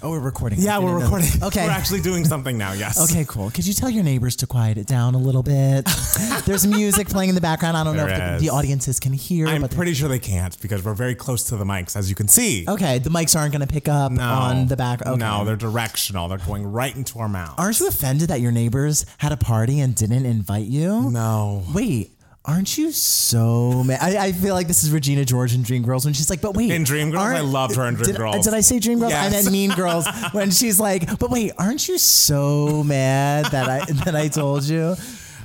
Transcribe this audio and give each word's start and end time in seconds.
Oh, 0.00 0.10
we're 0.10 0.20
recording. 0.20 0.60
Yeah, 0.60 0.78
we're 0.78 0.92
no, 0.92 0.98
no. 0.98 1.04
recording. 1.04 1.28
Okay. 1.42 1.64
We're 1.66 1.72
actually 1.72 2.00
doing 2.00 2.24
something 2.24 2.56
now, 2.56 2.72
yes. 2.72 3.10
Okay, 3.10 3.24
cool. 3.26 3.50
Could 3.50 3.66
you 3.66 3.74
tell 3.74 3.90
your 3.90 4.04
neighbors 4.04 4.36
to 4.36 4.46
quiet 4.46 4.78
it 4.78 4.86
down 4.86 5.16
a 5.16 5.18
little 5.18 5.42
bit? 5.42 5.88
There's 6.46 6.66
music 6.68 7.08
playing 7.08 7.30
in 7.30 7.34
the 7.34 7.40
background. 7.40 7.76
I 7.76 7.82
don't 7.82 7.96
know 7.96 8.06
There 8.06 8.12
if 8.14 8.18
the, 8.18 8.34
is. 8.36 8.42
the 8.42 8.50
audiences 8.50 9.00
can 9.00 9.12
hear, 9.12 9.48
I'm 9.48 9.60
but 9.62 9.72
pretty 9.72 9.94
sure 9.94 10.08
they 10.08 10.20
can't 10.20 10.58
because 10.60 10.84
we're 10.84 10.94
very 10.94 11.16
close 11.16 11.42
to 11.44 11.56
the 11.56 11.64
mics, 11.64 11.96
as 11.96 12.08
you 12.08 12.14
can 12.14 12.28
see. 12.28 12.64
okay, 12.68 13.00
the 13.00 13.10
mics 13.10 13.34
aren't 13.36 13.52
going 13.52 13.66
to 13.66 13.72
pick 13.72 13.88
up 13.88 14.12
No. 14.12 14.22
on 14.22 14.68
the 14.68 14.76
back. 14.76 15.04
Okay. 15.04 15.16
No, 15.16 15.44
they're 15.44 15.56
directional. 15.56 16.28
They're 16.28 16.38
going 16.38 16.64
right 16.70 16.94
into 16.94 17.18
our 17.18 17.28
mouth. 17.28 17.54
Aren't 17.58 17.80
you 17.80 17.88
offended 17.88 18.28
that 18.28 18.40
your 18.40 18.52
neighbors 18.52 19.04
had 19.18 19.32
a 19.32 19.36
party 19.36 19.80
and 19.80 19.96
didn't 19.96 20.26
invite 20.26 20.66
you? 20.66 21.10
no. 21.10 21.64
Wait, 21.74 22.12
aren't 22.48 22.78
you 22.78 22.90
so 22.92 23.84
mad? 23.84 24.00
I, 24.00 24.26
I 24.26 24.32
feel 24.32 24.54
like 24.54 24.66
this 24.66 24.82
is 24.82 24.90
Regina 24.90 25.24
George 25.24 25.54
in 25.54 25.62
Dreamgirls 25.62 26.04
when 26.06 26.14
she's 26.14 26.30
like, 26.30 26.40
but 26.40 26.56
wait. 26.56 26.70
In 26.70 26.82
Dreamgirls? 26.82 27.18
I 27.18 27.40
loved 27.40 27.76
her 27.76 27.86
in 27.86 27.96
did- 27.96 28.16
Dreamgirls. 28.16 28.44
Did, 28.44 28.54
I 28.54 28.60
say 28.60 28.78
Dreamgirls? 28.78 29.10
Yes. 29.10 29.34
And 29.34 29.46
then 29.46 29.52
Mean 29.52 29.70
Girls 29.72 30.06
when 30.32 30.50
she's 30.50 30.80
like, 30.80 31.18
but 31.18 31.30
wait, 31.30 31.52
aren't 31.58 31.86
you 31.88 31.98
so 31.98 32.82
mad 32.82 33.46
that 33.46 33.68
I 33.68 33.84
that 34.04 34.16
I 34.16 34.28
told 34.28 34.64
you? 34.64 34.96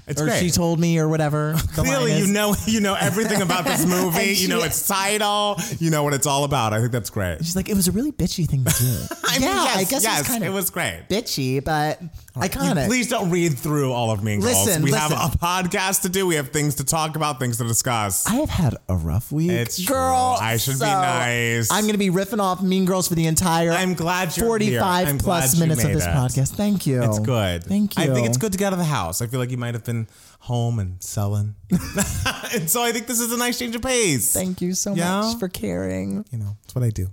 It's 0.08 0.22
or 0.22 0.26
great. 0.26 0.40
she 0.40 0.50
told 0.50 0.80
me 0.80 1.00
or 1.00 1.08
whatever. 1.08 1.56
Clearly, 1.74 2.18
you 2.18 2.28
know 2.28 2.56
you 2.66 2.82
know 2.82 2.96
everything 3.00 3.42
about 3.42 3.66
this 3.66 3.86
movie. 3.88 4.34
You 4.34 4.48
know 4.48 4.62
its 4.64 4.86
title. 4.88 5.58
You 5.80 5.90
know 5.90 6.04
what 6.04 6.14
it's 6.14 6.28
all 6.28 6.44
about. 6.44 6.74
I 6.74 6.80
think 6.80 6.92
that's 6.92 7.10
great. 7.10 7.38
She's 7.40 7.56
like, 7.56 7.70
it 7.70 7.76
was 7.76 7.88
a 7.88 7.92
really 7.92 8.12
bitchy 8.12 8.48
thing 8.48 8.64
to 8.66 8.74
do. 8.74 9.16
I 9.26 9.40
mean, 9.40 9.48
yeah, 9.48 9.64
yes, 9.64 9.78
I 9.78 9.84
guess 9.84 10.04
yes, 10.04 10.18
it 10.18 10.22
was 10.22 10.28
kind 10.28 10.44
it 10.44 10.48
of 10.48 10.54
was 10.54 10.70
great. 10.70 11.06
bitchy, 11.10 11.64
but 11.64 12.02
iconic. 12.36 12.88
Please 12.88 13.08
don't 13.10 13.30
read 13.30 13.58
through 13.58 13.94
all 13.94 14.12
of 14.12 14.24
Mean 14.24 14.42
Girls. 14.42 14.66
Listen, 14.66 14.84
we 14.84 14.92
listen. 14.92 15.16
have 15.16 15.34
a 15.34 15.38
podcast 15.38 16.02
to 16.02 16.10
do. 16.10 16.28
We 16.28 16.36
have 16.36 16.50
things 16.50 16.76
to 16.76 16.84
talk 16.84 17.16
about, 17.16 17.40
things 17.40 17.58
to 17.58 17.64
discuss. 17.64 18.28
I 18.28 18.36
have 18.36 18.50
had 18.50 18.76
a 18.90 18.96
rough 18.96 19.32
week. 19.32 19.52
It's 19.52 19.82
true. 19.82 19.96
girl. 19.96 20.38
I 20.40 20.58
should 20.58 20.80
be 20.80 20.86
nice. 20.86 21.72
I'm 21.72 21.84
going 21.84 21.94
to 21.94 21.98
be 21.98 22.10
riffing 22.10 22.40
off 22.40 22.62
Mean 22.62 22.86
Girls 22.86 23.08
for 23.08 23.16
the 23.16 23.26
entire. 23.28 23.72
I'm 23.72 23.94
glad 23.94 24.36
you're 24.36 24.48
45 24.48 24.68
here. 24.70 24.82
I'm 25.14 25.18
plus 25.18 25.58
minutes 25.60 25.84
of 25.84 25.94
this 25.94 26.06
it. 26.06 26.10
podcast. 26.10 26.56
Thank 26.56 26.86
you. 26.86 27.04
It's 27.04 27.20
good. 27.20 27.64
Thank 27.64 27.98
you. 27.98 28.04
I 28.04 28.08
think 28.08 28.28
it's 28.28 28.38
good 28.38 28.52
to 28.52 28.58
get 28.58 28.68
out 28.68 28.74
of 28.74 28.80
the 28.80 28.86
house. 28.86 29.22
I 29.22 29.28
feel 29.28 29.40
like 29.40 29.52
you 29.52 29.58
might 29.58 29.74
have 29.74 29.84
been 29.84 29.93
home 30.42 30.80
and 30.80 31.02
selling. 31.02 31.56
and 32.54 32.70
so 32.70 32.82
I 32.82 32.92
think 32.92 33.08
this 33.08 33.20
is 33.20 33.32
a 33.32 33.38
nice 33.38 33.58
change 33.60 33.76
of 33.76 33.82
pace. 33.82 34.34
Thank 34.34 34.62
you 34.62 34.74
so 34.74 34.94
Yeah? 34.94 35.22
much 35.22 35.40
for 35.40 35.48
caring. 35.50 36.26
you 36.32 36.38
know, 36.40 36.58
it's 36.64 36.76
what 36.76 36.84
I 36.84 36.90
do. 36.90 37.08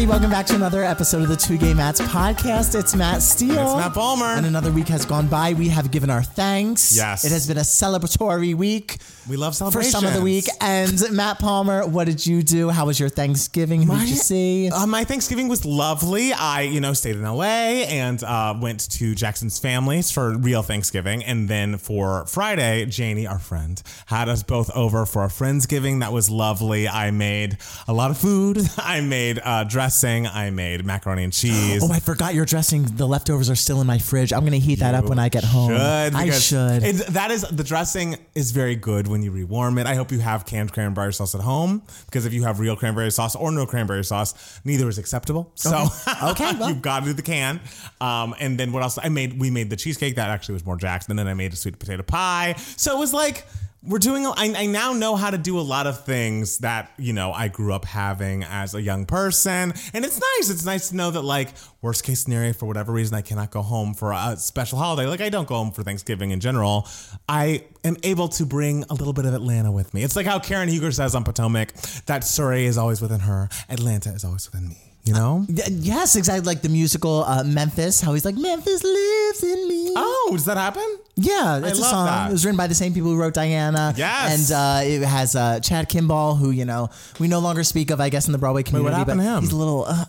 Everybody, 0.00 0.18
welcome 0.18 0.30
back 0.30 0.46
to 0.46 0.54
another 0.54 0.82
episode 0.82 1.20
of 1.20 1.28
the 1.28 1.36
Two 1.36 1.58
Gay 1.58 1.74
Mats 1.74 2.00
podcast. 2.00 2.78
It's 2.78 2.94
Matt 2.94 3.20
Steele. 3.20 3.52
It's 3.52 3.76
Matt 3.76 3.92
Palmer. 3.92 4.24
And 4.24 4.46
another 4.46 4.72
week 4.72 4.88
has 4.88 5.04
gone 5.04 5.26
by. 5.26 5.52
We 5.52 5.68
have 5.68 5.90
given 5.90 6.08
our 6.08 6.22
thanks. 6.22 6.96
Yes. 6.96 7.22
It 7.22 7.32
has 7.32 7.46
been 7.46 7.58
a 7.58 7.60
celebratory 7.60 8.54
week. 8.54 8.96
We 9.28 9.36
love 9.36 9.54
For 9.56 9.82
some 9.82 10.06
of 10.06 10.14
the 10.14 10.22
week. 10.22 10.46
And 10.60 11.12
Matt 11.12 11.38
Palmer, 11.38 11.86
what 11.86 12.06
did 12.06 12.26
you 12.26 12.42
do? 12.42 12.70
How 12.70 12.86
was 12.86 12.98
your 12.98 13.10
Thanksgiving? 13.10 13.82
Who 13.82 13.98
did 13.98 14.08
you 14.08 14.16
see? 14.16 14.70
Uh, 14.70 14.86
my 14.86 15.04
Thanksgiving 15.04 15.48
was 15.48 15.66
lovely. 15.66 16.32
I, 16.32 16.62
you 16.62 16.80
know, 16.80 16.94
stayed 16.94 17.16
in 17.16 17.22
LA 17.22 17.44
and 17.44 18.22
uh, 18.24 18.54
went 18.58 18.90
to 18.92 19.14
Jackson's 19.14 19.58
families 19.58 20.10
for 20.10 20.36
real 20.38 20.62
Thanksgiving. 20.62 21.22
And 21.22 21.46
then 21.46 21.76
for 21.76 22.24
Friday, 22.26 22.86
Janie, 22.86 23.26
our 23.26 23.38
friend, 23.38 23.80
had 24.06 24.30
us 24.30 24.42
both 24.42 24.70
over 24.74 25.04
for 25.04 25.24
a 25.24 25.28
Friendsgiving. 25.28 26.00
That 26.00 26.12
was 26.12 26.30
lovely. 26.30 26.88
I 26.88 27.10
made 27.10 27.58
a 27.86 27.92
lot 27.92 28.10
of 28.10 28.16
food. 28.16 28.58
I 28.78 29.02
made 29.02 29.38
uh, 29.44 29.64
dressing. 29.90 30.24
I 30.28 30.50
made 30.50 30.86
macaroni 30.86 31.24
and 31.24 31.32
cheese. 31.32 31.82
Oh, 31.82 31.90
I 31.92 31.98
forgot 31.98 32.32
your 32.32 32.44
dressing. 32.44 32.84
The 32.84 33.08
leftovers 33.08 33.50
are 33.50 33.56
still 33.56 33.80
in 33.80 33.88
my 33.88 33.98
fridge. 33.98 34.32
I'm 34.32 34.40
going 34.40 34.52
to 34.52 34.60
heat 34.60 34.78
that 34.78 34.94
up 34.94 35.06
when 35.06 35.18
I 35.18 35.28
get 35.28 35.42
home. 35.42 35.70
Should, 35.70 36.14
I 36.14 36.30
should. 36.30 36.84
It's, 36.84 37.04
that 37.06 37.32
is 37.32 37.42
the 37.42 37.64
dressing 37.64 38.16
is 38.36 38.52
very 38.52 38.76
good 38.76 39.08
when 39.08 39.22
you 39.24 39.32
rewarm 39.32 39.78
it. 39.78 39.88
I 39.88 39.96
hope 39.96 40.12
you 40.12 40.20
have 40.20 40.46
canned 40.46 40.72
cranberry 40.72 41.12
sauce 41.12 41.34
at 41.34 41.40
home 41.40 41.82
because 42.06 42.24
if 42.24 42.32
you 42.32 42.44
have 42.44 42.60
real 42.60 42.76
cranberry 42.76 43.10
sauce 43.10 43.34
or 43.34 43.50
no 43.50 43.66
cranberry 43.66 44.04
sauce, 44.04 44.60
neither 44.64 44.88
is 44.88 44.96
acceptable. 44.96 45.50
So 45.56 45.88
Okay, 46.22 46.52
well. 46.58 46.68
you've 46.68 46.82
got 46.82 47.00
to 47.00 47.06
do 47.06 47.12
the 47.12 47.22
can. 47.22 47.60
Um, 48.00 48.36
and 48.38 48.60
then 48.60 48.70
what 48.70 48.84
else? 48.84 48.96
I 49.02 49.08
made 49.08 49.40
we 49.40 49.50
made 49.50 49.70
the 49.70 49.76
cheesecake 49.76 50.14
that 50.14 50.30
actually 50.30 50.52
was 50.52 50.64
more 50.64 50.76
Jackson, 50.76 51.10
and 51.10 51.18
then 51.18 51.26
I 51.26 51.34
made 51.34 51.52
a 51.52 51.56
sweet 51.56 51.80
potato 51.80 52.04
pie. 52.04 52.54
So 52.76 52.96
it 52.96 52.98
was 53.00 53.12
like. 53.12 53.44
We're 53.82 53.98
doing. 53.98 54.26
I, 54.26 54.52
I 54.56 54.66
now 54.66 54.92
know 54.92 55.16
how 55.16 55.30
to 55.30 55.38
do 55.38 55.58
a 55.58 55.62
lot 55.62 55.86
of 55.86 56.04
things 56.04 56.58
that 56.58 56.92
you 56.98 57.14
know 57.14 57.32
I 57.32 57.48
grew 57.48 57.72
up 57.72 57.86
having 57.86 58.44
as 58.44 58.74
a 58.74 58.82
young 58.82 59.06
person, 59.06 59.72
and 59.94 60.04
it's 60.04 60.20
nice. 60.20 60.50
It's 60.50 60.66
nice 60.66 60.90
to 60.90 60.96
know 60.96 61.10
that 61.10 61.22
like 61.22 61.48
worst 61.80 62.04
case 62.04 62.20
scenario 62.24 62.52
for 62.52 62.66
whatever 62.66 62.92
reason 62.92 63.14
I 63.16 63.22
cannot 63.22 63.50
go 63.50 63.62
home 63.62 63.94
for 63.94 64.12
a 64.12 64.36
special 64.36 64.76
holiday. 64.76 65.08
Like 65.08 65.22
I 65.22 65.30
don't 65.30 65.48
go 65.48 65.54
home 65.54 65.70
for 65.70 65.82
Thanksgiving 65.82 66.30
in 66.30 66.40
general. 66.40 66.86
I 67.26 67.64
am 67.82 67.96
able 68.02 68.28
to 68.28 68.44
bring 68.44 68.84
a 68.90 68.94
little 68.94 69.14
bit 69.14 69.24
of 69.24 69.32
Atlanta 69.32 69.72
with 69.72 69.94
me. 69.94 70.02
It's 70.02 70.14
like 70.14 70.26
how 70.26 70.38
Karen 70.38 70.68
Huger 70.68 70.92
says 70.92 71.14
on 71.14 71.24
Potomac 71.24 71.72
that 72.04 72.22
Surry 72.22 72.66
is 72.66 72.76
always 72.76 73.00
within 73.00 73.20
her, 73.20 73.48
Atlanta 73.70 74.10
is 74.12 74.24
always 74.26 74.50
within 74.52 74.68
me. 74.68 74.76
You 75.04 75.14
know? 75.14 75.46
Y- 75.48 75.62
Yes, 75.70 76.14
exactly. 76.16 76.44
Like 76.46 76.60
the 76.60 76.68
musical 76.68 77.24
uh, 77.24 77.42
Memphis, 77.44 78.02
how 78.02 78.12
he's 78.12 78.26
like, 78.26 78.34
Memphis 78.36 78.84
lives 78.84 79.42
in 79.42 79.66
me. 79.68 79.94
Oh, 79.96 80.28
does 80.32 80.44
that 80.44 80.58
happen? 80.58 80.98
Yeah, 81.20 81.58
it's 81.58 81.78
a 81.78 81.82
love 81.82 81.90
song. 81.90 82.06
that. 82.06 82.28
It 82.30 82.32
was 82.32 82.44
written 82.44 82.56
by 82.56 82.66
the 82.66 82.74
same 82.74 82.94
people 82.94 83.10
who 83.10 83.16
wrote 83.16 83.34
Diana. 83.34 83.94
Yes. 83.96 84.50
And 84.50 84.56
uh, 84.56 84.80
it 85.02 85.06
has 85.06 85.36
uh, 85.36 85.60
Chad 85.60 85.88
Kimball, 85.88 86.34
who, 86.36 86.50
you 86.50 86.64
know, 86.64 86.88
we 87.18 87.28
no 87.28 87.38
longer 87.40 87.62
speak 87.64 87.90
of, 87.90 88.00
I 88.00 88.08
guess, 88.08 88.26
in 88.26 88.32
the 88.32 88.38
Broadway 88.38 88.62
community. 88.62 88.90
What 88.92 88.98
happened 88.98 89.18
but 89.20 89.24
to 89.24 89.30
him? 89.36 89.42
He's 89.42 89.52
a 89.52 89.56
little, 89.56 89.84
uh, 89.86 90.04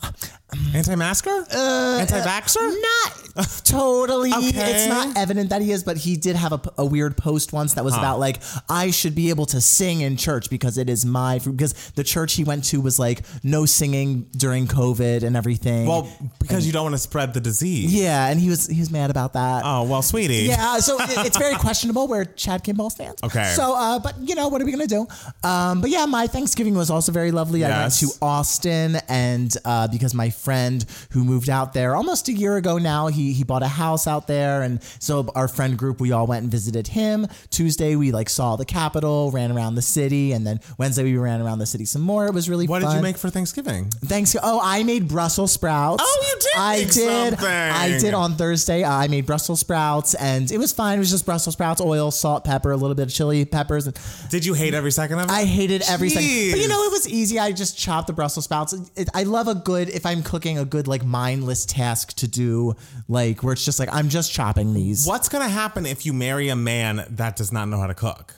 Anti-masker? 0.74 1.30
Anti-vaxxer? 1.30 2.76
not 2.82 3.48
totally. 3.64 4.34
Okay. 4.34 4.50
It's 4.74 4.88
not 4.88 5.18
evident 5.18 5.50
that 5.52 5.62
he 5.62 5.72
is, 5.72 5.84
but 5.86 5.96
he 5.96 6.18
did 6.18 6.36
have 6.36 6.52
a, 6.52 6.62
a 6.80 6.86
weird 6.86 7.16
post 7.16 7.54
once 7.54 7.76
that 7.76 7.86
was 7.86 7.96
about 7.96 8.20
like, 8.20 8.42
I 8.68 8.92
should 8.92 9.16
be 9.16 9.30
able 9.30 9.46
to 9.48 9.62
sing 9.62 10.02
in 10.02 10.18
church 10.18 10.50
because 10.50 10.78
it 10.78 10.90
is 10.90 11.06
my, 11.06 11.40
because 11.40 11.92
the 11.92 12.04
church 12.04 12.34
he 12.34 12.44
went 12.44 12.66
to 12.66 12.82
was 12.82 13.00
like, 13.00 13.22
no 13.44 13.66
singing 13.66 14.28
during 14.36 14.68
COVID 14.68 15.24
and 15.24 15.38
everything. 15.38 15.88
well, 15.88 16.12
because 16.40 16.68
you 16.68 16.74
don't 16.74 16.84
want 16.84 16.96
to 16.96 17.00
spread 17.00 17.34
the 17.34 17.40
disease. 17.40 17.94
yeah, 17.94 18.28
and 18.28 18.38
he 18.40 18.50
was 18.50 18.68
he 18.68 18.80
was 18.80 18.92
mad 18.92 19.10
about 19.10 19.34
that. 19.34 19.64
Oh 19.66 19.84
well, 19.84 20.02
sweetie. 20.02 20.48
Yeah, 20.48 20.80
so 20.80 20.98
it, 21.10 21.26
it's 21.28 21.38
very 21.38 21.56
questionable 21.56 22.08
where 22.08 22.26
Chad 22.26 22.64
Kimball 22.64 22.90
stands. 22.90 23.22
Okay. 23.24 23.54
So, 23.56 23.76
uh, 23.76 24.00
but 24.00 24.16
you 24.20 24.36
know, 24.36 24.48
what 24.48 24.62
are 24.62 24.66
we 24.66 24.72
gonna 24.72 24.88
do? 24.88 25.08
Um, 25.44 25.82
but 25.82 25.90
yeah, 25.90 26.06
my 26.06 26.28
Thanksgiving 26.28 26.76
was 26.76 26.90
also 26.90 27.12
very 27.12 27.32
lovely. 27.32 27.64
I 27.66 27.70
went 27.70 27.82
Yes. 27.82 28.00
to 28.02 28.26
Austin, 28.26 28.98
and 29.08 29.56
uh, 29.66 29.88
because 29.88 30.14
my 30.14 30.30
friend 30.30 30.86
who 31.12 31.24
moved 31.24 31.50
out 31.50 31.74
there 31.74 31.96
almost 31.96 32.28
a 32.28 32.34
year 32.34 32.58
ago 32.58 32.78
now, 32.78 33.08
he 33.08 33.34
he 33.34 33.44
bought 33.44 33.64
a 33.64 33.68
house 33.68 34.08
out 34.08 34.28
there, 34.28 34.62
and 34.62 34.82
so 35.00 35.30
our 35.36 35.48
friend 35.48 35.78
group 35.78 36.00
we 36.00 36.12
all 36.12 36.28
went 36.28 36.44
and 36.44 36.52
visited 36.52 36.88
him. 36.88 37.28
Tuesday 37.50 37.96
we 37.96 38.12
like 38.12 38.30
saw 38.30 38.56
the 38.56 38.66
Capitol, 38.66 39.32
ran 39.32 39.52
around 39.52 39.76
the 39.76 39.82
city, 39.82 40.32
and 40.34 40.46
then 40.46 40.60
Wednesday 40.78 41.04
we 41.04 41.18
ran 41.18 41.42
around 41.42 41.60
the 41.60 41.66
city 41.66 41.86
some 41.86 42.02
more. 42.02 42.28
It 42.28 42.34
was 42.34 42.50
really 42.50 42.68
fun. 42.68 42.72
What 42.72 42.82
fun. 42.84 42.92
did 42.92 42.98
you 42.98 43.04
make 43.04 43.18
for 43.18 43.30
Thanksgiving? 43.30 43.90
Thanks. 44.06 44.36
Oh, 44.42 44.60
I 44.62 44.84
made 44.84 45.08
Brussels 45.08 45.52
sprouts. 45.52 46.04
Oh, 46.06 46.28
you 46.34 46.40
did 46.40 46.50
I 46.58 46.78
make 46.78 46.92
did. 46.92 47.30
something. 47.40 47.48
I 47.48 47.98
did 48.00 48.14
on 48.14 48.36
Thursday. 48.36 48.84
I 48.84 49.08
made 49.08 49.26
Brussels 49.26 49.60
sprouts, 49.60 50.14
and 50.16 50.52
it 50.52 50.58
was 50.58 50.72
fine. 50.74 50.91
It 50.96 51.00
was 51.00 51.10
just 51.10 51.26
Brussels 51.26 51.54
sprouts, 51.54 51.82
oil, 51.82 52.12
salt, 52.12 52.44
pepper, 52.44 52.72
a 52.72 52.78
little 52.78 52.96
bit 52.96 53.08
of 53.08 53.14
chili 53.14 53.46
peppers. 53.46 53.88
And 53.88 53.98
Did 54.30 54.46
you 54.46 54.54
hate 54.54 54.74
every 54.74 54.92
second 54.92 55.20
of 55.20 55.26
it? 55.26 55.32
I 55.32 55.46
hated 55.46 55.82
every 55.90 56.02
everything. 56.02 56.52
But 56.52 56.60
you 56.60 56.68
know, 56.68 56.84
it 56.84 56.92
was 56.92 57.08
easy. 57.08 57.40
I 57.40 57.52
just 57.52 57.78
chopped 57.78 58.08
the 58.08 58.14
Brussels 58.14 58.46
sprouts. 58.46 58.74
It, 58.96 59.10
I 59.14 59.24
love 59.24 59.48
a 59.48 59.56
good 59.56 59.90
if 59.90 60.06
I'm 60.06 60.24
cooking 60.24 60.58
a 60.58 60.66
good 60.66 60.88
like 60.88 61.04
mindless 61.04 61.66
task 61.66 62.14
to 62.18 62.28
do, 62.28 62.76
like 63.08 63.44
where 63.44 63.54
it's 63.54 63.66
just 63.66 63.80
like 63.80 63.90
I'm 63.92 64.10
just 64.10 64.32
chopping 64.32 64.74
these. 64.74 65.06
What's 65.06 65.30
gonna 65.30 65.50
happen 65.50 65.86
if 65.86 66.06
you 66.06 66.14
marry 66.14 66.50
a 66.50 66.56
man 66.56 67.06
that 67.12 67.36
does 67.36 67.52
not 67.52 67.68
know 67.68 67.80
how 67.80 67.88
to 67.88 67.94
cook? 67.94 68.34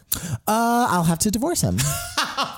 Uh, 0.47 0.87
I'll 0.89 1.03
have 1.03 1.19
to 1.19 1.31
divorce 1.31 1.61
him. 1.61 1.77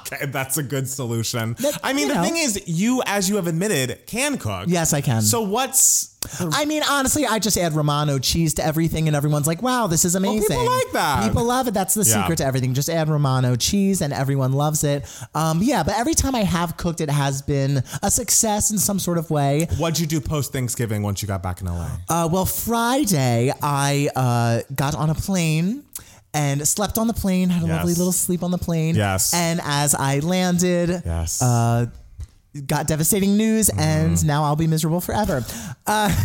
Okay, 0.08 0.28
that's 0.28 0.58
a 0.58 0.64
good 0.64 0.88
solution. 0.88 1.54
That- 1.60 1.80
I 1.84 1.92
mean, 1.92 2.04
you 2.08 2.14
the 2.14 2.20
know. 2.20 2.24
thing 2.24 2.38
is, 2.38 2.62
you, 2.68 3.02
as 3.06 3.28
you 3.28 3.36
have 3.38 3.48
admitted, 3.48 4.06
can 4.06 4.38
cook. 4.38 4.66
yes, 4.68 4.94
I 4.94 5.02
can. 5.02 5.22
So 5.22 5.42
what's 5.42 6.16
I 6.40 6.66
mean, 6.66 6.82
honestly, 6.90 7.26
I 7.26 7.40
just 7.40 7.58
add 7.58 7.74
Romano 7.74 8.18
cheese 8.20 8.54
to 8.56 8.66
everything, 8.66 9.08
and 9.08 9.16
everyone's 9.16 9.48
like, 9.48 9.62
"Wow, 9.62 9.88
this 9.88 10.06
is 10.06 10.16
amazing." 10.16 10.48
people 10.48 10.66
like 10.66 10.92
that. 10.94 11.28
People 11.28 11.44
love 11.44 11.68
it. 11.68 11.74
That's 11.74 11.94
the 11.96 12.04
Yeah. 12.04 12.22
secret 12.22 12.38
to 12.38 12.46
everything. 12.46 12.74
Just 12.74 12.90
add 12.90 13.10
Romano 13.10 13.56
cheese, 13.56 14.02
and 14.02 14.14
everyone 14.14 14.54
loves 14.54 14.84
it. 14.84 15.06
Um, 15.34 15.62
yeah, 15.62 15.84
but 15.84 15.96
every 15.98 16.14
time 16.14 16.36
I 16.36 16.44
have 16.44 16.78
cooked, 16.78 17.02
it 17.02 17.10
has 17.10 17.42
been 17.42 17.84
a 18.02 18.10
success 18.12 18.72
in 18.72 18.78
some 18.78 19.00
sort 19.00 19.18
of 19.18 19.30
way. 19.30 19.68
what'd 19.78 20.00
you 20.00 20.06
do 20.08 20.22
post 20.22 20.52
Thanksgiving 20.54 21.02
once 21.04 21.22
you 21.22 21.28
got 21.28 21.44
back 21.44 21.62
in 21.62 21.68
LA? 21.68 21.90
Uh, 22.10 22.28
well, 22.32 22.46
Friday, 22.46 23.52
I 23.62 24.10
uh, 24.16 24.62
got 24.74 24.96
on 24.96 25.10
a 25.10 25.16
plane. 25.16 25.84
And 26.36 26.68
slept 26.68 26.98
on 26.98 27.08
the 27.08 27.14
plane, 27.14 27.50
had 27.50 27.64
a 27.64 27.66
lovely 27.68 27.94
little 27.94 28.12
sleep 28.12 28.44
on 28.44 28.52
the 28.52 28.58
plane. 28.58 28.96
Yes. 28.96 29.34
And 29.34 29.60
as 29.64 29.96
I 29.96 30.20
landed, 30.20 31.02
Yes. 31.06 31.42
uh, 31.42 31.86
got 32.68 32.88
devastating 32.88 33.38
news, 33.38 33.70
and 33.70 34.26
now 34.26 34.44
I'll 34.44 34.56
be 34.56 34.68
miserable 34.68 35.02
forever. 35.02 35.44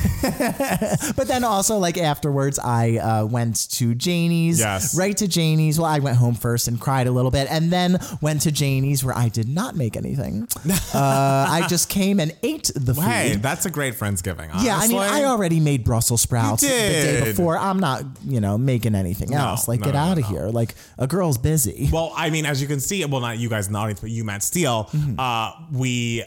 But 1.16 1.28
then 1.28 1.44
also, 1.44 1.76
like 1.78 1.98
afterwards, 1.98 2.58
I 2.58 2.96
uh, 2.96 3.26
went 3.26 3.70
to 3.72 3.94
Janie's. 3.94 4.58
Yes. 4.60 4.96
Right 4.96 5.16
to 5.16 5.28
Janie's. 5.28 5.78
Well, 5.78 5.90
I 5.90 5.98
went 5.98 6.16
home 6.16 6.34
first 6.34 6.68
and 6.68 6.80
cried 6.80 7.06
a 7.06 7.10
little 7.10 7.30
bit, 7.30 7.48
and 7.50 7.70
then 7.70 7.98
went 8.20 8.42
to 8.42 8.52
Janie's 8.52 9.04
where 9.04 9.16
I 9.16 9.28
did 9.28 9.48
not 9.48 9.76
make 9.76 9.96
anything. 9.96 10.48
uh, 10.66 10.70
I 10.94 11.66
just 11.68 11.88
came 11.88 12.20
and 12.20 12.34
ate 12.42 12.70
the 12.74 12.94
food. 12.94 13.04
Hey, 13.04 13.36
that's 13.36 13.66
a 13.66 13.70
great 13.70 13.94
Friendsgiving. 13.94 14.50
Honestly. 14.50 14.66
Yeah, 14.66 14.78
I 14.78 14.88
mean, 14.88 14.98
I 14.98 15.24
already 15.24 15.60
made 15.60 15.84
Brussels 15.84 16.22
sprouts 16.22 16.62
the 16.62 16.68
day 16.68 17.24
before. 17.24 17.58
I'm 17.58 17.78
not, 17.80 18.02
you 18.24 18.40
know, 18.40 18.56
making 18.56 18.94
anything 18.94 19.34
else. 19.34 19.68
Like, 19.68 19.80
no, 19.80 19.86
get 19.86 19.94
no, 19.94 20.00
out 20.00 20.18
of 20.18 20.24
no. 20.24 20.28
here. 20.28 20.46
Like, 20.48 20.74
a 20.98 21.06
girl's 21.06 21.38
busy. 21.38 21.88
Well, 21.92 22.12
I 22.16 22.30
mean, 22.30 22.46
as 22.46 22.62
you 22.62 22.68
can 22.68 22.80
see, 22.80 23.04
well, 23.04 23.20
not 23.20 23.38
you 23.38 23.48
guys 23.48 23.66
in 23.66 23.72
the 23.72 23.78
audience, 23.78 24.00
but 24.00 24.10
you, 24.10 24.24
Matt 24.24 24.42
Steele, 24.42 24.88
Mm-hmm. 24.90 25.18
uh, 25.18 25.52
we 25.72 26.19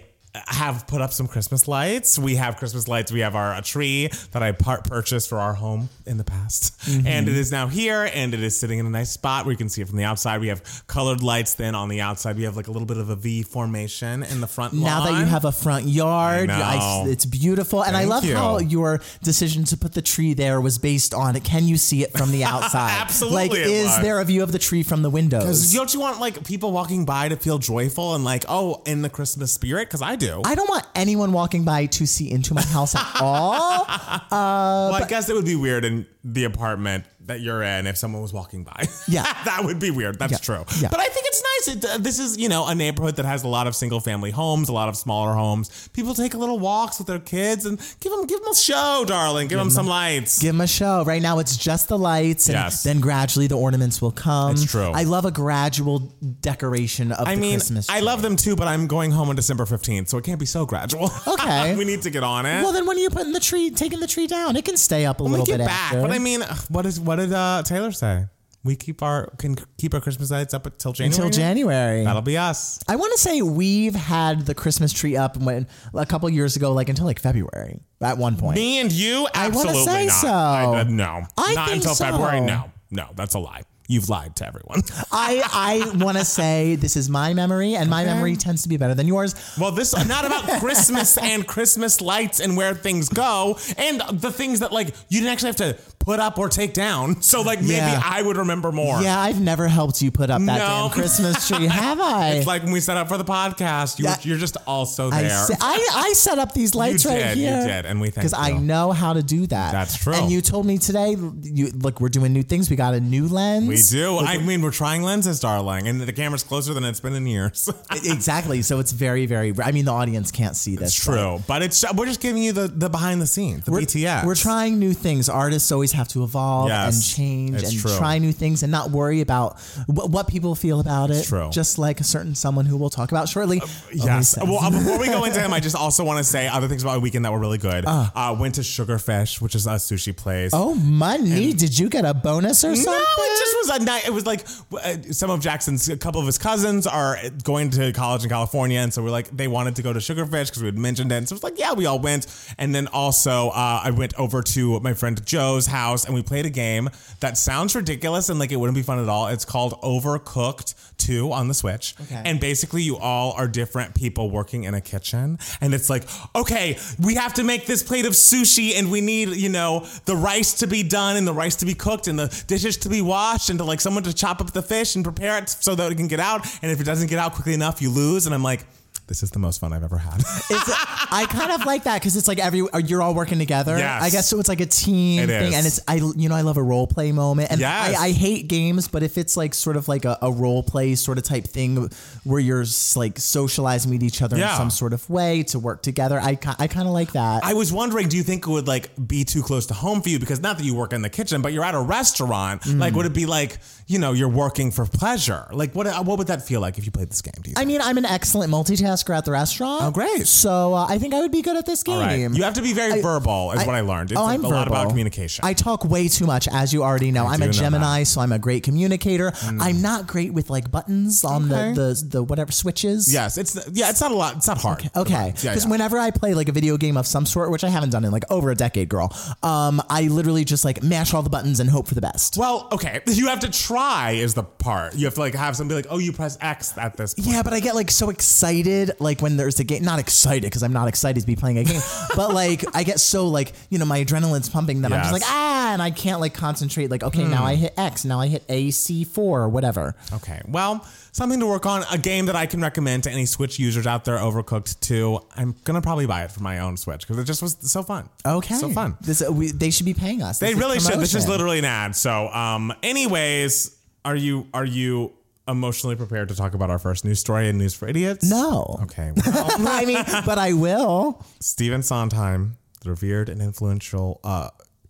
have 0.47 0.88
put 0.88 1.00
up 1.01 1.13
some 1.13 1.27
Christmas 1.27 1.68
lights. 1.68 2.18
We 2.18 2.35
have 2.35 2.57
Christmas 2.57 2.88
lights. 2.88 3.12
We 3.12 3.19
have 3.19 3.35
our 3.35 3.53
a 3.56 3.62
tree 3.62 4.09
that 4.31 4.41
I 4.41 4.51
part 4.51 4.83
purchased 4.83 5.30
for 5.30 5.39
our 5.39 5.53
home 5.53 5.89
in 6.06 6.18
the 6.18 6.24
past, 6.24 6.71
Mm-hmm. 6.83 7.07
and 7.07 7.30
it 7.30 7.38
is 7.38 7.50
now 7.51 7.68
here, 7.68 8.09
and 8.13 8.33
it 8.33 8.44
is 8.44 8.59
sitting 8.59 8.77
in 8.80 8.85
a 8.85 8.89
nice 8.89 9.09
spot 9.09 9.45
where 9.45 9.53
you 9.53 9.57
can 9.57 9.69
see 9.69 9.81
it 9.81 9.88
from 9.88 9.97
the 9.97 10.03
outside. 10.03 10.41
We 10.41 10.47
have 10.47 10.83
colored 10.88 11.24
lights. 11.24 11.53
Then 11.53 11.75
on 11.75 11.88
the 11.88 12.01
outside, 12.01 12.35
we 12.35 12.44
have 12.44 12.57
like 12.57 12.68
a 12.68 12.71
little 12.71 12.85
bit 12.88 12.97
of 12.97 13.09
a 13.09 13.15
V 13.15 13.44
formation 13.44 14.24
in 14.24 14.41
the 14.41 14.47
front. 14.47 14.74
Now 14.74 15.06
that 15.06 15.19
you 15.19 15.25
have 15.25 15.45
a 15.45 15.51
front 15.51 15.85
yard, 15.85 16.50
I 16.50 17.03
know. 17.06 17.09
it's 17.09 17.25
beautiful. 17.25 17.83
And 17.83 17.95
I 17.95 18.03
love 18.06 18.25
you. 18.25 18.35
how 18.35 18.57
your 18.59 19.00
decision 19.21 19.63
to 19.65 19.77
put 19.77 19.94
the 19.94 20.01
tree 20.01 20.33
there 20.33 20.59
was 20.59 20.77
based 20.77 21.13
on 21.13 21.39
can 21.41 21.68
you 21.68 21.77
see 21.77 22.03
it 22.03 22.12
from 22.12 22.31
the 22.31 22.44
outside? 22.53 22.91
Absolutely 23.01 23.38
Like, 23.50 23.51
is 23.57 23.85
was. 23.85 24.01
there 24.01 24.19
a 24.19 24.25
view 24.25 24.44
of 24.44 24.51
the 24.51 24.59
tree 24.59 24.83
from 24.83 25.03
the 25.03 25.09
windows? 25.09 25.71
Don't 25.74 25.94
you 25.94 26.00
want 26.01 26.19
like 26.19 26.44
people 26.44 26.71
walking 26.71 27.06
by 27.06 27.30
to 27.30 27.38
feel 27.38 27.59
joyful 27.59 28.15
and 28.15 28.24
like, 28.25 28.44
oh, 28.50 28.81
in 28.85 29.03
the 29.03 29.09
Christmas 29.09 29.53
spirit? 29.53 29.88
Because 29.88 30.01
I 30.01 30.15
do. 30.28 30.42
I 30.46 30.56
don't 30.56 30.70
want 30.70 30.86
anyone 30.96 31.31
walking 31.31 31.64
by 31.64 31.86
to 31.88 32.06
see 32.06 32.31
into 32.31 32.54
my 32.54 32.62
house 32.62 32.96
at 32.96 33.06
all. 33.22 33.86
Uh, 33.86 34.28
well, 34.30 34.94
I 34.96 35.06
guess 35.08 35.30
it 35.30 35.36
would 35.36 35.46
be 35.46 35.56
weird 35.56 35.86
in 35.86 36.06
the 36.24 36.46
apartment 36.46 37.06
that 37.25 37.42
you're 37.42 37.64
in 37.64 37.88
if 37.88 37.98
someone 37.98 38.22
was 38.22 38.34
walking 38.34 38.64
by. 38.64 38.88
Yeah. 39.08 39.24
that 39.46 39.62
would 39.64 39.80
be 39.80 39.92
weird. 39.92 40.20
That's 40.20 40.34
Yeah. 40.34 40.38
true. 40.40 40.66
Yeah. 40.80 40.90
But 40.90 41.00
I 41.00 41.08
think 41.08 41.25
it's 41.28 41.44
nice. 41.68 41.75
It, 41.75 41.86
uh, 41.86 41.98
this 42.00 42.20
is, 42.20 42.38
you 42.38 42.50
know, 42.50 42.68
a 42.68 42.75
neighborhood 42.75 43.16
that 43.16 43.25
has 43.25 43.44
a 43.44 43.48
lot 43.48 43.66
of 43.68 43.75
single 43.75 44.00
family 44.00 44.31
homes, 44.31 44.70
a 44.70 44.74
lot 44.74 44.90
of 44.90 44.98
smaller 44.98 45.34
homes. 45.34 45.90
People 45.94 46.14
take 46.14 46.34
a 46.34 46.38
little 46.38 46.60
walks 46.60 46.98
with 46.98 47.08
their 47.08 47.20
kids 47.20 47.66
and 47.66 47.78
give 48.00 48.12
them, 48.12 48.25
give 48.25 48.40
them 48.42 48.52
a 48.52 48.56
show, 48.56 49.04
darling. 49.08 49.48
Give 49.48 49.58
them 49.58 49.70
some 49.70 49.88
lights. 49.88 50.40
Give 50.40 50.54
them 50.54 50.62
a 50.62 50.68
show. 50.68 51.04
Right 51.06 51.22
now, 51.22 51.40
it's 51.40 51.56
just 51.58 51.88
the 51.88 51.98
lights, 51.98 52.48
and 52.50 52.56
Yes. 52.56 52.84
then 52.84 53.00
gradually 53.00 53.48
the 53.48 53.58
ornaments 53.58 54.02
will 54.02 54.12
come. 54.12 54.52
It's 54.54 54.66
true. 54.66 54.92
I 54.94 55.04
love 55.04 55.26
a 55.26 55.31
gradual 55.31 56.14
decoration 56.42 57.12
of 57.12 57.28
I 57.28 57.36
the 57.36 57.42
mean, 57.42 57.54
Christmas. 57.54 57.90
I 57.90 58.00
tree. 58.00 58.06
love 58.06 58.22
them 58.22 58.36
too, 58.36 58.56
but 58.56 58.68
I'm 58.68 58.88
going 58.88 59.12
home 59.12 59.30
on 59.30 59.36
December 59.36 59.66
15th, 59.66 60.10
so 60.10 60.18
it 60.18 60.24
can't 60.24 60.40
be 60.40 60.46
so 60.46 60.66
gradual. 60.66 61.10
Okay. 61.28 61.76
we 61.78 61.86
need 61.86 62.02
to 62.04 62.10
get 62.10 62.24
on 62.24 62.46
it. 62.46 62.62
Well, 62.64 62.72
then 62.74 62.86
when 62.86 62.98
are 62.98 63.00
you 63.00 63.10
putting 63.10 63.34
the 63.34 63.40
tree, 63.40 63.69
taking 63.72 64.00
the 64.00 64.08
tree 64.08 64.28
down? 64.28 64.56
It 64.56 64.66
can 64.66 64.78
stay 64.78 65.06
up 65.06 65.19
a 65.19 65.24
we 65.24 65.30
little 65.31 65.46
get 65.46 65.58
bit 65.60 65.68
back. 65.68 65.94
after. 65.94 66.02
But 66.02 66.12
I 66.12 66.19
mean, 66.19 66.42
what 66.69 66.86
is 66.86 67.00
what 67.00 67.12
did 67.15 67.33
uh, 67.33 67.63
Taylor 67.65 67.92
say? 67.92 68.25
We 68.63 68.77
keep 68.77 69.04
our 69.04 69.30
can 69.38 69.57
keep 69.77 69.94
our 69.94 70.00
Christmas 70.00 70.31
lights 70.31 70.54
up 70.54 70.65
until 70.65 70.94
January. 70.94 71.25
until 71.25 71.30
January. 71.30 72.04
That'll 72.06 72.21
be 72.21 72.38
us. 72.38 72.80
I 72.88 72.95
want 72.95 73.12
to 73.12 73.18
say 73.18 73.42
we've 73.42 73.95
had 73.95 74.45
the 74.45 74.56
Christmas 74.56 74.94
tree 74.94 75.18
up 75.18 75.36
when 75.36 75.68
a 75.94 76.06
couple 76.06 76.30
years 76.30 76.56
ago, 76.56 76.71
like 76.71 76.88
until 76.88 77.06
like 77.06 77.19
February 77.19 77.81
at 78.01 78.18
one 78.18 78.38
point. 78.38 78.56
Me 78.56 78.80
and 78.80 78.89
you, 78.89 79.27
I 79.36 79.51
say 79.51 80.06
not. 80.06 80.13
so. 80.13 80.27
I, 80.30 80.80
uh, 80.80 80.83
no, 80.86 81.24
I 81.38 81.54
not 81.56 81.74
until 81.74 81.94
so. 81.94 82.06
February. 82.06 82.39
No, 82.39 82.71
no, 82.89 83.10
that's 83.16 83.33
a 83.33 83.39
lie. 83.39 83.63
You've 83.88 84.09
lied 84.09 84.35
to 84.38 84.47
everyone. 84.47 84.81
I 85.12 85.44
I 85.91 85.97
want 85.97 86.18
to 86.18 86.24
say 86.25 86.75
this 86.75 86.95
is 86.95 87.09
my 87.09 87.33
memory, 87.33 87.75
and 87.75 87.89
my 87.89 88.06
memory 88.06 88.35
tends 88.38 88.63
to 88.63 88.69
be 88.69 88.77
better 88.77 88.95
than 88.95 89.07
yours. 89.07 89.35
well, 89.59 89.71
this 89.71 89.94
is 89.94 90.07
not 90.07 90.25
about 90.25 90.59
Christmas 90.62 91.18
and 91.18 91.45
Christmas 91.45 92.00
lights 92.01 92.39
and 92.39 92.56
where 92.56 92.74
things 92.74 93.09
go 93.09 93.57
and 93.77 94.01
the 94.13 94.31
things 94.31 94.59
that 94.62 94.71
like 94.71 94.88
you 95.09 95.19
didn't 95.19 95.33
actually 95.33 95.47
have 95.47 95.56
to 95.57 95.77
put 96.00 96.19
up 96.19 96.38
or 96.38 96.50
take 96.50 96.74
down. 96.74 97.21
So 97.21 97.41
like 97.41 97.59
maybe 97.62 97.74
Yeah. 97.75 98.01
I 98.03 98.21
would 98.21 98.35
remember 98.38 98.71
more. 98.74 99.01
Yeah, 99.01 99.18
I've 99.19 99.39
never 99.39 99.68
helped 99.69 100.01
you 100.01 100.12
put 100.12 100.30
up 100.30 100.39
that 100.41 100.57
No. 100.57 100.88
damn 100.88 100.89
Christmas 100.91 101.47
tree, 101.47 101.65
have 101.68 102.00
I? 102.01 102.31
It's 102.31 102.47
like 102.47 102.63
when 102.63 102.74
we 102.74 102.81
set 102.81 102.97
up 102.97 103.07
for 103.07 103.18
the 103.18 103.24
podcast, 103.24 104.00
you, 104.00 104.06
Yeah. 104.06 104.18
you're 104.21 104.38
just 104.38 104.57
also 104.68 105.09
I, 105.12 105.21
there. 105.24 105.30
se- 105.45 105.56
I, 105.62 105.88
I 106.09 106.13
set 106.13 106.39
up 106.39 106.53
these 106.53 106.75
lights 106.75 107.06
right 107.06 107.18
did, 107.18 107.38
you 107.38 107.45
here. 107.47 107.68
did, 107.68 107.85
and 107.85 108.01
we 108.01 108.07
thank 108.09 108.15
because 108.15 108.33
I 108.33 108.51
know 108.51 108.91
how 108.91 109.13
to 109.13 109.24
do 109.24 109.47
that. 109.47 109.71
That's 109.71 109.97
true. 109.97 110.13
And 110.13 110.30
you 110.30 110.41
told 110.41 110.65
me 110.65 110.77
today, 110.77 111.15
you 111.41 111.68
look, 111.71 112.01
we're 112.01 112.09
doing 112.09 112.33
new 112.33 112.44
things. 112.44 112.69
We 112.69 112.75
got 112.75 112.94
a 112.94 113.00
new 113.00 113.27
lens. 113.30 113.68
we 113.69 113.73
do. 113.81 114.18
I 114.20 114.38
mean, 114.38 114.62
we're 114.62 114.72
trying 114.72 115.02
lenses, 115.04 115.40
darling, 115.40 115.88
and 115.88 116.02
the 116.02 116.14
camera's 116.14 116.44
closer 116.44 116.74
than 116.74 116.84
it's 116.84 117.00
been 117.00 117.14
in 117.14 117.25
years. 117.28 117.70
exactly. 117.92 118.62
So 118.62 118.80
it's 118.80 118.92
very, 118.92 119.25
very. 119.25 119.54
I 119.64 119.72
mean, 119.72 119.86
the 119.86 119.92
audience 119.92 120.31
can't 120.31 120.56
see 120.56 120.75
this. 120.75 120.96
It's 120.96 121.04
true, 121.04 121.42
but 121.48 121.62
it's 121.62 121.84
we're 121.96 122.06
just 122.06 122.22
giving 122.22 122.44
you 122.44 122.52
the 122.54 122.68
the 122.68 122.90
behind 122.90 123.22
the 123.22 123.28
scenes, 123.28 123.66
the 123.66 123.72
We're, 123.72 123.81
BTS. 123.81 124.25
we're 124.25 124.36
trying 124.36 124.80
new 124.80 124.94
things. 124.94 125.30
Artists 125.30 125.72
always 125.72 125.92
have 125.94 126.08
to 126.10 126.24
evolve 126.24 126.70
Yes, 126.70 126.96
and 126.96 127.18
change 127.18 127.64
and 127.64 127.80
true. 127.80 127.96
try 127.98 128.18
new 128.18 128.31
things 128.31 128.64
and 128.64 128.72
not 128.72 128.92
worry 128.92 129.22
about 129.22 129.60
what, 129.88 130.10
what 130.10 130.28
people 130.28 130.56
feel 130.56 130.80
about 130.80 131.10
it. 131.12 131.26
true. 131.26 131.50
Just 131.52 131.78
like 131.78 132.00
a 132.00 132.04
certain 132.04 132.36
someone 132.36 132.66
who 132.66 132.78
we'll 132.78 132.90
talk 132.90 133.12
about 133.12 133.30
shortly. 133.30 133.60
always 133.60 134.04
Yes. 134.06 134.38
Well, 134.38 134.60
uh, 134.60 134.69
before 134.69 135.00
we 135.00 135.08
go 135.08 135.24
into 135.26 135.40
him, 135.40 135.54
I 135.54 135.60
just 135.60 135.76
also 135.76 136.04
want 136.04 136.18
to 136.19 136.24
say 136.24 136.48
other 136.48 136.68
things 136.68 136.84
about 136.84 136.98
a 136.98 137.00
weekend 137.00 137.26
that 137.26 137.31
were 137.31 137.40
really 137.40 137.58
good. 137.58 137.86
Uh, 137.88 138.36
went 138.40 138.56
to 138.56 138.62
Sugarfish, 138.62 139.42
which 139.42 139.56
is 139.56 139.66
a 139.68 139.72
sushi 139.72 140.16
place. 140.16 140.52
oh, 140.54 140.76
money. 140.76 141.54
Did 141.54 141.78
you 141.78 141.90
get 141.90 142.06
a 142.06 142.14
bonus 142.14 142.64
or 142.64 142.76
something? 142.76 142.92
No, 142.92 143.24
it 143.24 143.40
just 143.40 143.56
was 143.58 143.62
a 143.69 143.80
night. 143.80 144.06
It 144.06 144.13
was 144.13 144.25
like 144.25 144.45
uh, 144.74 144.98
some 145.12 145.30
of 145.30 145.42
Jackson's, 145.42 145.89
a 145.89 145.98
couple 145.98 146.19
of 146.21 146.25
his 146.27 146.38
cousins 146.38 146.88
are 146.88 147.18
going 147.44 147.69
to 147.71 147.92
college 147.94 148.24
in 148.24 148.30
California, 148.30 148.80
and 148.80 148.94
so 148.94 149.04
we're 149.04 149.10
like 149.12 149.30
they 149.36 149.48
wanted 149.48 149.75
to 149.77 149.81
go 149.81 149.94
to 149.94 150.00
Sugarfish 150.00 150.48
because 150.50 150.62
we 150.62 150.68
had 150.68 150.77
mentioned 150.77 151.12
it. 151.12 151.15
And 151.15 151.27
so 151.30 151.33
it 151.33 151.38
was 151.38 151.44
like, 151.44 151.60
yeah, 151.60 151.74
we 151.74 151.86
all 151.86 152.00
went. 152.00 152.27
And 152.57 152.74
then 152.74 152.88
also, 152.88 153.50
uh, 153.50 153.81
I 153.83 153.92
went 153.92 154.13
over 154.19 154.42
to 154.42 154.80
my 154.81 154.94
friend 154.94 155.24
Joe's 155.25 155.68
house, 155.68 156.06
and 156.06 156.13
we 156.13 156.21
played 156.24 156.45
a 156.45 156.50
game 156.50 156.89
that 157.19 157.38
sounds 157.38 157.75
ridiculous 157.75 158.30
and 158.30 158.39
like 158.39 158.51
it 158.51 158.57
wouldn't 158.57 158.75
be 158.75 158.83
fun 158.83 159.00
at 159.00 159.10
all. 159.10 159.27
It's 159.27 159.45
called 159.45 159.74
Overcooked 159.81 160.75
Two 160.98 161.31
on 161.33 161.48
the 161.48 161.54
Switch, 161.54 161.95
Okay. 162.04 162.21
and 162.25 162.39
basically 162.39 162.81
you 162.83 162.98
all 162.98 163.33
are 163.33 163.48
different 163.48 163.94
people 163.95 164.30
working 164.30 164.63
in 164.63 164.74
a 164.74 164.81
kitchen, 164.81 165.38
and 165.59 165.74
it's 165.74 165.89
like, 165.89 166.04
okay, 166.36 166.77
we 167.01 167.16
have 167.16 167.33
to 167.36 167.44
make 167.44 167.66
this 167.66 167.83
plate 167.83 168.06
of 168.06 168.13
sushi, 168.13 168.77
and 168.77 168.89
we 168.92 169.01
need 169.01 169.30
you 169.30 169.50
know 169.50 169.86
the 170.06 170.16
rice 170.16 170.54
to 170.56 170.68
be 170.68 170.83
done 170.83 171.18
and 171.18 171.27
the 171.27 171.33
rice 171.33 171.56
to 171.57 171.66
be 171.66 171.74
cooked 171.74 172.07
and 172.07 172.18
the 172.18 172.44
dishes 172.48 172.77
to 172.77 172.89
be 172.89 173.01
washed 173.01 173.50
and 173.54 173.60
to 173.60 173.64
like 173.64 173.80
someone 173.80 174.04
to 174.04 174.14
chop 174.14 174.42
up 174.42 174.52
the 174.52 174.64
fish 174.64 174.96
and 174.96 175.04
prepare 175.04 175.38
it 175.38 175.48
so 175.48 175.76
that 175.76 175.92
it 175.92 175.96
can 175.96 176.08
get 176.08 176.20
out. 176.20 176.46
And 176.62 176.72
if 176.72 176.82
it 176.82 176.86
doesn't 176.86 177.08
get 177.08 177.20
out 177.20 177.34
quickly 177.34 177.54
enough, 177.54 177.82
you 177.82 177.90
lose. 177.90 178.26
And 178.26 178.34
I'm 178.34 178.44
like, 178.44 178.66
this 179.08 179.22
is 179.24 179.32
the 179.32 179.40
most 179.40 179.60
fun 179.60 179.74
I've 179.74 179.84
ever 179.84 179.98
had. 179.98 180.22
It's, 180.50 180.70
I 181.16 181.26
kind 181.30 181.52
of 181.52 181.66
like 181.66 181.84
that 181.84 182.00
because 182.02 182.16
it's 182.18 182.28
like 182.28 182.40
every 182.40 182.64
you're 182.86 183.02
all 183.02 183.14
working 183.14 183.38
together. 183.38 183.78
Yes. 183.78 184.02
I 184.04 184.10
guess 184.10 184.28
so. 184.30 184.40
It's 184.40 184.50
like 184.50 184.62
a 184.62 184.66
team 184.66 185.22
It 185.24 185.28
thing, 185.28 185.50
is. 185.54 185.56
and 185.56 185.68
it's 185.68 185.80
I 185.88 185.96
you 186.20 186.28
know 186.30 186.36
I 186.36 186.42
love 186.42 186.58
a 186.58 186.64
role 186.64 186.88
play 186.88 187.12
moment, 187.12 187.52
and 187.52 187.60
Yes. 187.60 187.98
I, 188.00 188.06
I 188.08 188.12
hate 188.12 188.48
games, 188.48 188.88
but 188.88 189.04
if 189.04 189.18
it's 189.18 189.38
like 189.38 189.54
sort 189.54 189.78
of 189.78 189.88
like 189.88 190.06
a, 190.06 190.18
a 190.22 190.32
role 190.32 190.64
play 190.64 190.96
sort 190.96 191.18
of 191.20 191.24
type 191.24 191.46
thing 191.46 191.90
where 192.24 192.40
you're 192.40 192.62
s- 192.64 192.96
like 192.96 193.20
socializing 193.20 193.92
with 193.92 194.02
each 194.04 194.22
other 194.22 194.38
Yeah. 194.38 194.52
in 194.52 194.58
some 194.58 194.70
sort 194.72 194.92
of 194.94 195.08
way 195.10 195.44
to 195.44 195.60
work 195.60 195.82
together, 195.84 196.20
I 196.20 196.36
ki- 196.36 196.50
I 196.58 196.68
kind 196.68 196.88
of 196.88 196.94
like 196.94 197.12
that. 197.14 197.44
I 197.44 197.54
was 197.54 197.72
wondering, 197.72 198.08
do 198.10 198.18
you 198.18 198.24
think 198.24 198.48
it 198.48 198.50
would 198.50 198.68
like 198.68 198.90
be 199.08 199.24
too 199.24 199.44
close 199.44 199.66
to 199.68 199.74
home 199.76 200.02
for 200.02 200.10
you? 200.10 200.18
Because 200.20 200.42
not 200.42 200.58
that 200.58 200.64
you 200.64 200.74
work 200.76 200.94
in 200.94 201.02
the 201.04 201.10
kitchen, 201.10 201.42
but 201.42 201.54
you're 201.54 201.66
at 201.66 201.76
a 201.76 201.82
restaurant. 201.82 202.64
Mm. 202.64 202.80
Like, 202.80 202.94
would 202.96 203.06
it 203.06 203.14
be 203.14 203.26
like, 203.28 203.58
you 203.88 204.00
know, 204.00 204.14
you're 204.14 204.30
working 204.30 204.72
for 204.72 204.86
pleasure? 204.86 205.48
Like, 205.52 205.74
what 205.76 205.86
what 206.06 206.18
would 206.18 206.28
that 206.28 206.42
feel 206.48 206.62
like 206.62 206.78
if 206.80 206.86
you 206.86 206.92
played 206.92 207.10
this 207.12 207.22
game? 207.22 207.34
Do 207.42 207.50
you? 207.52 207.56
I 207.58 207.66
mean, 207.66 207.82
I'm 207.82 207.98
an 207.98 208.06
excellent 208.06 208.52
multitasker 208.52 208.93
at 209.14 209.26
the 209.26 209.31
restaurant. 209.31 209.83
Oh, 209.83 209.92
great. 209.92 210.28
So 210.28 210.73
uh, 210.73 210.85
I 210.88 210.97
think 210.97 211.14
I 211.14 211.19
would 211.21 211.31
be 211.31 211.42
good 211.42 211.56
at 211.57 211.66
this 211.66 211.83
game. 211.83 211.95
All 211.95 212.02
right. 212.02 212.19
You 212.19 212.44
have 212.44 212.54
to 212.56 212.62
be 212.62 212.73
very 212.73 213.02
verbal, 213.02 213.52
is 213.52 213.62
I- 213.62 213.66
what 213.66 213.76
I 213.76 213.81
learned. 213.81 214.12
It's 214.12 214.19
oh, 214.19 214.23
a, 214.23 214.28
I'm 214.28 214.44
a 214.45 214.47
lot 214.47 214.68
about 214.68 214.90
communication. 214.90 215.45
I 215.45 215.54
talk 215.54 215.85
way 215.85 216.07
too 216.07 216.26
much, 216.26 216.47
as 216.47 216.73
you 216.73 216.83
already 216.83 217.12
know. 217.12 217.26
I'm 217.26 217.42
a 217.42 217.50
Gemini, 217.50 218.00
that. 218.00 218.06
so 218.06 218.21
I'm 218.21 218.31
a 218.31 218.40
great 218.40 218.64
communicator. 218.64 219.31
I'm 219.44 219.81
not 219.81 220.07
great 220.07 220.33
with 220.33 220.50
like 220.50 220.69
buttons 220.71 221.23
on 221.23 221.52
Okay. 221.52 221.73
the, 221.73 221.81
the 221.94 222.07
the 222.14 222.23
whatever 222.23 222.52
switches. 222.52 223.12
yes, 223.14 223.38
it's 223.38 223.56
yeah, 223.73 223.90
it's 223.90 224.02
not 224.02 224.12
a 224.12 224.16
lot. 224.16 224.35
It's 224.38 224.47
not 224.47 224.57
hard. 224.59 224.90
Okay. 224.95 225.14
Yeah, 225.14 225.31
Because 225.31 225.66
yeah. 225.66 225.71
whenever 225.71 225.97
I 225.97 226.12
play 226.12 226.33
like 226.33 226.50
a 226.50 226.52
video 226.52 226.78
game 226.78 226.97
of 226.97 227.07
some 227.07 227.26
sort, 227.26 227.50
which 227.52 227.64
I 227.64 227.69
haven't 227.69 227.90
done 227.92 228.04
in 228.06 228.12
like 228.12 228.23
over 228.31 228.52
a 228.52 228.56
decade, 228.56 228.90
girl, 228.90 229.16
um, 229.42 229.81
I 229.90 230.04
literally 230.04 230.45
just 230.45 230.64
like 230.66 230.83
mash 230.83 231.14
all 231.14 231.21
the 231.21 231.30
buttons 231.30 231.59
and 231.59 231.69
hope 231.69 231.88
for 231.88 231.95
the 231.95 232.02
best. 232.02 232.38
Well, 232.38 232.68
okay, 232.71 233.02
you 233.07 233.28
have 233.28 233.40
to 233.42 233.50
try 233.50 234.12
is 234.12 234.33
the 234.33 234.44
part. 234.44 234.95
You 234.95 235.06
have 235.06 235.14
to 235.16 235.19
like 235.21 235.33
have 235.35 235.56
somebody 235.56 235.76
like, 235.76 235.88
oh, 235.90 235.97
you 235.97 236.12
press 236.14 236.38
X 236.42 236.78
at 236.78 236.97
this. 236.97 237.14
Point. 237.14 237.28
Yeah, 237.28 237.44
but 237.44 237.54
I 237.54 237.59
get 237.59 237.76
like 237.76 237.90
so 237.92 238.09
excited, 238.09 238.82
like 238.99 239.21
when 239.21 239.37
there's 239.37 239.59
a 239.59 239.63
game. 239.63 239.83
Not 239.83 239.99
excited 239.99 240.44
because 240.44 240.63
I'm 240.63 240.73
not 240.73 240.87
excited 240.87 241.19
to 241.21 241.28
be 241.28 241.35
playing 241.35 241.57
a 241.57 241.63
game, 241.63 241.81
but 242.16 242.33
like 242.33 242.63
I 242.75 242.83
get 242.83 242.99
so 242.99 243.28
like 243.28 243.54
you 243.69 243.78
know 243.80 243.85
my 243.85 244.04
adrenaline's 244.04 244.49
pumping 244.49 244.81
that 244.83 244.92
I'm 244.94 244.99
just 245.02 245.13
Yes. 245.13 245.21
like 245.21 245.30
ah, 245.31 245.73
and 245.73 245.81
I 245.81 245.92
can't 245.92 246.19
like 246.21 246.33
concentrate. 246.33 246.90
Like 246.92 247.04
okay, 247.04 247.23
now 247.23 247.44
I 247.44 247.56
hit 247.56 247.73
X, 247.78 248.06
now 248.06 248.19
I 248.19 248.28
hit 248.28 248.44
AC 248.49 249.04
four 249.06 249.42
or 249.42 249.49
whatever. 249.49 249.95
Okay, 250.13 250.42
well, 250.47 250.85
something 251.11 251.40
to 251.40 251.45
work 251.47 251.66
on. 251.66 251.83
A 251.92 251.97
game 251.97 252.25
that 252.28 252.35
I 252.35 252.45
can 252.45 252.61
recommend 252.61 253.04
to 253.04 253.11
any 253.11 253.25
Switch 253.25 253.59
users 253.59 253.85
out 253.87 254.06
there, 254.06 254.18
Overcooked 254.18 254.80
2. 254.81 255.19
I'm 255.35 255.56
gonna 255.63 255.81
probably 255.81 256.06
buy 256.06 256.23
it 256.23 256.31
for 256.31 256.42
my 256.42 256.59
own 256.59 256.78
Switch 256.78 257.02
because 257.02 257.18
it 257.18 257.25
just 257.25 257.42
was 257.42 257.57
so 257.61 257.83
fun. 257.83 258.09
Okay, 258.25 258.56
so 258.56 258.69
fun. 258.69 258.97
This 259.02 259.21
uh, 259.28 259.31
we, 259.31 259.52
they 259.52 259.69
should 259.69 259.85
be 259.85 259.94
paying 259.94 260.21
us. 260.21 260.40
They 260.40 260.47
This 260.47 260.56
is 260.56 260.59
really 260.59 260.80
should. 260.80 260.99
This 260.99 261.13
is 261.13 261.23
promotion. 261.25 261.31
literally 261.31 261.59
an 261.59 261.66
ad. 261.66 261.95
So, 261.95 262.28
um, 262.30 262.73
anyways, 262.83 263.75
are 264.06 264.16
you 264.16 264.47
are 264.54 264.66
you 264.66 265.11
emotionally 265.47 265.95
prepared 265.95 266.30
to 266.30 266.35
talk 266.35 266.54
about 266.54 266.69
our 266.69 266.80
first 266.80 267.04
news 267.04 267.19
story 267.19 267.50
in 267.50 267.57
News 267.57 267.73
for 267.73 267.88
Idiots? 267.88 268.30
no. 268.30 268.80
Okay. 268.83 269.12
Well, 269.26 269.47
I 269.68 269.85
mean, 269.85 270.04
but 270.26 270.38
I 270.38 270.54
will. 270.54 271.23
Stephen 271.40 271.83
Sondheim, 271.83 272.57
the 272.81 272.90
revered 272.90 273.30
and 273.30 273.42
influential 273.42 274.19
uh, 274.23 274.50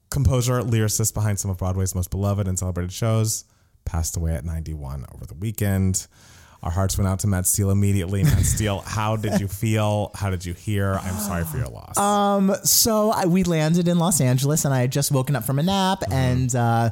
composer, 0.10 0.62
lyricist 0.62 1.14
behind 1.14 1.40
some 1.40 1.50
of 1.52 1.58
Broadway's 1.58 1.96
most 1.96 2.12
beloved 2.12 2.48
and 2.48 2.58
celebrated 2.58 2.94
shows, 2.94 3.46
passed 3.86 4.16
away 4.16 4.34
at 4.36 4.46
91 4.46 5.06
over 5.14 5.26
the 5.26 5.34
weekend. 5.34 6.08
Our 6.64 6.72
hearts 6.72 6.98
went 6.98 7.08
out 7.10 7.20
to 7.20 7.28
Matt 7.28 7.46
Steele 7.46 7.72
immediately. 7.72 8.24
Matt 8.24 8.46
Steele, 8.46 8.80
how 8.86 9.16
did 9.18 9.40
you 9.42 9.48
feel? 9.48 10.12
How 10.16 10.30
did 10.30 10.46
you 10.46 10.54
hear? 10.54 10.94
I'm 10.94 11.16
sorry 11.16 11.44
for 11.44 11.58
your 11.58 11.68
loss. 11.68 11.98
Um, 11.98 12.56
so 12.64 13.12
I, 13.12 13.26
we 13.26 13.44
landed 13.44 13.88
in 13.88 14.00
Los 14.00 14.22
Angeles, 14.22 14.64
and 14.66 14.74
I 14.74 14.80
had 14.82 14.92
just 14.92 15.12
woken 15.12 15.36
up 15.36 15.44
from 15.44 15.60
a 15.60 15.64
nap, 15.64 16.00
Mm-hmm. 16.02 16.14
and 16.14 16.56
uh, 16.56 16.90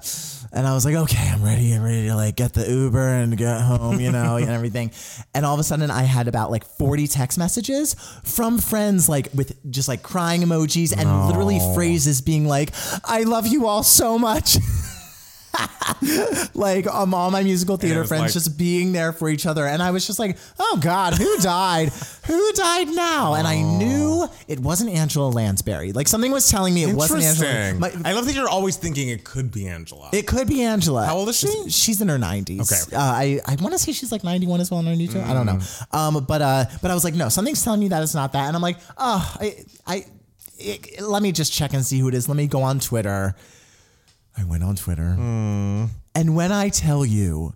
and 0.53 0.67
I 0.67 0.73
was 0.73 0.83
like, 0.83 0.95
okay, 0.95 1.29
I'm 1.29 1.41
ready. 1.41 1.71
I'm 1.73 1.81
ready 1.83 2.07
to 2.07 2.15
like 2.15 2.35
get 2.35 2.53
the 2.53 2.69
Uber 2.69 2.99
and 3.07 3.37
get 3.37 3.61
home, 3.61 3.99
you 4.01 4.11
know, 4.11 4.35
and 4.35 4.49
everything. 4.59 4.91
And 5.33 5.45
all 5.45 5.53
of 5.53 5.59
a 5.61 5.63
sudden, 5.63 5.89
I 5.89 6.03
had 6.03 6.27
about 6.27 6.51
like 6.51 6.65
40 6.65 7.07
text 7.07 7.37
messages 7.37 7.95
from 8.25 8.57
friends, 8.59 9.07
like 9.07 9.29
with 9.33 9.55
just 9.71 9.87
like 9.87 10.03
crying 10.03 10.41
emojis 10.41 10.91
and 10.95 11.27
literally 11.27 11.59
phrases 11.73 12.19
being 12.21 12.45
like, 12.45 12.71
"I 13.05 13.23
love 13.23 13.47
you 13.47 13.67
all 13.67 13.83
so 13.83 14.19
much." 14.19 14.57
like 16.53 16.87
um, 16.87 17.13
all 17.13 17.31
my 17.31 17.43
musical 17.43 17.77
theater 17.77 18.03
friends 18.05 18.21
like- 18.23 18.33
just 18.33 18.57
being 18.57 18.91
there 18.91 19.11
for 19.13 19.29
each 19.29 19.45
other. 19.45 19.65
And 19.65 19.81
i 19.83 19.91
was 19.91 20.05
just 20.07 20.19
like 20.19 20.37
oh 20.59 20.79
god 20.81 21.13
who 21.15 21.37
died? 21.39 21.89
Who 22.27 22.51
died 22.53 22.87
now? 22.89 23.33
And 23.35 23.47
i 23.47 23.61
knew 23.61 24.27
it 24.47 24.59
wasn't 24.59 24.91
angela 24.91 25.29
lansbury. 25.29 25.91
Like 25.91 26.07
something 26.07 26.31
was 26.31 26.49
telling 26.49 26.73
me 26.73 26.83
it 26.83 26.95
wasn't 26.95 27.23
angela 27.23 27.73
My- 27.79 27.93
I 28.05 28.13
love 28.13 28.25
that 28.25 28.35
you're 28.35 28.49
always 28.49 28.77
thinking 28.77 29.09
it 29.09 29.23
could 29.23 29.51
be 29.51 29.67
Angela. 29.67 30.09
it 30.13 30.27
could 30.27 30.47
be 30.47 30.63
angela. 30.63 31.05
How 31.05 31.17
old 31.17 31.29
is 31.29 31.37
she? 31.37 31.69
she's 31.69 32.01
in 32.01 32.07
her 32.09 32.17
90s 32.17 32.61
Okay. 32.71 32.95
uh, 32.95 32.99
i, 32.99 33.39
I 33.45 33.55
want 33.61 33.73
to 33.73 33.79
say 33.79 33.91
she's 33.91 34.11
like 34.11 34.23
91 34.23 34.61
as 34.61 34.71
well 34.71 34.81
92 34.81 35.19
i 35.21 35.33
don't 35.33 35.45
know. 35.45 35.53
Mm. 35.55 35.93
um, 36.17 36.25
but 36.25 36.41
uh, 36.41 36.65
but 36.81 36.91
i 36.91 36.93
was 36.93 37.03
like 37.03 37.13
no 37.13 37.29
something's 37.29 37.63
telling 37.63 37.79
me 37.79 37.87
that 37.89 38.01
it's 38.03 38.15
not 38.15 38.33
that. 38.33 38.47
And 38.47 38.55
i'm 38.55 38.61
like 38.61 38.77
oh 38.97 39.35
i 39.39 39.55
i 39.87 40.05
it, 40.63 41.01
let 41.01 41.23
me 41.23 41.31
just 41.31 41.51
check 41.51 41.73
and 41.73 41.83
see 41.83 41.97
who 41.99 42.07
it 42.07 42.13
is. 42.13 42.29
Let 42.29 42.37
me 42.37 42.45
go 42.47 42.61
on 42.61 42.79
twitter 42.79 43.35
i 44.37 44.43
went 44.43 44.63
on 44.63 44.75
twitter 44.75 45.13
hmm. 45.13 45.85
and 46.15 46.35
when 46.35 46.51
I 46.51 46.69
tell 46.69 47.05
you, 47.05 47.53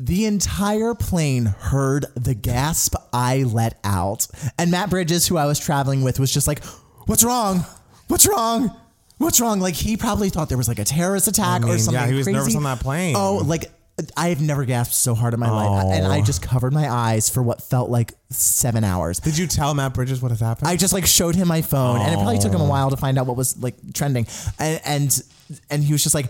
the 0.00 0.24
entire 0.24 0.94
plane 0.94 1.44
heard 1.44 2.06
the 2.14 2.34
gasp 2.34 2.94
I 3.12 3.42
let 3.42 3.78
out. 3.84 4.26
And 4.58 4.70
Matt 4.70 4.88
Bridges, 4.88 5.26
who 5.26 5.36
I 5.36 5.44
was 5.44 5.58
traveling 5.58 6.02
with, 6.02 6.18
was 6.18 6.32
just 6.32 6.46
like, 6.46 6.64
What's 7.06 7.22
wrong? 7.22 7.64
What's 8.08 8.26
wrong? 8.26 8.74
What's 9.18 9.40
wrong? 9.40 9.60
Like, 9.60 9.74
he 9.74 9.98
probably 9.98 10.30
thought 10.30 10.48
there 10.48 10.56
was 10.56 10.68
like 10.68 10.78
a 10.78 10.84
terrorist 10.84 11.28
attack 11.28 11.64
I 11.64 11.70
or 11.70 11.78
something. 11.78 12.00
yeah, 12.00 12.06
he 12.06 12.14
was 12.14 12.24
crazy. 12.24 12.38
nervous 12.38 12.56
on 12.56 12.62
that 12.62 12.80
plane. 12.80 13.14
Oh, 13.16 13.42
like, 13.44 13.70
I 14.16 14.28
have 14.28 14.40
never 14.40 14.64
gasped 14.64 14.94
so 14.94 15.14
hard 15.14 15.34
in 15.34 15.40
my 15.40 15.50
life. 15.50 15.86
And 15.92 16.06
I 16.06 16.20
just 16.22 16.42
covered 16.42 16.72
my 16.72 16.88
eyes 16.88 17.28
for 17.28 17.42
what 17.42 17.62
felt 17.62 17.90
like 17.90 18.12
seven 18.30 18.84
hours. 18.84 19.18
Did 19.20 19.36
you 19.36 19.46
tell 19.46 19.74
Matt 19.74 19.94
Bridges 19.94 20.22
what 20.22 20.30
has 20.30 20.40
happened? 20.40 20.68
I 20.68 20.76
just 20.76 20.92
like 20.92 21.06
showed 21.06 21.34
him 21.34 21.48
my 21.48 21.62
phone, 21.62 22.00
and 22.00 22.12
it 22.12 22.16
probably 22.16 22.38
took 22.38 22.52
him 22.52 22.60
a 22.60 22.68
while 22.68 22.90
to 22.90 22.96
find 22.96 23.18
out 23.18 23.26
what 23.26 23.36
was 23.36 23.60
like 23.62 23.74
trending, 23.94 24.26
and 24.58 24.80
and, 24.84 25.22
and 25.70 25.84
he 25.84 25.92
was 25.92 26.02
just 26.02 26.14
like, 26.14 26.26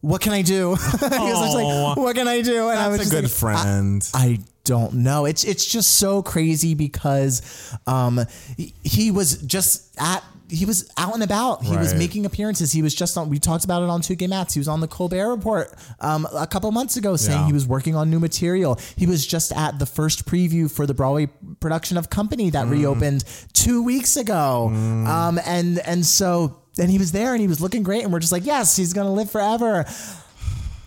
"What 0.00 0.20
can 0.20 0.32
I 0.32 0.42
do?" 0.42 0.70
he 0.74 0.74
was 0.74 1.00
just 1.00 1.54
like, 1.54 1.96
"What 1.96 2.16
can 2.16 2.28
I 2.28 2.40
do?" 2.42 2.68
And 2.68 2.78
I 2.78 2.88
was 2.88 2.98
That's 2.98 3.10
a 3.10 3.22
just 3.22 3.40
good 3.40 3.44
like, 3.46 3.64
friend. 3.64 4.10
I, 4.14 4.38
don't 4.66 4.94
know. 4.94 5.24
It's 5.26 5.44
it's 5.44 5.64
just 5.64 5.94
so 5.94 6.22
crazy 6.22 6.74
because 6.74 7.72
um 7.86 8.20
he, 8.56 8.74
he 8.82 9.10
was 9.12 9.38
just 9.42 9.94
at 9.98 10.22
he 10.48 10.64
was 10.64 10.88
out 10.96 11.14
and 11.14 11.22
about. 11.22 11.64
He 11.64 11.76
was 11.76 11.88
Right. 11.90 11.98
making 11.98 12.24
appearances. 12.26 12.72
He 12.72 12.82
was 12.82 12.94
just 12.94 13.16
on. 13.18 13.28
We 13.28 13.38
talked 13.38 13.64
about 13.64 13.82
it 13.82 13.88
on 13.88 14.00
Two 14.00 14.14
Gay 14.14 14.26
Mats. 14.26 14.54
He 14.54 14.60
was 14.60 14.68
on 14.68 14.80
the 14.80 14.88
Colbert 14.88 15.28
Report 15.34 15.74
um, 16.00 16.26
a 16.34 16.46
couple 16.46 16.70
months 16.72 16.96
ago, 16.96 17.16
saying 17.16 17.40
Yeah. 17.40 17.46
he 17.46 17.52
was 17.52 17.66
working 17.66 17.94
on 17.96 18.10
new 18.10 18.20
material. 18.20 18.78
He 18.96 19.06
was 19.06 19.26
just 19.26 19.52
at 19.52 19.78
the 19.78 19.86
first 19.86 20.24
preview 20.26 20.70
for 20.70 20.86
the 20.86 20.94
Broadway 20.94 21.26
production 21.60 21.96
of 21.96 22.10
Company 22.10 22.50
that 22.50 22.68
reopened 22.68 23.24
two 23.52 23.82
weeks 23.82 24.16
ago. 24.16 24.68
Um, 24.68 25.40
and 25.44 25.78
and 25.80 26.04
so 26.06 26.58
and 26.78 26.90
he 26.90 26.98
was 26.98 27.10
there 27.12 27.32
and 27.32 27.40
he 27.40 27.48
was 27.48 27.60
looking 27.60 27.82
great. 27.82 28.04
And 28.04 28.12
we're 28.12 28.20
just 28.20 28.32
like, 28.32 28.44
yes, 28.46 28.76
he's 28.76 28.92
gonna 28.92 29.12
live 29.12 29.30
forever. 29.30 29.84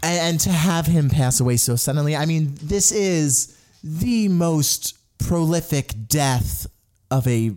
And, 0.01 0.19
and 0.19 0.39
to 0.41 0.49
have 0.51 0.85
him 0.85 1.09
pass 1.09 1.39
away 1.41 1.57
so 1.57 1.75
suddenly, 1.75 2.15
I 2.15 2.25
mean, 2.25 2.55
this 2.61 2.91
is 2.91 3.55
the 3.83 4.29
most 4.29 4.97
prolific 5.17 5.93
death 6.07 6.67
of 7.11 7.27
a 7.27 7.51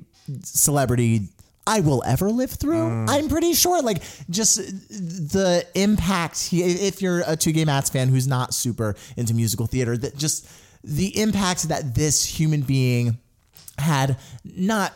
celebrity 0.44 1.28
I 1.66 1.80
will 1.80 2.02
ever 2.04 2.30
live 2.30 2.50
through. 2.50 2.88
Mm. 2.88 3.08
I'm 3.08 3.28
pretty 3.28 3.54
sure. 3.54 3.82
Like 3.82 4.02
just 4.30 4.56
the 4.88 5.66
impact. 5.74 6.48
He, 6.48 6.62
if 6.62 7.00
you're 7.00 7.22
a 7.26 7.36
Two 7.36 7.52
Gay 7.52 7.64
Mats 7.64 7.90
fan 7.90 8.08
who's 8.08 8.26
not 8.26 8.54
super 8.54 8.96
into 9.16 9.34
musical 9.34 9.66
theater, 9.66 9.96
that 9.96 10.16
just 10.16 10.48
the 10.82 11.18
impact 11.20 11.68
that 11.68 11.94
this 11.94 12.24
human 12.24 12.62
being 12.62 13.18
had 13.78 14.18
not 14.44 14.92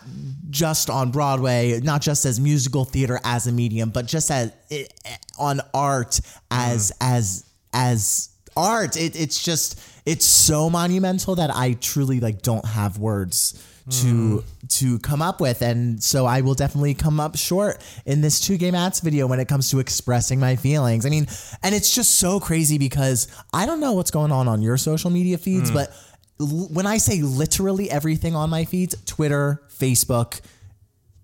just 0.51 0.91
on 0.91 1.11
Broadway, 1.11 1.81
not 1.81 2.03
just 2.03 2.25
as 2.25 2.41
musical 2.41 2.85
theater 2.85 3.21
as 3.25 3.47
a 3.47 3.53
medium, 3.53 3.91
but 3.91 4.07
just 4.07 4.31
as 4.31 4.53
it, 4.69 4.93
on 5.39 5.61
art 5.73 6.21
as 6.51 6.91
mm. 6.91 6.97
as 7.01 7.45
as 7.73 8.31
art. 8.57 8.97
It, 8.97 9.19
it's 9.19 9.43
just 9.43 9.81
it's 10.05 10.27
so 10.27 10.69
monumental 10.69 11.37
that 11.37 11.55
I 11.55 11.75
truly 11.75 12.21
like 12.21 12.43
don't 12.43 12.65
have 12.65 12.99
words 12.99 13.63
to 13.89 14.39
hmm. 14.39 14.67
to 14.69 14.99
come 14.99 15.23
up 15.23 15.41
with. 15.41 15.63
And 15.63 16.03
so 16.03 16.27
I 16.27 16.41
will 16.41 16.55
definitely 16.55 16.95
come 16.95 17.21
up 17.21 17.37
short 17.37 17.83
in 18.05 18.21
this 18.21 18.41
Two 18.41 18.57
Gay 18.57 18.71
Mats 18.71 19.01
video 19.01 19.27
when 19.27 19.41
it 19.41 19.49
comes 19.49 19.71
to 19.71 19.79
expressing 19.79 20.41
my 20.41 20.57
feelings. 20.57 21.07
I 21.07 21.11
mean, 21.11 21.27
and 21.63 21.75
it's 21.75 21.95
just 21.95 22.19
so 22.19 22.41
crazy 22.41 22.79
because 22.79 23.29
I 23.53 23.67
don't 23.67 23.81
know 23.81 23.93
what's 23.93 24.11
going 24.11 24.33
on 24.33 24.49
on 24.49 24.63
your 24.63 24.77
social 24.77 25.11
media 25.11 25.39
feeds, 25.39 25.69
hmm. 25.71 25.77
but 25.77 25.91
l- 26.41 26.69
when 26.73 26.87
I 26.87 26.99
say 26.99 27.23
literally 27.23 27.91
everything 27.91 28.35
on 28.35 28.51
my 28.51 28.65
feeds, 28.65 28.97
Twitter, 29.05 29.63
Facebook, 29.69 30.41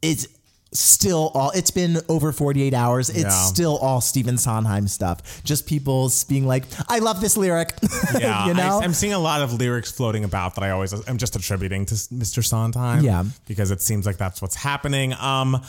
it's 0.01 0.27
still 0.73 1.31
all 1.35 1.51
it's 1.51 1.71
been 1.71 1.99
over 2.09 2.33
48 2.33 2.73
hours 2.73 3.11
it's 3.11 3.21
Yeah. 3.25 3.29
still 3.31 3.77
all 3.79 4.01
Stephen 4.01 4.39
Sondheim 4.39 4.89
stuff 4.89 5.43
just 5.45 5.67
people 5.67 6.11
being 6.29 6.47
like 6.47 6.65
I 6.89 6.99
love 7.01 7.21
this 7.21 7.37
lyric 7.37 7.75
Yeah, 8.19 8.47
you 8.47 8.55
know 8.55 8.81
I, 8.81 8.85
am 8.85 8.95
seeing 8.95 9.13
a 9.13 9.19
lot 9.19 9.43
of 9.43 9.53
lyrics 9.53 9.91
floating 9.93 10.25
about 10.25 10.55
that 10.55 10.65
I 10.65 10.71
always 10.71 10.93
I'm 11.07 11.19
just 11.19 11.37
attributing 11.37 11.85
to 11.87 11.95
Mr. 11.95 12.43
Sondheim. 12.45 13.05
Yeah. 13.05 13.25
because 13.47 13.71
it 13.71 13.83
seems 13.83 14.07
like 14.07 14.17
that's 14.17 14.41
what's 14.41 14.55
happening. 14.57 15.13
Um, 15.15 15.61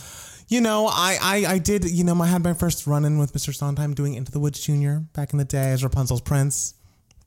you 0.48 0.62
know, 0.62 0.88
I, 0.88 1.18
I 1.22 1.46
I 1.54 1.58
did 1.58 1.90
you 1.90 2.04
know 2.04 2.20
I 2.22 2.28
had 2.28 2.44
my 2.44 2.54
first 2.54 2.86
run 2.86 3.06
in 3.06 3.18
with 3.18 3.34
Mr. 3.34 3.54
Sondheim 3.56 3.94
doing 3.94 4.14
Into 4.14 4.32
the 4.32 4.40
Woods 4.40 4.60
Jr. 4.60 4.98
back 5.14 5.34
in 5.34 5.40
the 5.40 5.46
day 5.46 5.72
as 5.72 5.84
Rapunzel's 5.84 6.22
prince. 6.22 6.76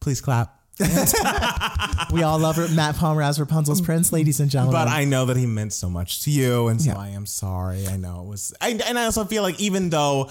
Please 0.01 0.21
clap. 0.21 0.61
we 2.13 2.23
all 2.23 2.39
love 2.39 2.59
Matt 2.75 2.97
Palmer 2.97 3.23
as 3.23 3.41
Rapunzel's 3.41 3.81
prince 3.81 4.13
ladies 4.13 4.41
and 4.41 4.51
gentlemen 4.51 4.75
But 4.75 4.89
I 4.89 5.05
know 5.05 5.25
that 5.27 5.37
he 5.37 5.47
meant 5.47 5.73
so 5.73 5.89
much 5.89 6.23
to 6.25 6.31
you, 6.31 6.69
and 6.69 6.81
so 6.81 6.91
Yeah. 6.91 6.99
I 6.99 7.09
am 7.09 7.27
sorry. 7.27 7.87
I 7.89 7.97
know 7.97 8.23
it 8.23 8.29
was, 8.29 8.53
I, 8.61 8.71
and 8.71 8.99
I 8.99 9.05
also 9.05 9.25
feel 9.25 9.43
like 9.43 9.59
even 9.61 9.91
though 9.91 10.31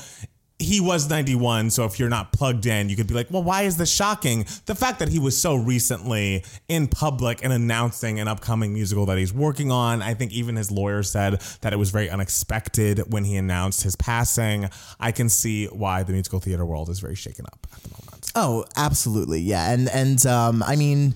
he 0.57 0.79
was 0.79 1.09
91, 1.09 1.69
so 1.69 1.83
if 1.83 1.99
you're 1.99 2.07
not 2.09 2.31
plugged 2.31 2.65
in, 2.65 2.87
you 2.87 2.95
could 2.95 3.07
be 3.07 3.13
like, 3.13 3.27
well, 3.29 3.43
why 3.43 3.63
is 3.63 3.75
this 3.75 3.91
shocking? 3.91 4.45
The 4.67 4.75
fact 4.75 4.99
that 4.99 5.09
he 5.09 5.19
was 5.19 5.37
so 5.37 5.55
recently 5.55 6.45
in 6.69 6.87
public 6.87 7.43
and 7.43 7.51
announcing 7.51 8.21
an 8.21 8.29
upcoming 8.29 8.73
musical 8.73 9.05
that 9.07 9.17
he's 9.17 9.33
working 9.33 9.69
on, 9.69 10.01
I 10.01 10.13
think 10.13 10.31
even 10.31 10.55
his 10.55 10.71
lawyer 10.71 11.03
said 11.03 11.41
that 11.59 11.73
it 11.73 11.75
was 11.75 11.89
very 11.89 12.09
unexpected 12.09 13.11
when 13.11 13.25
he 13.25 13.35
announced 13.35 13.83
his 13.83 13.97
passing. 13.97 14.69
I 14.97 15.11
can 15.11 15.27
see 15.27 15.65
why 15.65 16.03
the 16.03 16.13
musical 16.13 16.39
theater 16.39 16.65
world 16.65 16.89
is 16.89 16.99
very 16.99 17.15
shaken 17.15 17.45
up 17.47 17.67
at 17.73 17.83
the 17.83 17.89
moment. 17.89 18.04
Oh, 18.35 18.65
absolutely. 18.75 19.41
Yeah. 19.41 19.71
And 19.71 19.89
and 19.89 20.25
um 20.25 20.63
I 20.63 20.75
mean 20.75 21.15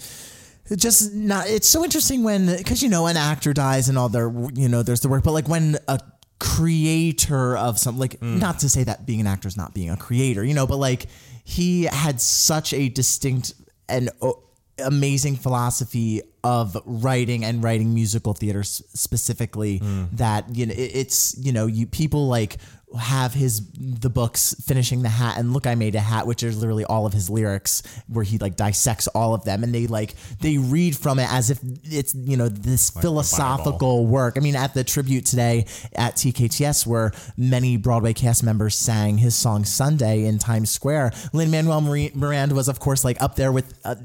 just 0.76 1.14
not 1.14 1.48
it's 1.48 1.68
so 1.68 1.84
interesting 1.84 2.24
when 2.24 2.64
cuz 2.64 2.84
you 2.84 2.90
know 2.90 3.08
an 3.08 3.18
actor 3.18 3.54
dies 3.54 3.90
and 3.90 3.98
all 3.98 4.08
their 4.08 4.32
you 4.54 4.70
know 4.70 4.84
there's 4.84 5.00
the 5.00 5.10
work 5.10 5.24
but 5.24 5.32
like 5.32 5.48
when 5.48 5.78
a 5.88 6.00
creator 6.40 7.58
of 7.58 7.78
something 7.78 8.00
like 8.00 8.20
hmm. 8.20 8.40
not 8.40 8.60
to 8.60 8.70
say 8.70 8.84
that 8.84 9.06
being 9.06 9.20
an 9.20 9.28
actor 9.28 9.48
is 9.48 9.58
not 9.58 9.74
being 9.74 9.90
a 9.90 9.98
creator, 9.98 10.44
you 10.44 10.54
know, 10.54 10.66
but 10.66 10.78
like 10.78 11.08
he 11.44 11.84
had 11.84 12.20
such 12.22 12.74
a 12.74 12.90
distinct 12.90 13.54
and 13.90 14.10
o- 14.22 14.42
amazing 14.84 15.36
philosophy 15.36 16.22
of 16.44 16.78
writing 16.86 17.44
and 17.44 17.62
writing 17.62 17.94
musical 17.94 18.34
theater 18.34 18.62
s- 18.62 18.82
specifically 18.94 19.80
hmm. 19.80 20.06
that 20.14 20.56
you 20.56 20.66
know 20.66 20.74
it, 20.74 20.92
it's 20.96 21.38
you 21.38 21.52
know 21.52 21.66
you 21.66 21.86
people 21.86 22.30
like 22.30 22.58
have 22.98 23.36
his 23.36 23.62
the 23.74 24.10
books 24.10 24.56
finishing 24.66 25.04
the 25.04 25.10
hat 25.10 25.38
and 25.38 25.54
look 25.54 25.68
I 25.68 25.76
made 25.76 25.94
a 25.94 26.00
hat 26.00 26.26
which 26.26 26.42
is 26.42 26.58
literally 26.58 26.86
all 26.86 27.06
of 27.06 27.14
his 27.14 27.30
lyrics 27.30 27.84
where 28.08 28.24
he 28.24 28.40
like 28.40 28.56
dissects 28.56 29.08
all 29.10 29.36
of 29.36 29.46
them. 29.46 29.64
And 29.64 29.74
they 29.76 29.86
like 29.86 30.16
they 30.42 30.58
read 30.58 30.98
from 30.98 31.20
it 31.20 31.32
as 31.32 31.52
if 31.52 31.60
it's 31.84 32.16
you 32.16 32.36
know 32.36 32.50
this 32.50 32.90
philosophical 32.90 34.08
work. 34.08 34.38
I 34.38 34.40
mean 34.40 34.56
at 34.56 34.74
the 34.74 34.84
tribute 34.84 35.26
today 35.28 35.66
at 35.94 36.16
TKTS 36.16 36.88
where 36.88 37.12
many 37.38 37.78
Broadway 37.78 38.14
cast 38.14 38.44
members 38.44 38.76
sang 38.76 39.20
his 39.20 39.36
song 39.36 39.66
Sunday 39.66 40.26
in 40.26 40.40
Times 40.40 40.72
Square 40.72 41.12
Lin 41.32 41.52
Manuel 41.52 41.82
Miranda 41.82 42.56
was 42.56 42.68
of 42.70 42.80
course 42.80 43.04
like 43.06 43.22
up 43.22 43.36
there 43.36 43.52
with 43.52 43.80
uh, 43.86 43.96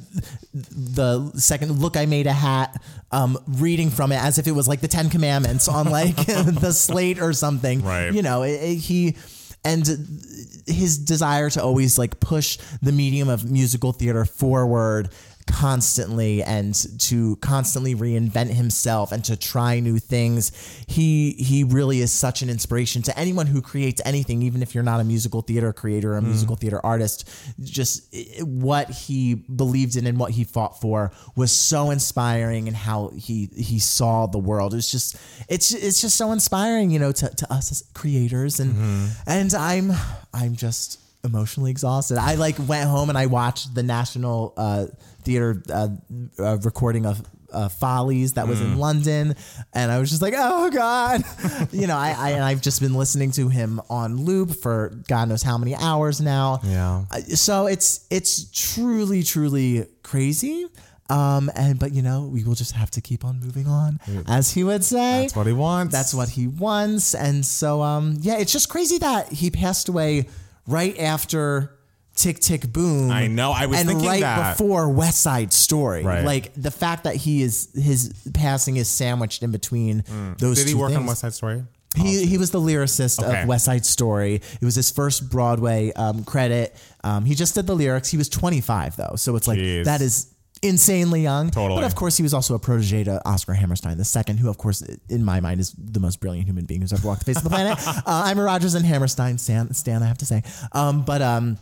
the 0.53 1.31
second 1.37 1.81
look 1.81 1.97
I 1.97 2.07
made 2.07 2.27
a 2.27 2.33
hat 2.33 2.83
um, 3.13 3.39
reading 3.47 3.91
from 3.91 4.13
it 4.13 4.17
as 4.23 4.39
if 4.39 4.47
it 4.47 4.53
was 4.53 4.67
like 4.69 4.81
the 4.81 4.89
Ten 4.89 5.09
Commandments 5.09 5.69
on 5.69 5.91
like 5.91 6.17
the 6.27 6.73
slate 6.73 7.21
or 7.21 7.33
something. 7.33 7.83
Right. 7.83 8.13
you 8.13 8.23
know 8.23 8.43
it- 8.43 8.74
he 8.77 9.17
and 9.65 9.87
his 10.67 10.99
desire 10.99 11.49
to 11.51 11.63
always 11.63 11.99
like 11.99 12.21
push 12.21 12.59
the 12.83 12.93
medium 12.93 13.29
of 13.29 13.51
musical 13.51 13.93
theater 13.93 14.25
forward 14.25 15.09
constantly 15.47 16.43
and 16.43 16.75
to 16.99 17.37
constantly 17.37 17.95
reinvent 17.95 18.51
himself 18.51 19.13
and 19.13 19.25
to 19.25 19.37
try 19.37 19.81
new 19.81 19.99
things. 19.99 20.53
He 20.87 21.33
he 21.33 21.65
really 21.65 22.01
is 22.01 22.13
such 22.13 22.43
an 22.43 22.51
inspiration 22.51 23.03
to 23.03 23.19
anyone 23.19 23.47
who 23.47 23.63
creates 23.63 24.01
anything, 24.05 24.43
even 24.43 24.63
if 24.63 24.75
you're 24.75 24.85
not 24.85 25.01
a 25.01 25.05
musical 25.05 25.43
theater 25.43 25.73
creator 25.73 26.15
or 26.15 26.17
a 26.17 26.23
musical 26.23 26.57
theater 26.57 26.81
artist. 26.85 27.29
Just 27.63 28.15
what 28.41 28.91
he 28.91 29.35
believed 29.35 29.97
in 29.97 30.07
and 30.07 30.19
what 30.19 30.33
he 30.33 30.45
fought 30.45 30.81
for 30.81 31.13
was 31.37 31.53
so 31.53 31.91
inspiring 31.91 32.69
and 32.69 32.77
how 32.77 33.11
he 33.17 33.49
he 33.57 33.79
saw 33.79 34.27
the 34.27 34.39
world. 34.39 34.75
It's 34.75 34.91
just 34.91 35.17
it's 35.49 35.73
it's 35.73 36.01
just 36.01 36.17
so 36.17 36.33
inspiring, 36.33 36.91
you 36.91 36.99
know, 36.99 37.13
to, 37.13 37.29
to 37.29 37.53
us 37.53 37.71
as 37.71 37.85
creators 37.95 38.61
and 38.61 39.11
and 39.27 39.55
I'm 39.55 39.93
I'm 40.33 40.57
just 40.57 41.01
emotionally 41.25 41.71
exhausted. 41.71 42.19
I 42.19 42.35
like 42.35 42.57
went 42.69 42.89
home 42.89 43.09
and 43.09 43.19
I 43.19 43.27
watched 43.27 43.75
the 43.75 43.83
National 43.83 44.53
uh, 44.57 44.87
Theater 45.25 45.63
uh, 45.73 45.89
uh, 46.39 46.59
recording 46.59 47.07
of 47.07 47.23
uh, 47.53 47.69
Follies 47.69 48.33
that 48.33 48.49
was 48.49 48.61
in 48.61 48.79
London, 48.79 49.35
and 49.73 49.93
I 49.93 49.99
was 50.01 50.11
just 50.11 50.21
like, 50.23 50.35
oh 50.37 50.71
god, 50.71 51.23
you 51.73 51.87
know. 51.87 51.97
I, 51.97 52.15
I 52.19 52.31
and 52.31 52.43
I've 52.43 52.61
just 52.61 52.81
been 52.81 52.95
listening 52.95 53.31
to 53.33 53.49
him 53.49 53.81
on 53.89 54.17
loop 54.25 54.57
for 54.57 55.01
God 55.09 55.29
knows 55.29 55.43
how 55.43 55.57
many 55.57 55.75
hours 55.77 56.21
now. 56.21 56.61
Yeah. 56.65 57.05
Uh, 57.11 57.21
So 57.21 57.67
it's 57.67 58.07
it's 58.11 58.51
truly 58.51 59.23
truly 59.23 59.87
crazy. 60.03 60.67
Um, 61.11 61.51
and 61.55 61.79
but 61.79 61.93
you 61.93 62.01
know 62.03 62.23
we 62.33 62.45
will 62.45 62.55
just 62.55 62.73
have 62.73 62.91
to 62.93 63.01
keep 63.03 63.25
on 63.25 63.39
moving 63.39 63.67
on, 63.69 64.01
as 64.27 64.51
he 64.51 64.65
would 64.65 64.83
say. 64.83 65.23
That's 65.23 65.37
what 65.37 65.47
he 65.47 65.53
wants. 65.53 65.93
That's 65.93 66.15
what 66.15 66.31
he 66.31 66.49
wants. 66.49 67.15
And 67.15 67.45
so, 67.45 67.83
um, 67.83 68.17
yeah, 68.21 68.39
it's 68.39 68.51
just 68.53 68.69
crazy 68.71 68.99
that 68.99 69.31
he 69.31 69.51
passed 69.51 69.89
away 69.91 70.29
right 70.67 70.99
after 70.99 71.77
Tick 72.15 72.39
Tick 72.39 72.73
Boom. 72.73 73.11
I 73.11 73.27
know, 73.27 73.51
I 73.53 73.67
was 73.67 73.81
and 73.81 73.89
thinking 73.89 74.07
right 74.09 74.21
that. 74.21 74.57
before 74.57 74.89
West 74.89 75.21
Side 75.21 75.53
Story. 75.53 76.05
Right. 76.05 76.25
Like 76.25 76.53
the 76.55 76.71
fact 76.71 77.05
that 77.05 77.17
he 77.17 77.43
is 77.43 77.69
his 77.75 78.13
passing 78.33 78.77
is 78.77 78.89
sandwiched 78.89 79.43
in 79.43 79.51
between 79.51 80.05
those. 80.39 80.59
Mm. 80.59 80.65
Did 80.65 80.69
he 80.69 80.75
work 80.75 80.93
on. 80.93 81.07
West 81.07 81.21
Side 81.23 81.35
Story? 81.35 81.65
He, 81.97 82.27
he 82.27 82.39
was 82.39 82.51
the 82.51 82.61
lyricist 82.61 83.23
Okay. 83.23 83.43
of 83.43 83.49
West 83.49 83.65
Side 83.67 83.87
Story. 83.87 84.37
It 84.37 84.65
was 84.65 84.75
his 84.75 84.91
first 84.91 85.31
Broadway 85.31 85.93
um, 85.93 86.25
credit. 86.25 86.75
Um, 87.05 87.25
he 87.25 87.35
just 87.37 87.55
did 87.55 87.67
the 87.69 87.75
lyrics. 87.75 88.11
He 88.11 88.17
was 88.17 88.29
25 88.29 88.97
though, 88.97 89.15
so 89.17 89.37
it's 89.37 89.47
like 89.47 89.59
Jeez. 89.61 89.85
that 89.85 90.01
is 90.01 90.35
insanely 90.63 91.23
young. 91.23 91.51
Totally. 91.51 91.81
But 91.81 91.87
of 91.87 91.95
course, 91.95 92.17
he 92.17 92.23
was 92.23 92.35
also 92.35 92.55
a 92.55 92.59
protege 92.59 93.05
to 93.05 93.21
Oscar 93.29 93.53
Hammerstein 93.55 93.97
the 93.99 94.05
second, 94.05 94.39
who 94.39 94.49
of 94.49 94.59
course, 94.59 94.83
in 95.09 95.25
my 95.25 95.39
mind, 95.41 95.61
is 95.61 95.73
the 95.73 96.01
most 96.01 96.21
brilliant 96.21 96.49
human 96.49 96.65
being 96.65 96.81
who's 96.81 96.93
ever 96.93 97.07
walked 97.07 97.21
the 97.21 97.27
face 97.27 97.37
of 97.37 97.45
the 97.45 97.51
planet. 97.51 97.79
Uh, 97.87 98.23
I'm 98.27 98.39
a 98.39 98.43
Rodgers 98.43 98.75
and 98.75 98.85
Hammerstein 98.85 99.39
stan, 99.39 99.73
stan 99.75 100.03
I 100.03 100.07
have 100.07 100.19
to 100.19 100.27
say. 100.27 100.43
Um, 100.73 101.05
but 101.05 101.23
um, 101.23 101.59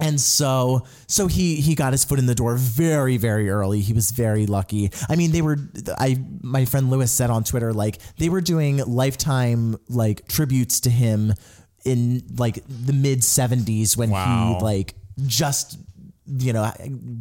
and 0.00 0.20
so 0.20 0.86
so 1.06 1.26
he 1.26 1.56
he 1.56 1.74
got 1.74 1.92
his 1.92 2.04
foot 2.04 2.18
in 2.18 2.26
the 2.26 2.34
door 2.34 2.56
very 2.56 3.16
very 3.16 3.48
early. 3.50 3.80
He 3.80 3.92
was 3.92 4.10
very 4.10 4.46
lucky. 4.46 4.90
I 5.08 5.16
mean, 5.16 5.32
they 5.32 5.42
were 5.42 5.58
I 5.98 6.18
my 6.42 6.64
friend 6.64 6.90
Lewis 6.90 7.12
said 7.12 7.30
on 7.30 7.44
Twitter 7.44 7.72
like 7.72 7.98
they 8.16 8.28
were 8.28 8.40
doing 8.40 8.78
lifetime 8.78 9.76
like 9.88 10.26
tributes 10.28 10.80
to 10.80 10.90
him 10.90 11.34
in 11.84 12.22
like 12.36 12.62
the 12.68 12.92
mid 12.92 13.20
70s 13.20 13.96
when 13.96 14.10
Wow. 14.10 14.56
he 14.58 14.64
like 14.64 14.94
just 15.26 15.78
you 16.26 16.52
know 16.52 16.70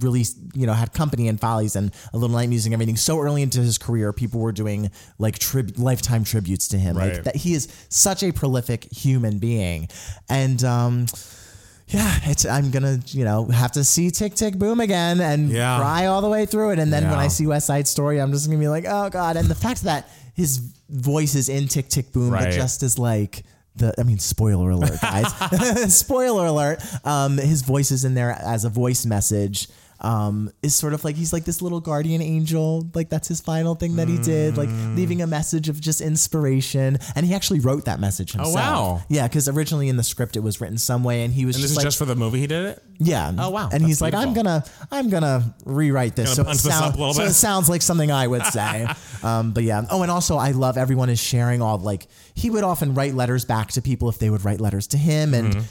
released 0.02 0.38
you 0.54 0.68
know 0.68 0.74
had 0.74 0.94
company 0.94 1.28
and 1.28 1.40
follies 1.40 1.76
and 1.76 1.92
a 2.14 2.18
little 2.18 2.36
night 2.36 2.48
music 2.48 2.68
and 2.68 2.74
everything 2.76 2.96
so 2.98 3.20
early 3.20 3.42
into 3.42 3.60
his 3.60 3.78
career 3.80 4.14
people 4.14 4.40
were 4.40 4.52
doing 4.52 4.92
like 5.18 5.40
trib- 5.40 5.80
lifetime 5.80 6.24
tributes 6.24 6.68
to 6.68 6.78
him 6.78 6.96
like 6.96 7.24
that 7.24 7.36
he 7.36 7.54
is 7.56 7.68
such 7.90 8.22
a 8.22 8.32
prolific 8.32 8.84
human 8.94 9.40
being 9.40 9.88
and 10.30 10.64
um 10.64 11.08
yeah, 11.90 12.20
it's 12.24 12.46
I'm 12.46 12.72
gonna 12.72 13.00
you 13.08 13.26
know 13.26 13.46
have 13.46 13.72
to 13.74 13.84
see 13.84 14.12
Tick 14.12 14.36
Tick 14.36 14.56
Boom 14.58 14.80
again 14.80 15.20
and 15.22 15.50
Yeah. 15.50 15.78
cry 15.80 16.06
all 16.06 16.22
the 16.22 16.30
way 16.30 16.46
through 16.46 16.72
it, 16.72 16.80
and 16.80 16.92
then 16.94 17.04
when 17.10 17.20
I 17.20 17.28
see 17.28 17.46
West 17.48 17.68
Side 17.68 17.88
Story, 17.88 18.20
I'm 18.22 18.32
just 18.32 18.48
gonna 18.48 18.60
be 18.60 18.68
like, 18.68 18.86
oh 18.88 19.10
god! 19.10 19.36
And 19.38 19.48
the 19.48 19.56
fact 19.56 19.84
that 19.84 20.10
his 20.36 20.58
voice 20.90 21.36
is 21.36 21.50
in 21.50 21.68
Tick 21.68 21.90
Tick 21.90 22.12
Boom, 22.14 22.30
but 22.32 22.44
Right. 22.46 22.54
just 22.54 22.84
as 22.84 22.98
like 23.00 23.44
the 23.76 23.94
I 24.00 24.04
mean, 24.04 24.20
spoiler 24.20 24.70
alert, 24.72 25.00
guys, 25.02 25.94
spoiler 25.96 26.46
alert. 26.48 26.82
Um, 27.06 27.38
his 27.38 27.62
voice 27.62 27.92
is 27.92 28.06
in 28.06 28.14
there 28.14 28.32
as 28.32 28.66
a 28.66 28.70
voice 28.70 29.06
message. 29.06 29.68
Um, 30.02 30.50
is 30.64 30.74
sort 30.76 30.94
of 30.94 31.04
like 31.04 31.18
he's 31.18 31.34
like 31.34 31.44
this 31.44 31.62
little 31.62 31.82
guardian 31.82 32.22
angel, 32.22 32.90
like 32.96 33.10
that's 33.10 33.28
his 33.28 33.42
final 33.42 33.76
thing 33.76 33.98
that 33.98 34.08
he 34.08 34.18
did, 34.18 34.56
like 34.56 34.70
Mm. 34.70 34.96
leaving 34.96 35.22
a 35.22 35.28
message 35.28 35.68
of 35.68 35.82
just 35.82 36.00
inspiration. 36.00 36.98
And 37.16 37.26
he 37.26 37.34
actually 37.34 37.60
wrote 37.60 37.84
that 37.86 38.00
message 38.00 38.32
himself. 38.32 38.56
Oh, 38.56 38.60
wow. 38.60 39.02
Yeah, 39.10 39.28
because 39.28 39.50
originally 39.50 39.90
in 39.90 39.98
the 39.98 40.04
script 40.04 40.38
it 40.38 40.40
was 40.40 40.62
written 40.62 40.78
some 40.78 41.04
way, 41.04 41.24
and 41.26 41.34
he 41.34 41.46
was 41.46 41.56
And 41.58 41.64
this 41.64 41.72
just 41.72 41.74
is 41.74 41.78
like, 41.78 41.84
just 41.86 41.98
for 41.98 42.06
the 42.06 42.16
movie 42.16 42.40
he 42.40 42.48
did 42.48 42.66
it? 42.66 42.84
yeah. 43.00 43.34
Oh, 43.38 43.50
wow. 43.50 43.64
And 43.64 43.82
That's 43.82 43.86
he's 43.86 44.02
like, 44.02 44.14
I'm 44.14 44.34
beautiful. 44.34 44.44
gonna, 44.44 44.66
I'm 44.92 45.10
gonna 45.10 45.54
rewrite 45.66 46.16
this 46.16 46.30
Gonna 46.30 46.36
so, 46.36 46.42
it, 46.44 46.46
punch 46.46 46.62
this 46.64 46.74
sound- 46.74 46.86
up 46.86 46.96
a 46.96 46.98
little 46.98 47.14
so 47.14 47.24
bit? 47.24 47.32
it 47.32 47.34
sounds 47.50 47.68
like 47.70 47.82
something 47.82 48.10
I 48.12 48.26
would 48.28 48.46
say. 48.46 48.88
um, 49.24 49.52
but 49.52 49.64
yeah. 49.64 49.86
Oh, 49.90 50.02
and 50.02 50.10
also 50.12 50.38
I 50.38 50.52
love 50.52 50.78
everyone 50.78 51.10
is 51.10 51.20
sharing 51.20 51.62
all 51.62 51.78
like 51.78 52.08
he 52.36 52.50
would 52.50 52.64
often 52.64 52.94
write 52.94 53.16
letters 53.16 53.44
back 53.44 53.72
to 53.72 53.82
people 53.82 54.08
if 54.08 54.18
they 54.20 54.30
would 54.30 54.46
write 54.46 54.62
letters 54.62 54.88
to 54.88 54.98
him, 54.98 55.34
and 55.34 55.50
Mm-hmm. 55.56 55.62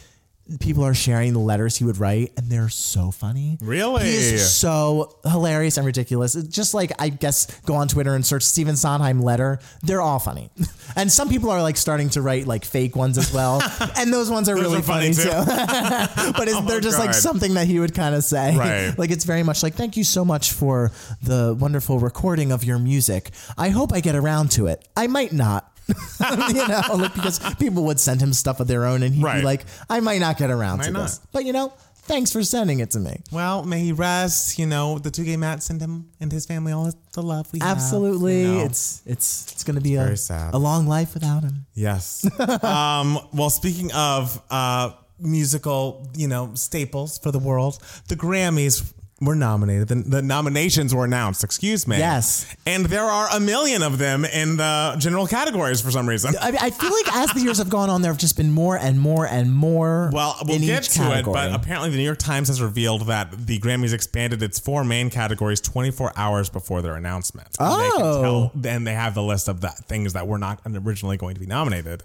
People 0.60 0.84
are 0.84 0.94
sharing 0.94 1.34
the 1.34 1.38
letters 1.40 1.76
he 1.76 1.84
would 1.84 1.98
write, 1.98 2.32
and 2.36 2.48
they're 2.50 2.68
so 2.68 3.10
funny. 3.10 3.58
Really? 3.60 4.04
he 4.04 4.14
is 4.14 4.52
so 4.52 5.18
hilarious 5.24 5.76
and 5.76 5.84
ridiculous. 5.84 6.34
It's 6.34 6.48
just 6.48 6.72
like 6.74 6.92
I 6.98 7.10
guess 7.10 7.60
go 7.60 7.74
on 7.74 7.88
Twitter 7.88 8.14
and 8.14 8.24
search 8.24 8.42
Stephen 8.42 8.76
Sondheim 8.76 9.20
letter. 9.20 9.58
They're 9.82 10.00
all 10.00 10.18
funny, 10.18 10.50
and 10.96 11.12
some 11.12 11.28
people 11.28 11.50
are 11.50 11.62
like 11.62 11.76
starting 11.76 12.08
to 12.10 12.22
write 12.22 12.46
like 12.46 12.64
fake 12.64 12.96
ones 12.96 13.18
as 13.18 13.32
well, 13.32 13.60
and 13.96 14.12
those 14.12 14.30
ones 14.30 14.48
are 14.48 14.54
Those 14.54 14.64
really 14.64 14.78
are 14.78 14.82
funny, 14.82 15.12
funny, 15.12 15.28
too. 15.28 16.32
but 16.32 16.48
it's, 16.48 16.56
oh 16.56 16.62
they're 16.66 16.80
just 16.80 16.98
like 16.98 17.14
something 17.14 17.54
that 17.54 17.66
he 17.66 17.78
would 17.78 17.94
kind 17.94 18.14
of 18.14 18.24
say. 18.24 18.56
Right. 18.56 18.98
Like 18.98 19.10
it's 19.10 19.24
very 19.24 19.42
much 19.42 19.62
like, 19.62 19.74
thank 19.74 19.96
you 19.96 20.04
so 20.04 20.24
much 20.24 20.52
for 20.52 20.90
the 21.22 21.56
wonderful 21.58 21.98
recording 21.98 22.52
of 22.52 22.64
your 22.64 22.78
music. 22.78 23.30
I 23.56 23.68
hope 23.68 23.92
I 23.92 24.00
get 24.00 24.14
around 24.14 24.50
to 24.52 24.66
it. 24.66 24.86
I 24.96 25.06
might 25.06 25.32
not. 25.32 25.72
you 26.50 26.68
know, 26.68 26.82
like 26.94 27.14
because 27.14 27.38
people 27.56 27.84
would 27.84 27.98
send 28.00 28.20
him 28.20 28.32
stuff 28.32 28.60
of 28.60 28.66
their 28.68 28.84
own 28.84 29.02
and 29.02 29.14
he'd 29.14 29.22
Right. 29.24 29.40
be 29.40 29.44
like, 29.44 29.64
I 29.88 30.00
might 30.00 30.20
not 30.20 30.36
get 30.38 30.50
around 30.50 30.78
Might 30.78 30.84
to 30.86 30.90
not. 30.92 31.02
this. 31.02 31.20
But 31.32 31.44
you 31.44 31.52
know, 31.52 31.72
thanks 32.02 32.30
for 32.32 32.42
sending 32.42 32.80
it 32.80 32.90
to 32.92 33.00
me. 33.00 33.20
Well, 33.32 33.64
may 33.64 33.80
he 33.80 33.92
rest. 33.92 34.58
You 34.58 34.66
know, 34.66 34.98
the 34.98 35.10
two 35.10 35.24
gay 35.24 35.36
Matt 35.36 35.62
send 35.62 35.80
him 35.80 36.10
and 36.20 36.30
his 36.32 36.46
family 36.46 36.72
all 36.72 36.92
the 37.12 37.22
love 37.22 37.50
we 37.52 37.60
have. 37.60 37.76
Absolutely. 37.76 38.42
you 38.42 38.48
know. 38.54 38.64
It's 38.64 39.02
it's 39.06 39.52
it's 39.52 39.64
gonna 39.64 39.80
be 39.80 39.94
a, 39.96 40.04
very 40.04 40.16
sad. 40.16 40.54
a 40.54 40.58
long 40.58 40.86
life 40.86 41.14
without 41.14 41.42
him. 41.42 41.66
Yes. 41.74 42.24
um, 42.64 43.18
well, 43.32 43.50
speaking 43.50 43.90
of 43.92 44.40
uh, 44.50 44.90
musical, 45.18 46.08
you 46.16 46.28
know, 46.28 46.52
staples 46.54 47.18
for 47.18 47.30
the 47.30 47.38
world, 47.38 47.78
the 48.08 48.16
Grammys 48.16 48.92
were 49.20 49.34
nominated. 49.34 49.88
The, 49.88 49.94
the 49.96 50.22
nominations 50.22 50.94
were 50.94 51.04
announced. 51.04 51.42
Excuse 51.42 51.88
me. 51.88 51.98
Yes. 51.98 52.46
And 52.66 52.86
there 52.86 53.04
are 53.04 53.28
a 53.34 53.40
million 53.40 53.82
of 53.82 53.98
them 53.98 54.24
in 54.24 54.56
the 54.56 54.94
general 54.98 55.26
categories 55.26 55.80
for 55.80 55.90
some 55.90 56.08
reason. 56.08 56.34
I, 56.40 56.56
I 56.60 56.70
feel 56.70 56.92
like 56.92 57.12
as 57.16 57.32
the 57.32 57.40
years 57.40 57.58
have 57.58 57.68
gone 57.68 57.90
on, 57.90 58.02
there 58.02 58.12
have 58.12 58.20
just 58.20 58.36
been 58.36 58.52
more 58.52 58.76
and 58.78 59.00
more 59.00 59.26
and 59.26 59.52
more. 59.52 60.10
Well, 60.12 60.36
we'll 60.44 60.56
in 60.56 60.62
get 60.62 60.84
each 60.84 60.90
to 60.90 60.98
category. 61.00 61.36
it, 61.38 61.50
but 61.50 61.52
apparently 61.52 61.90
the 61.90 61.96
New 61.96 62.04
York 62.04 62.18
Times 62.18 62.46
has 62.48 62.62
revealed 62.62 63.06
that 63.06 63.32
the 63.46 63.58
Grammys 63.58 63.92
expanded 63.92 64.40
its 64.42 64.58
four 64.60 64.84
main 64.84 65.10
categories 65.10 65.60
24 65.60 66.12
hours 66.16 66.48
before 66.48 66.80
their 66.80 66.94
announcement. 66.94 67.48
And 67.58 67.80
they 67.80 67.90
Oh. 67.94 68.22
tell, 68.22 68.52
then 68.54 68.84
they 68.84 68.94
have 68.94 69.14
the 69.14 69.22
list 69.24 69.48
of 69.48 69.60
the 69.60 69.68
things 69.70 70.12
that 70.12 70.28
were 70.28 70.38
not 70.38 70.60
originally 70.64 71.16
going 71.16 71.34
to 71.34 71.40
be 71.40 71.46
nominated. 71.46 72.04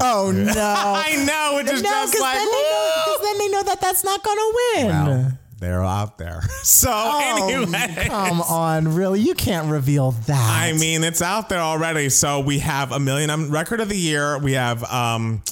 oh 0.00 0.30
no. 0.34 0.52
I 0.56 1.24
know, 1.24 1.56
which 1.56 1.72
is 1.72 1.82
no, 1.82 1.88
just 1.88 2.12
because 2.12 2.20
like, 2.20 2.34
then, 2.36 2.46
they 2.46 2.52
know- 2.62 3.18
then 3.22 3.38
they 3.38 3.48
know 3.48 3.62
that 3.62 3.80
that's 3.80 4.04
not 4.04 4.22
gonna 4.22 4.40
win. 4.74 4.86
Well, 4.88 5.38
they're 5.64 5.82
out 5.82 6.18
there. 6.18 6.42
So 6.64 6.90
Oh, 6.92 7.48
anyway, 7.48 8.06
come 8.08 8.40
on, 8.42 8.94
really? 8.94 9.20
You 9.20 9.34
can't 9.34 9.70
reveal 9.70 10.12
that. 10.12 10.60
I 10.62 10.72
mean, 10.72 11.04
it's 11.04 11.22
out 11.22 11.48
there 11.48 11.58
already. 11.60 12.08
So 12.08 12.40
we 12.40 12.58
have 12.60 12.92
a 12.92 12.98
million 13.00 13.30
um, 13.30 13.50
record 13.50 13.80
of 13.80 13.88
the 13.88 13.96
year. 13.98 14.38
We 14.38 14.52
have. 14.52 14.82
um 14.84 15.42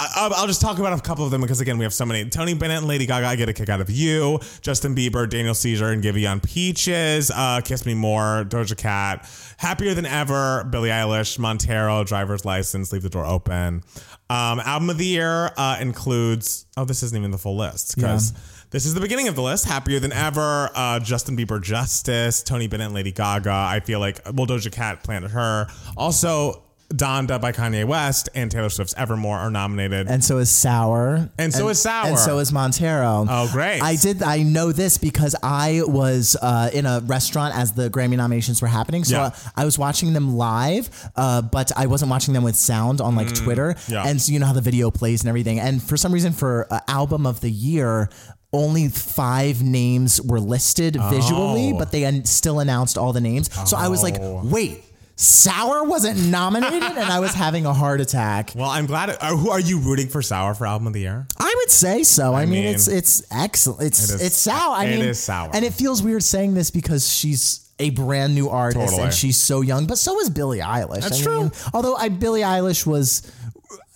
I- 0.00 0.30
I'll, 0.36 0.46
just 0.46 0.60
talk 0.60 0.78
about 0.78 0.96
a 0.96 1.02
couple 1.02 1.24
of 1.24 1.32
them 1.32 1.40
because 1.40 1.60
again 1.60 1.76
we 1.76 1.84
have 1.84 1.92
so 1.92 2.06
many. 2.06 2.28
Tony 2.30 2.54
Bennett 2.54 2.78
and 2.78 2.86
Lady 2.86 3.04
Gaga 3.04 3.26
I 3.26 3.34
get 3.36 3.48
a 3.48 3.52
kick 3.52 3.68
out 3.68 3.80
of 3.80 3.90
you. 3.90 4.38
Justin 4.60 4.94
Bieber, 4.94 5.28
Daniel 5.28 5.54
Caesar, 5.54 5.88
and 5.88 6.02
Giveon 6.04 6.40
Peaches. 6.40 7.32
Uh, 7.34 7.60
Kiss 7.64 7.84
Me 7.84 7.94
More, 7.94 8.44
Doja 8.48 8.76
Cat, 8.76 9.28
Happier 9.56 9.94
Than 9.94 10.06
Ever, 10.06 10.64
Billie 10.70 10.90
Eilish, 10.90 11.38
Montero, 11.40 12.04
Driver's 12.04 12.44
License, 12.44 12.92
Leave 12.92 13.02
the 13.02 13.10
Door 13.10 13.26
Open. 13.26 13.82
Um, 14.30 14.60
album 14.60 14.88
of 14.90 14.98
the 14.98 15.06
year 15.06 15.50
uh, 15.56 15.78
includes. 15.80 16.66
Oh, 16.76 16.84
this 16.84 17.02
isn't 17.02 17.18
even 17.18 17.32
the 17.32 17.38
full 17.38 17.56
list 17.56 17.96
because. 17.96 18.32
This 18.70 18.84
is 18.84 18.92
the 18.94 19.00
beginning 19.00 19.28
of 19.28 19.34
the 19.34 19.42
list. 19.42 19.64
Happier 19.64 19.98
than 19.98 20.12
ever. 20.12 20.70
Uh, 20.74 21.00
Justin 21.00 21.36
Bieber, 21.36 21.62
Justice, 21.62 22.42
Tony 22.42 22.66
Bennett, 22.68 22.92
Lady 22.92 23.12
Gaga. 23.12 23.50
I 23.50 23.80
feel 23.80 23.98
like 23.98 24.20
well, 24.26 24.46
Doja 24.46 24.70
Cat 24.70 25.02
planted 25.02 25.30
her. 25.30 25.68
Also, 25.96 26.62
Donda 26.92 27.38
by 27.38 27.52
Kanye 27.52 27.84
West 27.86 28.30
and 28.34 28.50
Taylor 28.50 28.70
Swift's 28.70 28.94
Evermore 28.96 29.36
are 29.36 29.50
nominated. 29.50 30.06
and 30.08 30.24
so 30.24 30.38
is 30.38 30.50
Sour. 30.50 31.28
And 31.38 31.52
so 31.52 31.68
is 31.68 31.80
Sour. 31.82 32.06
And 32.08 32.18
so 32.18 32.38
is 32.38 32.50
Montero. 32.50 33.26
Oh, 33.28 33.48
great. 33.52 33.82
I 33.82 33.96
did. 33.96 34.22
I 34.22 34.42
know 34.42 34.72
this 34.72 34.96
because 34.96 35.34
I 35.42 35.82
was 35.84 36.34
uh, 36.40 36.70
in 36.72 36.86
a 36.86 37.00
restaurant 37.04 37.54
as 37.56 37.72
the 37.72 37.90
Grammy 37.90 38.16
nominations 38.16 38.62
were 38.62 38.68
happening. 38.68 39.04
So 39.04 39.16
Yeah. 39.16 39.22
uh, 39.26 39.30
I 39.56 39.64
was 39.66 39.78
watching 39.78 40.14
them 40.14 40.34
live, 40.36 40.88
uh, 41.14 41.42
but 41.42 41.72
I 41.76 41.86
wasn't 41.86 42.10
watching 42.10 42.32
them 42.32 42.42
with 42.42 42.56
sound 42.56 43.00
on 43.02 43.14
like 43.16 43.34
Twitter. 43.34 43.74
Mm, 43.74 43.90
yeah. 43.92 44.08
And 44.08 44.20
so 44.20 44.32
you 44.32 44.38
know 44.38 44.46
how 44.46 44.54
the 44.54 44.62
video 44.62 44.90
plays 44.90 45.20
and 45.22 45.28
everything. 45.28 45.58
And 45.60 45.82
for 45.82 45.98
some 45.98 46.12
reason, 46.12 46.32
for 46.32 46.66
uh, 46.70 46.80
album 46.88 47.26
of 47.26 47.40
the 47.42 47.50
year, 47.50 48.08
only 48.52 48.88
five 48.88 49.62
names 49.62 50.20
were 50.22 50.40
listed 50.40 50.96
visually, 51.10 51.72
Oh. 51.74 51.78
but 51.78 51.92
they 51.92 52.22
still 52.24 52.60
announced 52.60 52.96
all 52.96 53.12
the 53.12 53.20
names. 53.20 53.50
So 53.68 53.76
I 53.76 53.88
was 53.88 54.02
like, 54.02 54.16
Oh. 54.20 54.40
wait, 54.44 54.84
Sour 55.20 55.82
wasn't 55.82 56.16
nominated, 56.28 56.82
and 56.84 56.98
I 57.12 57.18
was 57.18 57.34
having 57.34 57.66
a 57.66 57.74
heart 57.74 58.00
attack. 58.00 58.52
Well, 58.54 58.70
I'm 58.70 58.86
glad. 58.86 59.10
Are, 59.10 59.16
uh, 59.20 59.36
who 59.36 59.50
are 59.50 59.58
you 59.60 59.80
rooting 59.80 60.06
for 60.08 60.22
Sour 60.22 60.54
for 60.54 60.64
album 60.66 60.86
of 60.86 60.92
the 60.92 61.00
year? 61.00 61.26
I 61.36 61.52
would 61.58 61.70
say 61.70 62.04
so. 62.04 62.34
I, 62.34 62.46
mean, 62.46 62.64
mean, 62.64 62.74
it's 62.74 62.86
it's 62.86 63.22
excellent. 63.32 63.82
It's 63.82 64.08
It 64.10 64.14
is- 64.14 64.22
it's 64.22 64.36
sour. 64.36 64.76
I 64.76 64.84
it 64.84 64.98
mean, 64.98 65.08
is 65.08 65.18
sour. 65.18 65.50
and 65.52 65.64
it 65.64 65.74
feels 65.74 66.02
weird 66.04 66.22
saying 66.22 66.54
this 66.54 66.70
because 66.70 67.12
she's 67.12 67.68
a 67.80 67.90
brand 67.90 68.34
new 68.34 68.48
artist 68.48 68.86
Totally. 68.90 69.02
and 69.04 69.12
she's 69.14 69.36
so 69.36 69.60
young. 69.60 69.86
But 69.86 69.98
so 69.98 70.18
is 70.20 70.30
Billie 70.30 70.58
Eilish. 70.60 71.02
That's 71.02 71.20
I 71.20 71.22
true. 71.24 71.40
Mean, 71.42 71.52
although 71.74 71.96
I 71.96 72.08
Billie 72.08 72.40
Eilish 72.42 72.86
was. 72.86 73.22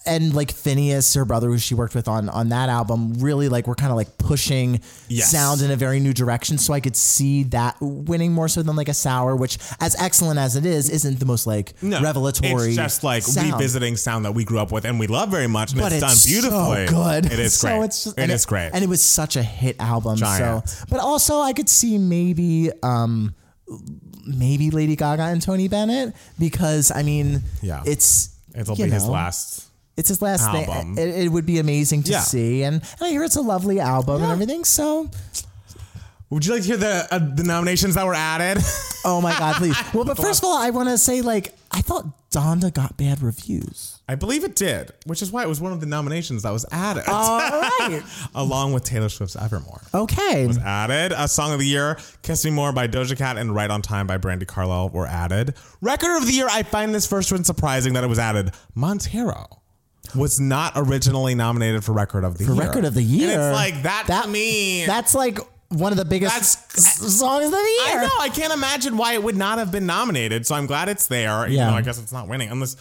And 0.05 0.35
like 0.35 0.53
Finneas, 0.53 1.15
her 1.15 1.25
brother, 1.25 1.49
who 1.49 1.59
she 1.59 1.75
worked 1.75 1.95
with 1.95 2.09
on 2.09 2.29
on 2.29 2.49
that 2.49 2.69
album, 2.69 3.15
really 3.21 3.49
like 3.49 3.67
we're 3.67 3.75
kind 3.77 3.91
of 3.93 3.97
like 3.97 4.19
pushing 4.19 4.81
Yes. 5.09 5.31
sound 5.31 5.61
in 5.63 5.71
a 5.71 5.77
very 5.77 6.01
new 6.01 6.13
direction. 6.13 6.59
So 6.59 6.73
I 6.75 6.81
could 6.81 6.97
see 6.97 7.45
that 7.45 7.77
winning 7.81 8.33
more 8.33 8.49
so 8.49 8.63
than 8.63 8.75
like 8.77 8.89
a 8.89 8.95
sour, 8.95 9.37
which 9.37 9.59
as 9.81 9.95
excellent 10.01 10.39
as 10.41 10.57
it 10.57 10.67
is, 10.67 10.89
isn't 10.91 11.21
the 11.21 11.27
most 11.27 11.47
like 11.47 11.75
revelatory. 11.83 12.69
It's 12.69 12.77
just 12.77 13.05
like 13.05 13.23
sound. 13.23 13.53
revisiting 13.53 13.97
sound 13.97 14.25
that 14.25 14.33
we 14.33 14.45
grew 14.45 14.59
up 14.59 14.73
with 14.73 14.85
and 14.85 14.99
we 14.99 15.07
love 15.07 15.29
very 15.31 15.47
much, 15.47 15.73
and 15.73 15.81
but 15.81 15.93
it's, 15.93 16.03
it's, 16.03 16.25
done 16.25 16.31
beautifully. 16.33 16.87
So 16.89 16.93
good. 16.95 17.27
It 17.27 17.39
is 17.39 17.55
So 17.55 17.69
great. 17.69 17.85
it's 17.85 18.05
just, 18.05 18.19
it 18.19 18.31
and 18.31 18.47
great. 18.47 18.71
and 18.75 18.83
it 18.85 18.89
was 18.89 19.03
such 19.03 19.37
a 19.37 19.43
hit 19.43 19.77
album. 19.79 20.17
Giant. 20.17 20.69
So, 20.69 20.85
but 20.91 21.01
also 21.01 21.41
I 21.41 21.53
could 21.53 21.69
see 21.69 21.99
maybe, 21.99 22.71
um, 22.83 23.35
maybe 24.27 24.71
Lady 24.71 24.97
Gaga 24.97 25.23
and 25.25 25.41
Tony 25.43 25.69
Bennett 25.69 26.15
because 26.39 26.91
I 26.91 27.03
mean, 27.03 27.43
Yeah. 27.61 27.83
it's 27.87 28.31
It'll 28.55 28.77
be 28.77 28.83
his 28.83 29.07
last. 29.07 29.69
It's 29.97 30.09
his 30.09 30.23
last 30.23 30.49
album. 30.49 30.97
thing. 30.97 31.09
It, 31.09 31.25
it 31.25 31.29
would 31.29 31.47
be 31.47 31.59
amazing 31.59 32.03
to 32.05 32.13
Yeah. 32.13 32.21
see, 32.21 32.63
and, 32.63 32.77
and 32.77 33.01
I 33.03 33.11
hear 33.11 33.23
it's 33.25 33.37
a 33.37 33.43
lovely 33.43 33.79
album 33.81 34.23
and 34.23 34.33
everything. 34.33 34.65
So, 34.65 35.11
Would 36.31 36.47
you 36.47 36.55
like 36.55 36.63
to 36.63 36.69
hear 36.69 36.77
the 36.79 37.07
uh, 37.11 37.19
the 37.19 37.45
nominations 37.45 37.95
that 37.97 38.07
were 38.07 38.15
added? 38.15 38.63
oh 39.05 39.21
my 39.21 39.37
god, 39.39 39.57
please. 39.57 39.77
Well, 39.95 40.05
but 40.05 40.17
first 40.17 40.43
of 40.43 40.49
all, 40.49 40.57
I 40.57 40.71
want 40.71 40.89
to 40.89 40.97
say 40.97 41.21
like 41.21 41.55
I 41.71 41.83
thought 41.83 42.07
Donda 42.31 42.73
got 42.73 42.97
bad 42.97 43.21
reviews. 43.23 44.01
I 44.09 44.15
believe 44.15 44.43
it 44.45 44.57
did, 44.57 44.91
which 45.05 45.21
is 45.23 45.31
why 45.31 45.43
it 45.43 45.49
was 45.49 45.61
one 45.61 45.73
of 45.73 45.81
the 45.81 45.87
nominations 45.87 46.43
that 46.43 46.51
was 46.53 46.65
added, 46.73 47.05
All 47.07 47.39
right. 47.39 48.03
along 48.35 48.73
with 48.73 48.85
Taylor 48.85 49.09
Swift's 49.11 49.37
Evermore. 49.37 49.81
Okay. 49.95 50.47
Was 50.47 50.59
added. 50.59 51.13
A 51.17 51.29
song 51.29 51.53
of 51.53 51.59
the 51.61 51.67
year, 51.67 51.99
Kiss 52.23 52.45
Me 52.45 52.51
More 52.51 52.73
by 52.73 52.89
Doja 52.89 53.17
Cat 53.17 53.37
and 53.39 53.55
Right 53.55 53.71
on 53.71 53.81
Time 53.81 54.07
by 54.07 54.19
Brandi 54.19 54.47
Carlile 54.47 54.89
were 54.91 55.07
added. 55.07 55.55
Record 55.81 56.17
of 56.17 56.27
the 56.27 56.33
year, 56.33 56.49
I 56.51 56.63
find 56.63 56.95
this 56.95 57.07
first 57.07 57.31
one 57.31 57.45
surprising 57.45 57.93
that 57.93 58.05
it 58.05 58.09
was 58.09 58.19
added. 58.19 58.51
Montero 58.75 59.62
was 60.15 60.39
not 60.41 60.73
originally 60.77 61.35
nominated 61.35 61.85
for 61.85 61.93
Record 61.93 62.25
of 62.25 62.39
the 62.39 62.45
For 62.45 62.53
Year. 62.55 62.63
record 62.63 62.85
of 62.85 62.95
the 62.95 63.03
year. 63.03 63.31
And 63.31 63.41
it's 63.43 63.55
like 63.55 63.83
that, 63.83 64.05
That- 64.09 64.25
to 64.25 64.29
me. 64.31 64.85
That's 64.87 65.15
like 65.15 65.39
one 65.69 65.91
of 65.93 65.97
the 65.99 66.05
biggest 66.05 66.35
That's- 66.35 67.15
songs 67.19 67.47
of 67.47 67.51
the 67.51 67.57
year. 67.57 67.99
I 68.01 68.03
know. 68.03 68.11
I 68.21 68.29
can't 68.29 68.53
imagine 68.53 68.97
why 68.97 69.15
it 69.15 69.23
would 69.23 69.37
not 69.37 69.59
have 69.59 69.71
been 69.73 69.87
nominated. 69.87 70.47
So 70.47 70.55
I'm 70.55 70.67
glad 70.67 70.89
it's 70.89 71.07
there. 71.07 71.47
Yeah. 71.49 71.73
I 71.73 71.81
guess 71.83 71.99
it's 71.99 72.13
not 72.13 72.29
winning. 72.29 72.51
Unless 72.51 72.77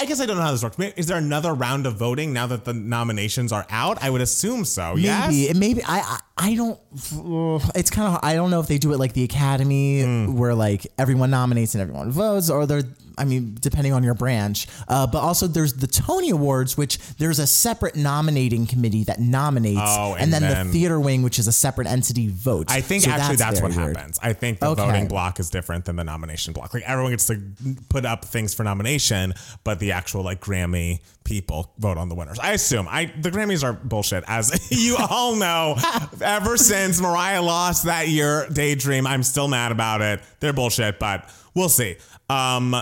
I 0.00 0.06
guess 0.06 0.18
I 0.18 0.24
don't 0.24 0.36
know 0.38 0.42
how 0.42 0.50
this 0.52 0.62
works. 0.62 0.78
Is 0.96 1.06
there 1.08 1.18
another 1.18 1.52
round 1.52 1.86
of 1.86 1.96
voting 1.96 2.32
now 2.32 2.46
that 2.46 2.64
the 2.64 2.72
nominations 2.72 3.52
are 3.52 3.66
out? 3.68 4.02
I 4.02 4.08
would 4.08 4.22
assume 4.22 4.64
so. 4.64 4.96
Yes. 4.96 5.28
Maybe, 5.30 5.58
maybe 5.58 5.82
I, 5.86 6.18
I, 6.38 6.54
don't. 6.54 6.80
It's 7.74 7.90
kind 7.90 8.14
of. 8.14 8.20
I 8.22 8.34
don't 8.34 8.50
know 8.50 8.60
if 8.60 8.66
they 8.68 8.78
do 8.78 8.94
it 8.94 8.98
like 8.98 9.12
the 9.12 9.24
Academy, 9.24 10.02
Hmm. 10.02 10.34
where 10.38 10.54
like 10.54 10.86
everyone 10.96 11.28
nominates 11.30 11.74
and 11.74 11.82
everyone 11.82 12.10
votes, 12.10 12.48
or 12.48 12.64
they're. 12.64 12.84
I 13.16 13.24
mean, 13.24 13.56
depending 13.60 13.92
on 13.92 14.02
your 14.02 14.14
branch. 14.14 14.66
Uh, 14.88 15.06
but 15.06 15.18
also, 15.20 15.46
there's 15.46 15.74
the 15.74 15.86
Tony 15.86 16.30
Awards, 16.30 16.76
which 16.76 16.98
there's 17.16 17.38
a 17.38 17.46
separate 17.46 17.96
nominating 17.96 18.66
committee 18.66 19.04
that 19.04 19.20
nominates, 19.20 19.80
Oh, 19.82 20.14
and, 20.14 20.24
and 20.24 20.32
then, 20.32 20.42
then- 20.42 20.66
the 20.66 20.72
theater 20.72 20.98
wing, 21.00 21.22
which 21.22 21.38
is 21.38 21.46
a 21.46 21.52
separate 21.52 21.86
entity, 21.86 22.28
votes. 22.28 22.72
I 22.72 22.80
think 22.80 23.04
So 23.04 23.10
actually 23.10 23.36
that's, 23.36 23.60
what 23.60 23.74
weird. 23.76 23.96
happens. 23.96 24.18
I 24.22 24.32
think 24.32 24.60
the 24.60 24.66
Okay. 24.68 24.84
voting 24.84 25.08
block 25.08 25.38
is 25.40 25.50
different 25.50 25.84
than 25.84 25.96
the 25.96 26.04
nomination 26.04 26.52
block. 26.52 26.74
Like 26.74 26.82
everyone 26.84 27.12
gets 27.12 27.26
to 27.28 27.40
put 27.88 28.04
up 28.04 28.24
things 28.24 28.54
for 28.54 28.64
nomination, 28.64 29.34
but 29.62 29.78
the 29.78 29.92
actual 29.92 30.22
like 30.22 30.40
Grammy 30.40 31.00
people 31.24 31.72
vote 31.78 31.96
on 31.96 32.08
the 32.08 32.14
winners. 32.14 32.38
I 32.38 32.52
assume. 32.52 32.86
I 32.90 33.06
the 33.18 33.30
Grammys 33.30 33.64
are 33.64 33.72
bullshit, 33.72 34.24
as 34.26 34.52
you 34.70 34.96
all 34.98 35.36
know. 35.36 35.76
Ever 36.20 36.56
since 36.56 37.00
Mariah 37.00 37.40
lost 37.42 37.84
that 37.84 38.08
year, 38.08 38.46
Daydream, 38.52 39.06
I'm 39.06 39.22
still 39.22 39.48
mad 39.48 39.72
about 39.72 40.02
it. 40.02 40.20
They're 40.40 40.52
bullshit, 40.52 40.98
but 40.98 41.30
we'll 41.54 41.68
see. 41.70 41.96
Um, 42.28 42.74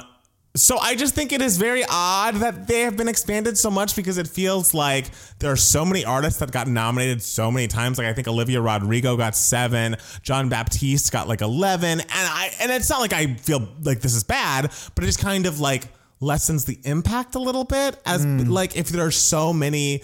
so 0.55 0.79
I 0.79 0.97
just 0.97 1.15
think 1.15 1.33
it 1.33 1.41
is 1.41 1.57
very 1.57 1.83
odd 1.89 2.37
that 2.37 2.67
they 2.67 2.81
have 2.81 2.97
been 2.97 3.09
expanded 3.09 3.57
so 3.57 3.71
much 3.71 3.97
because 3.97 4.19
it 4.19 4.29
feels 4.29 4.75
like 4.75 5.07
there 5.39 5.51
are 5.51 5.57
so 5.57 5.85
many 5.85 6.05
artists 6.05 6.41
that 6.41 6.53
got 6.53 6.69
nominated 6.69 7.23
so 7.23 7.51
many 7.51 7.69
times. 7.69 7.97
Like 7.97 8.07
I 8.07 8.13
think 8.13 8.29
Olivia 8.29 8.61
Rodrigo 8.61 9.17
got 9.17 9.35
seven, 9.35 9.97
Jon 10.23 10.51
Batiste 10.51 11.11
got 11.11 11.27
like 11.27 11.41
eleven, 11.41 12.01
and 12.01 12.09
I 12.11 12.51
and 12.61 12.71
it's 12.71 12.91
not 12.91 13.01
like 13.01 13.15
I 13.15 13.35
feel 13.35 13.67
like 13.83 14.01
this 14.01 14.15
is 14.15 14.25
bad, 14.25 14.71
but 14.95 15.05
it 15.05 15.07
just 15.07 15.21
kind 15.21 15.47
of 15.47 15.59
like 15.59 15.85
lessens 16.21 16.67
the 16.67 16.79
impact 16.85 17.35
a 17.35 17.39
little 17.39 17.65
bit 17.65 17.99
as 18.05 18.23
hmm. 18.23 18.51
like 18.51 18.77
if 18.77 18.91
there 18.91 19.07
are 19.07 19.11
so 19.11 19.53
many 19.53 20.03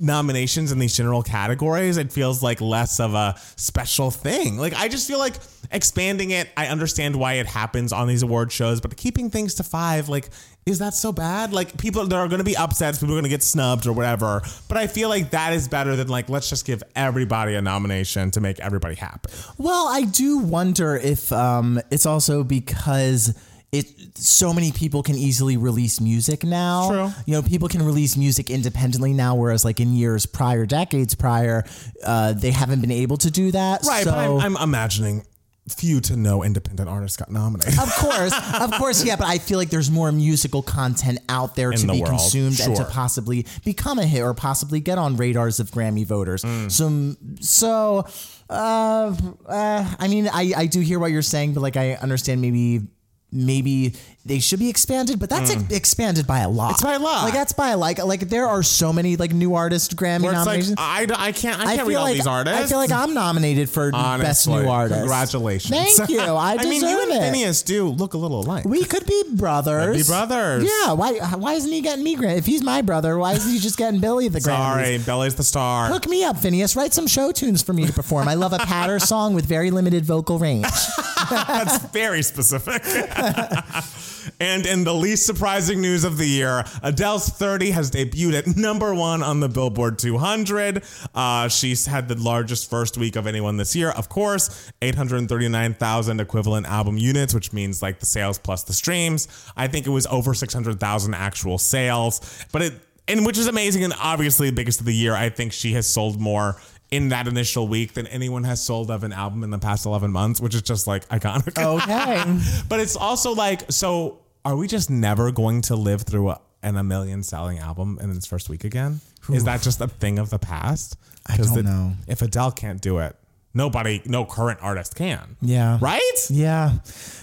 nominations 0.00 0.72
in 0.72 0.78
these 0.78 0.96
general 0.96 1.22
categories, 1.22 1.96
it 1.96 2.12
feels 2.12 2.42
like 2.42 2.60
less 2.60 2.98
of 2.98 3.14
a 3.14 3.36
special 3.56 4.10
thing. 4.10 4.58
Like 4.58 4.74
I 4.74 4.88
just 4.88 5.06
feel 5.06 5.18
like 5.18 5.34
expanding 5.70 6.30
it, 6.30 6.48
I 6.56 6.66
understand 6.66 7.16
why 7.16 7.34
it 7.34 7.46
happens 7.46 7.92
on 7.92 8.08
these 8.08 8.22
award 8.22 8.50
shows, 8.50 8.80
but 8.80 8.96
keeping 8.96 9.30
things 9.30 9.54
to 9.54 9.62
five, 9.62 10.08
like, 10.08 10.30
is 10.64 10.80
that 10.80 10.94
so 10.94 11.12
bad? 11.12 11.52
Like 11.52 11.76
people 11.78 12.04
there 12.06 12.18
are 12.18 12.26
gonna 12.26 12.42
be 12.42 12.56
upsets, 12.56 12.98
people 12.98 13.14
are 13.14 13.18
gonna 13.18 13.28
get 13.28 13.44
snubbed 13.44 13.86
or 13.86 13.92
whatever. 13.92 14.42
But 14.68 14.78
I 14.78 14.88
feel 14.88 15.08
like 15.08 15.30
that 15.30 15.52
is 15.52 15.68
better 15.68 15.94
than 15.94 16.08
like 16.08 16.28
let's 16.28 16.50
just 16.50 16.66
give 16.66 16.82
everybody 16.96 17.54
a 17.54 17.62
nomination 17.62 18.32
to 18.32 18.40
make 18.40 18.58
everybody 18.58 18.96
happy. 18.96 19.30
Well, 19.58 19.86
I 19.88 20.02
do 20.02 20.38
wonder 20.38 20.96
if 20.96 21.30
um, 21.32 21.80
it's 21.92 22.06
also 22.06 22.42
because 22.42 23.32
it 23.72 24.16
so 24.16 24.52
many 24.52 24.72
people 24.72 25.02
can 25.02 25.16
easily 25.16 25.56
release 25.56 26.00
music 26.00 26.44
now. 26.44 26.88
True. 26.88 27.22
You 27.26 27.34
know, 27.34 27.42
people 27.42 27.68
can 27.68 27.82
release 27.82 28.16
music 28.16 28.50
independently 28.50 29.12
now, 29.12 29.34
whereas 29.34 29.64
like 29.64 29.80
in 29.80 29.92
years 29.92 30.24
prior, 30.26 30.66
decades 30.66 31.14
prior, 31.14 31.64
uh, 32.04 32.32
they 32.32 32.50
haven't 32.50 32.80
been 32.80 32.92
able 32.92 33.16
to 33.18 33.30
do 33.30 33.50
that. 33.52 33.84
Right, 33.84 34.04
So, 34.04 34.12
but 34.12 34.18
I'm, 34.18 34.56
I'm 34.56 34.68
imagining 34.68 35.24
few 35.68 36.00
to 36.00 36.16
no 36.16 36.44
independent 36.44 36.88
artists 36.88 37.16
got 37.16 37.30
nominated. 37.30 37.78
of 37.78 37.92
course, 37.96 38.32
of 38.60 38.72
course, 38.72 39.04
yeah, 39.04 39.16
but 39.16 39.26
I 39.26 39.38
feel 39.38 39.58
like 39.58 39.70
there's 39.70 39.90
more 39.90 40.12
musical 40.12 40.62
content 40.62 41.18
out 41.28 41.56
there 41.56 41.72
to 41.72 41.86
the 41.86 41.92
be 41.92 42.00
world, 42.00 42.10
consumed 42.10 42.60
and 42.60 42.76
to 42.76 42.84
possibly 42.84 43.46
become 43.64 43.98
a 43.98 44.06
hit 44.06 44.22
or 44.22 44.32
possibly 44.32 44.80
get 44.80 44.98
on 44.98 45.16
radars 45.16 45.58
of 45.58 45.70
Grammy 45.70 46.06
voters. 46.06 46.44
Mm. 46.44 46.70
So, 46.70 47.16
so, 47.40 48.06
uh, 48.48 49.14
uh, 49.46 49.94
I 49.98 50.08
mean, 50.08 50.28
I, 50.32 50.52
I 50.56 50.66
do 50.66 50.80
hear 50.80 50.98
what 51.00 51.10
you're 51.10 51.22
saying, 51.22 51.54
but 51.54 51.60
like 51.60 51.76
I 51.76 51.94
understand 51.94 52.40
maybe. 52.40 52.86
Maybe 53.32 53.94
they 54.26 54.40
should 54.40 54.58
be 54.58 54.68
expanded, 54.68 55.20
but 55.20 55.30
that's 55.30 55.50
ex- 55.50 55.62
hmm. 55.62 55.74
expanded 55.74 56.26
by 56.26 56.40
a 56.40 56.48
lot. 56.48 56.72
It's 56.72 56.82
by 56.82 56.94
a 56.94 56.98
lot. 56.98 57.24
Like 57.24 57.32
that's 57.32 57.52
by 57.52 57.70
a 57.70 57.76
like 57.76 58.04
like 58.04 58.20
there 58.28 58.46
are 58.46 58.62
so 58.62 58.92
many 58.92 59.16
like 59.16 59.32
new 59.32 59.54
artist 59.54 59.96
Grammy 59.96 60.22
Where 60.22 60.32
it's 60.32 60.46
like 60.46 60.46
nominations. 60.46 60.74
I, 60.78 61.06
I 61.16 61.32
can't 61.32 61.60
I 61.60 61.76
can't 61.76 61.86
read 61.88 61.94
all 61.94 62.04
like 62.04 62.16
these 62.16 62.26
artists. 62.26 62.60
I 62.60 62.66
feel 62.66 62.78
like 62.78 62.90
I'm 62.90 63.14
nominated 63.14 63.70
for 63.70 63.92
best 63.92 64.04
Honestly, 64.04 64.62
new 64.62 64.68
artist. 64.68 64.98
Congratulations. 64.98 65.96
Thank 65.96 66.10
you. 66.10 66.20
I 66.36 66.56
deserve 66.56 66.70
mean, 66.70 66.82
you 66.82 67.02
and 67.02 67.12
it. 67.12 67.34
Finneas 67.34 67.64
do 67.64 67.88
look 67.88 68.14
a 68.14 68.18
little 68.18 68.40
alike. 68.40 68.64
We 68.64 68.84
could 68.84 69.06
be 69.06 69.22
brothers. 69.34 69.96
Be 69.96 70.10
brothers. 70.10 70.64
Yeah. 70.64 70.92
Why? 70.92 71.18
Why 71.36 71.52
isn't 71.54 71.70
he 71.70 71.80
getting 71.80 72.04
me 72.04 72.16
Grammy? 72.16 72.38
If 72.38 72.46
he's 72.46 72.62
my 72.62 72.82
brother, 72.82 73.16
why 73.18 73.34
isn't 73.34 73.50
he 73.50 73.60
just 73.60 73.78
getting 73.78 74.00
Billie 74.00 74.28
the 74.28 74.40
Grammys? 74.40 74.44
Sorry, 74.44 74.98
Belly's 74.98 75.34
the 75.36 75.44
star. 75.44 75.88
Hook 75.88 76.08
me 76.08 76.24
up, 76.24 76.36
Finneas. 76.36 76.74
Write 76.76 76.92
some 76.92 77.06
show 77.06 77.30
tunes 77.30 77.62
for 77.62 77.72
me 77.72 77.86
to 77.86 77.92
perform. 77.92 78.26
I 78.26 78.34
love 78.34 78.52
a 78.52 78.58
patter 78.58 78.98
song 78.98 79.34
with 79.34 79.46
very 79.46 79.70
limited 79.70 80.04
vocal 80.04 80.38
range. 80.38 80.66
That's 81.30 81.78
very 81.86 82.22
specific. 82.22 82.82
and 84.40 84.66
in 84.66 84.84
the 84.84 84.94
least 84.94 85.26
surprising 85.26 85.80
news 85.80 86.04
of 86.04 86.18
the 86.18 86.26
year, 86.26 86.64
Adele's 86.82 87.28
30 87.28 87.70
has 87.70 87.90
debuted 87.90 88.34
at 88.34 88.56
number 88.56 88.94
one 88.94 89.22
on 89.22 89.40
the 89.40 89.48
Billboard 89.48 89.98
200. 89.98 90.82
Uh, 91.14 91.48
she's 91.48 91.86
had 91.86 92.08
the 92.08 92.16
largest 92.16 92.68
first 92.68 92.98
week 92.98 93.16
of 93.16 93.26
anyone 93.26 93.56
this 93.56 93.74
year, 93.74 93.90
of 93.90 94.08
course, 94.08 94.70
839,000 94.82 96.20
equivalent 96.20 96.66
album 96.66 96.98
units, 96.98 97.34
which 97.34 97.52
means 97.52 97.82
like 97.82 98.00
the 98.00 98.06
sales 98.06 98.38
plus 98.38 98.62
the 98.64 98.72
streams. 98.72 99.28
I 99.56 99.68
think 99.68 99.86
it 99.86 99.90
was 99.90 100.06
over 100.08 100.34
600,000 100.34 101.14
actual 101.14 101.58
sales, 101.58 102.44
but 102.52 102.62
it, 102.62 102.74
and 103.08 103.24
which 103.24 103.38
is 103.38 103.46
amazing 103.46 103.84
and 103.84 103.94
obviously 104.00 104.50
the 104.50 104.56
biggest 104.56 104.80
of 104.80 104.86
the 104.86 104.94
year. 104.94 105.14
I 105.14 105.28
think 105.30 105.52
she 105.52 105.72
has 105.72 105.88
sold 105.88 106.20
more 106.20 106.56
in 106.90 107.08
that 107.08 107.26
initial 107.26 107.66
week 107.66 107.94
than 107.94 108.06
anyone 108.06 108.44
has 108.44 108.62
sold 108.62 108.90
of 108.90 109.02
an 109.02 109.12
album 109.12 109.42
in 109.42 109.50
the 109.50 109.58
past 109.58 109.86
11 109.86 110.10
months, 110.12 110.40
which 110.40 110.54
is 110.54 110.62
just 110.62 110.86
like 110.86 111.08
iconic. 111.08 111.58
Okay. 111.58 112.62
but 112.68 112.80
it's 112.80 112.96
also 112.96 113.34
like, 113.34 113.70
so 113.70 114.20
are 114.46 114.54
we 114.54 114.68
just 114.68 114.88
never 114.90 115.32
going 115.32 115.60
to 115.62 115.74
live 115.74 116.02
through 116.02 116.30
a, 116.30 116.40
an 116.62 116.76
a 116.76 116.84
million 116.84 117.24
selling 117.24 117.58
album 117.58 117.98
in 118.00 118.12
its 118.12 118.26
first 118.26 118.48
week 118.48 118.62
again? 118.62 119.00
Is 119.28 119.42
that 119.42 119.60
just 119.60 119.80
a 119.80 119.88
thing 119.88 120.20
of 120.20 120.30
the 120.30 120.38
past? 120.38 120.96
I 121.26 121.36
don't 121.36 121.52
the- 121.52 121.64
know. 121.64 121.92
If 122.06 122.22
Adele 122.22 122.52
can't 122.52 122.80
do 122.80 122.98
it, 122.98 123.16
nobody, 123.54 124.02
no 124.04 124.24
current 124.24 124.60
artist 124.62 124.94
can. 124.94 125.36
Yeah. 125.42 125.78
Right? 125.80 126.26
Yeah. 126.30 126.74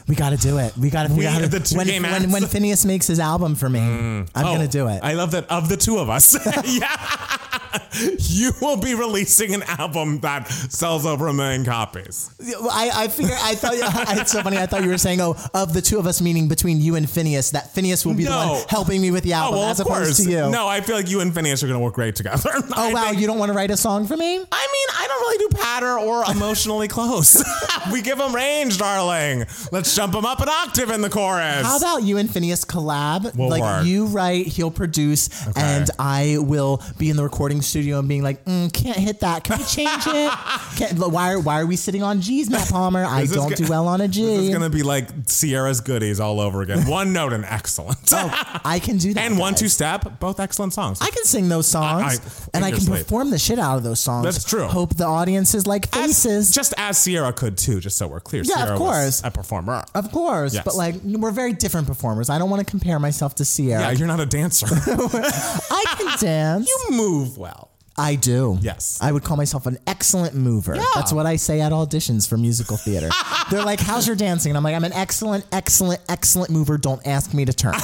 We 0.06 0.16
got 0.16 0.32
to 0.32 0.38
do 0.38 0.58
it. 0.58 0.76
We 0.76 0.90
got 0.90 1.04
to 1.04 1.10
figure 1.10 1.22
We- 1.22 1.28
out 1.28 1.34
how 1.36 1.40
to 1.40 1.48
the 1.48 1.62
two 1.62 1.78
when, 1.78 1.88
when, 1.88 2.32
when 2.32 2.44
Finneas 2.44 2.86
makes 2.86 3.08
his 3.08 3.22
album 3.22 3.56
for 3.56 3.70
me. 3.70 3.80
I'm 3.80 4.26
mm. 4.26 4.30
Oh, 4.36 4.42
gonna 4.44 4.68
do 4.68 4.90
it. 4.90 5.00
I 5.02 5.14
love 5.14 5.32
that 5.32 5.50
of 5.50 5.70
the 5.70 5.78
two 5.78 6.00
of 6.00 6.10
us. 6.10 6.36
yeah. 6.66 7.83
you 8.20 8.52
will 8.62 8.78
be 8.78 8.96
releasing 8.96 9.54
an 9.54 9.64
album 9.64 10.20
that 10.20 10.48
sells 10.48 11.06
over 11.06 11.28
a 11.28 11.34
million 11.34 11.64
copies. 11.66 12.30
I, 12.72 12.92
I 12.94 13.08
figure 13.08 13.36
I 13.40 13.56
thought 13.56 13.74
it's 14.20 14.32
so 14.32 14.42
funny. 14.42 14.58
I 14.58 14.66
thought 14.66 14.84
you 14.84 14.90
were 14.90 14.98
saying, 14.98 15.22
oh, 15.22 15.36
of 15.54 15.74
the 15.74 15.82
two 15.82 16.00
of 16.00 16.08
us, 16.08 16.22
meaning 16.22 16.48
between 16.48 16.80
you 16.82 16.96
and 16.96 17.06
Finneas, 17.06 17.52
that 17.52 17.74
Finneas 17.74 18.06
will 18.06 18.14
be 18.14 18.24
the 18.26 18.32
one 18.32 18.64
helping 18.70 19.02
me 19.02 19.12
with 19.12 19.24
the 19.24 19.34
Oh 19.34 19.38
album 19.38 19.60
well, 19.60 19.70
as 19.70 19.80
opposed 19.80 20.06
course. 20.18 20.18
to 20.26 20.30
you. 20.32 20.50
No, 20.50 20.68
I 20.68 20.82
feel 20.82 20.96
like 20.96 21.10
you 21.10 21.20
and 21.22 21.32
Finneas 21.34 21.64
are 21.64 21.68
going 21.68 21.80
to 21.80 21.84
work 21.84 21.94
great 21.96 22.16
together. 22.16 22.50
Oh 22.76 22.90
wow, 22.92 23.12
you 23.12 23.28
don't 23.28 23.38
want 23.38 23.50
to 23.52 23.56
write 23.56 23.70
a 23.72 23.78
song 23.78 24.08
for 24.08 24.18
me? 24.18 24.34
I 24.36 24.38
mean, 24.40 24.48
I 24.52 25.06
don't 25.08 25.22
really 25.22 25.38
do 25.38 25.58
patter 25.58 26.00
or 26.00 26.24
emotionally 26.32 26.88
close. 26.88 27.44
we 27.92 28.02
give 28.02 28.18
them 28.18 28.34
range, 28.34 28.78
darling. 28.80 29.46
Let's 29.72 29.96
jump 29.96 30.14
them 30.14 30.26
up 30.26 30.40
an 30.42 30.50
octave 30.50 30.90
in 30.90 31.02
the 31.02 31.10
chorus. 31.10 31.64
How 31.66 31.78
about 31.78 32.04
you 32.04 32.18
and 32.18 32.28
Finneas 32.30 32.66
collab? 32.66 33.36
Will 33.36 33.50
like 33.50 33.62
work. 33.62 33.86
you 33.86 34.08
write, 34.08 34.48
he'll 34.48 34.72
produce, 34.72 35.30
and 35.56 35.90
I 36.00 36.38
will 36.40 36.82
be 36.98 37.10
in 37.12 37.18
the 37.18 37.24
recording 37.24 37.62
studio 37.62 37.83
and 37.92 38.08
being 38.08 38.24
like, 38.24 38.44
mm, 38.46 38.72
"Can't 38.74 38.98
hit 38.98 39.20
that. 39.22 39.44
Can 39.44 39.58
we 39.60 39.64
change 39.66 40.04
it? 40.08 40.34
Can't, 40.78 40.98
why 41.00 41.34
are 41.34 41.40
why 41.40 41.60
are 41.62 41.66
we 41.66 41.76
sitting 41.76 42.04
on 42.04 42.22
G's, 42.22 42.50
Matt 42.50 42.70
Palmer? 42.70 43.04
I 43.06 43.26
don't 43.26 43.50
go- 43.50 43.56
do 43.56 43.68
well 43.68 43.88
on 43.88 44.02
a 44.02 44.06
It's 44.06 44.16
G. 44.16 44.50
going 44.50 44.62
to 44.62 44.70
be 44.70 44.84
like 44.84 45.28
Ciara's 45.28 45.82
goodies 45.82 46.20
all 46.20 46.40
over 46.40 46.62
again. 46.62 46.88
One 46.88 47.14
note 47.14 47.34
and 47.34 47.46
excellent. 47.46 48.00
Oh, 48.12 48.60
I 48.66 48.80
can 48.80 48.98
do 48.98 49.14
that. 49.14 49.26
and 49.26 49.38
one 49.38 49.56
two 49.56 49.68
step, 49.68 50.20
both 50.20 50.40
excellent 50.40 50.74
songs. 50.74 51.00
I 51.02 51.10
can 51.10 51.24
sing 51.26 51.50
those 51.50 51.68
songs, 51.68 52.04
I- 52.04 52.08
I- 52.16 52.50
and 52.56 52.66
I 52.66 52.72
can 52.72 52.86
perform 52.86 53.30
the 53.30 53.40
shit 53.40 53.60
out 53.60 53.78
of 53.78 53.84
those 53.84 54.00
songs. 54.00 54.24
That's 54.26 54.44
true. 54.44 54.64
Hope 54.66 54.96
the 54.96 55.06
audiences 55.06 55.68
like 55.68 55.86
As- 55.96 56.24
faces. 56.24 56.52
just 56.52 56.74
as 56.78 57.04
Ciara 57.04 57.34
could 57.34 57.58
too, 57.58 57.80
just 57.80 57.98
so 57.98 58.08
we're 58.08 58.20
clear. 58.20 58.44
Yeah, 58.44 58.54
of 58.54 58.60
Ciara 58.60 58.72
was 58.74 58.80
course. 58.80 59.22
a 59.24 59.32
performer. 59.32 59.84
of 59.96 60.12
course, 60.12 60.54
Yes. 60.54 60.64
but 60.64 60.76
like 60.76 60.96
we're 61.04 61.32
very 61.32 61.54
different 61.54 61.88
performers. 61.88 62.30
I 62.30 62.38
don't 62.38 62.50
want 62.50 62.66
to 62.66 62.70
compare 62.70 63.00
myself 63.00 63.36
to 63.36 63.46
Ciara. 63.46 63.82
yeah, 63.82 63.92
you're 63.92 64.08
not 64.08 64.20
a 64.20 64.26
dancer. 64.26 64.68
I 64.70 65.96
can 65.98 66.18
dance. 66.20 66.68
you 66.68 66.88
move 66.96 67.38
well. 67.38 67.70
I 67.98 68.16
do. 68.16 68.58
Yes. 68.62 69.00
I 69.02 69.12
would 69.12 69.24
call 69.24 69.38
myself 69.38 69.66
an 69.66 69.78
excellent 69.86 70.36
mover. 70.36 70.76
That's 70.96 71.14
what 71.14 71.26
I 71.26 71.36
say 71.36 71.62
at 71.62 71.72
auditions 71.72 72.28
for 72.28 72.38
musical 72.38 72.78
theater. 72.78 73.10
They're 73.52 73.64
like, 73.64 73.80
"How's 73.80 74.08
your 74.08 74.16
dancing?" 74.16 74.52
And 74.52 74.58
I'm 74.58 74.64
like, 74.64 74.76
"I'm 74.76 74.84
an 74.84 74.94
excellent, 74.94 75.46
excellent, 75.52 76.02
excellent 76.10 76.52
mover. 76.52 76.78
Don't 76.78 77.06
ask 77.06 77.34
me 77.34 77.46
to 77.46 77.54
turn." 77.54 77.76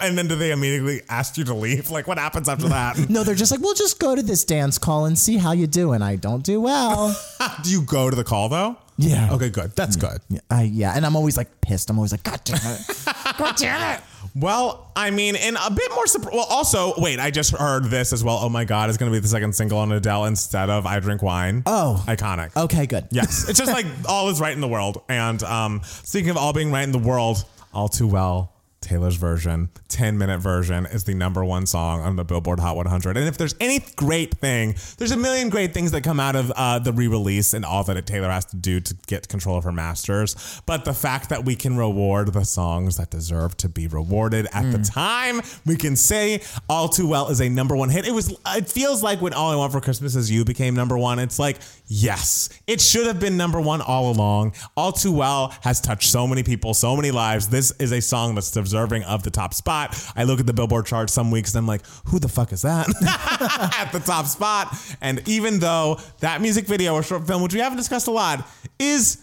And 0.00 0.18
then 0.18 0.26
do 0.26 0.34
they 0.34 0.50
immediately 0.50 1.02
ask 1.08 1.36
you 1.36 1.44
to 1.44 1.54
leave? 1.54 1.90
Like, 1.90 2.08
what 2.08 2.18
happens 2.18 2.48
after 2.48 2.68
that? 2.68 2.98
no, 3.08 3.22
they're 3.22 3.36
just 3.36 3.52
like, 3.52 3.60
"We'll 3.60 3.74
just 3.74 4.00
go 4.00 4.16
to 4.16 4.22
this 4.22 4.44
dance 4.44 4.76
call 4.76 5.04
and 5.04 5.16
see 5.16 5.36
how 5.36 5.52
you 5.52 5.68
do." 5.68 5.92
And 5.92 6.02
I 6.02 6.16
don't 6.16 6.42
do 6.42 6.60
well. 6.60 7.16
do 7.62 7.70
you 7.70 7.82
go 7.82 8.10
to 8.10 8.16
the 8.16 8.24
call 8.24 8.48
though? 8.48 8.76
Yeah. 8.98 9.32
Okay, 9.32 9.48
good. 9.48 9.74
That's 9.76 9.96
mm-hmm. 9.96 10.34
good. 10.34 10.42
I 10.50 10.62
yeah, 10.62 10.94
and 10.96 11.06
I'm 11.06 11.14
always 11.14 11.36
like 11.36 11.60
pissed. 11.60 11.88
I'm 11.88 11.98
always 11.98 12.12
like, 12.12 12.24
"God 12.24 12.40
damn 12.44 12.58
it! 12.58 13.04
God 13.38 13.56
damn 13.56 13.96
it!" 13.96 14.02
Well, 14.34 14.90
I 14.96 15.10
mean, 15.10 15.36
and 15.36 15.56
a 15.56 15.70
bit 15.70 15.90
more. 15.90 16.04
Well, 16.32 16.46
also, 16.48 16.94
wait, 16.96 17.20
I 17.20 17.30
just 17.30 17.54
heard 17.54 17.84
this 17.84 18.12
as 18.12 18.24
well. 18.24 18.38
Oh 18.42 18.48
my 18.48 18.64
God, 18.64 18.88
it's 18.88 18.96
going 18.96 19.10
to 19.12 19.14
be 19.16 19.20
the 19.20 19.28
second 19.28 19.54
single 19.54 19.78
on 19.78 19.92
Adele 19.92 20.24
instead 20.24 20.70
of 20.70 20.86
"I 20.86 20.98
Drink 21.00 21.22
Wine." 21.22 21.62
Oh. 21.66 22.02
iconic. 22.06 22.56
Okay, 22.56 22.86
good. 22.86 23.06
Yes, 23.10 23.48
it's 23.48 23.58
just 23.58 23.72
like 23.72 23.86
all 24.08 24.28
is 24.30 24.40
right 24.40 24.54
in 24.54 24.60
the 24.60 24.68
world. 24.68 25.02
And 25.08 25.42
um, 25.42 25.82
speaking 25.84 26.30
of 26.30 26.36
all 26.38 26.52
being 26.52 26.70
right 26.72 26.82
in 26.82 26.92
the 26.92 26.98
world, 26.98 27.44
all 27.74 27.88
too 27.88 28.06
well. 28.06 28.51
Taylor's 28.82 29.16
version, 29.16 29.70
10 29.88 30.18
minute 30.18 30.38
version, 30.40 30.86
is 30.86 31.04
the 31.04 31.14
number 31.14 31.44
one 31.44 31.66
song 31.66 32.00
on 32.00 32.16
the 32.16 32.24
Billboard 32.24 32.60
Hot 32.60 32.76
100. 32.76 33.16
And 33.16 33.26
if 33.26 33.38
there's 33.38 33.54
any 33.60 33.80
great 33.96 34.34
thing, 34.34 34.74
there's 34.98 35.12
a 35.12 35.16
million 35.16 35.48
great 35.48 35.72
things 35.72 35.92
that 35.92 36.02
come 36.02 36.20
out 36.20 36.36
of 36.36 36.50
uh, 36.52 36.78
the 36.78 36.92
re 36.92 37.06
release 37.06 37.54
and 37.54 37.64
all 37.64 37.84
that 37.84 38.04
Taylor 38.06 38.30
has 38.30 38.44
to 38.46 38.56
do 38.56 38.80
to 38.80 38.94
get 39.06 39.28
control 39.28 39.56
of 39.56 39.64
her 39.64 39.72
masters. 39.72 40.60
But 40.66 40.84
the 40.84 40.94
fact 40.94 41.28
that 41.30 41.44
we 41.44 41.56
can 41.56 41.76
reward 41.76 42.32
the 42.32 42.44
songs 42.44 42.96
that 42.96 43.10
deserve 43.10 43.56
to 43.58 43.68
be 43.68 43.86
rewarded 43.86 44.46
at 44.52 44.70
the 44.72 44.78
time, 44.78 45.40
we 45.64 45.76
can 45.76 45.96
say 45.96 46.42
All 46.68 46.88
Too 46.88 47.06
Well 47.06 47.28
is 47.28 47.40
a 47.40 47.48
number 47.48 47.76
one 47.76 47.88
hit. 47.88 48.06
It 48.06 48.12
was, 48.12 48.36
it 48.48 48.68
feels 48.68 49.02
like 49.02 49.20
when 49.20 49.32
All 49.32 49.50
I 49.50 49.56
Want 49.56 49.72
for 49.72 49.80
Christmas 49.80 50.16
Is 50.16 50.30
You 50.30 50.44
became 50.44 50.74
number 50.74 50.98
one. 50.98 51.18
It's 51.18 51.38
like, 51.38 51.58
yes, 51.86 52.48
it 52.66 52.80
should 52.80 53.06
have 53.06 53.20
been 53.20 53.36
number 53.36 53.60
one 53.60 53.80
all 53.80 54.10
along. 54.10 54.54
All 54.76 54.92
Too 54.92 55.12
Well 55.12 55.54
has 55.62 55.80
touched 55.80 56.10
so 56.10 56.26
many 56.26 56.42
people, 56.42 56.74
so 56.74 56.96
many 56.96 57.10
lives. 57.10 57.48
This 57.48 57.72
is 57.72 57.92
a 57.92 58.00
song 58.00 58.34
that's 58.34 58.50
deserving 58.50 59.04
of 59.04 59.22
the 59.22 59.30
top 59.30 59.54
spot. 59.54 59.98
I 60.16 60.24
look 60.24 60.40
at 60.40 60.46
the 60.46 60.52
Billboard 60.52 60.86
chart 60.86 61.10
some 61.10 61.30
weeks 61.30 61.54
and 61.54 61.58
I'm 61.58 61.66
like, 61.66 61.82
who 62.06 62.18
the 62.18 62.28
fuck 62.28 62.52
is 62.52 62.62
that 62.62 62.88
at 63.78 63.92
the 63.92 64.00
top 64.00 64.26
spot? 64.26 64.74
And 65.00 65.26
even 65.28 65.58
though 65.58 65.98
that 66.20 66.40
music 66.40 66.66
video 66.66 66.94
or 66.94 67.02
short 67.02 67.26
film, 67.26 67.42
which 67.42 67.54
we 67.54 67.60
haven't 67.60 67.78
discussed 67.78 68.06
a 68.06 68.12
lot, 68.12 68.46
is 68.78 69.18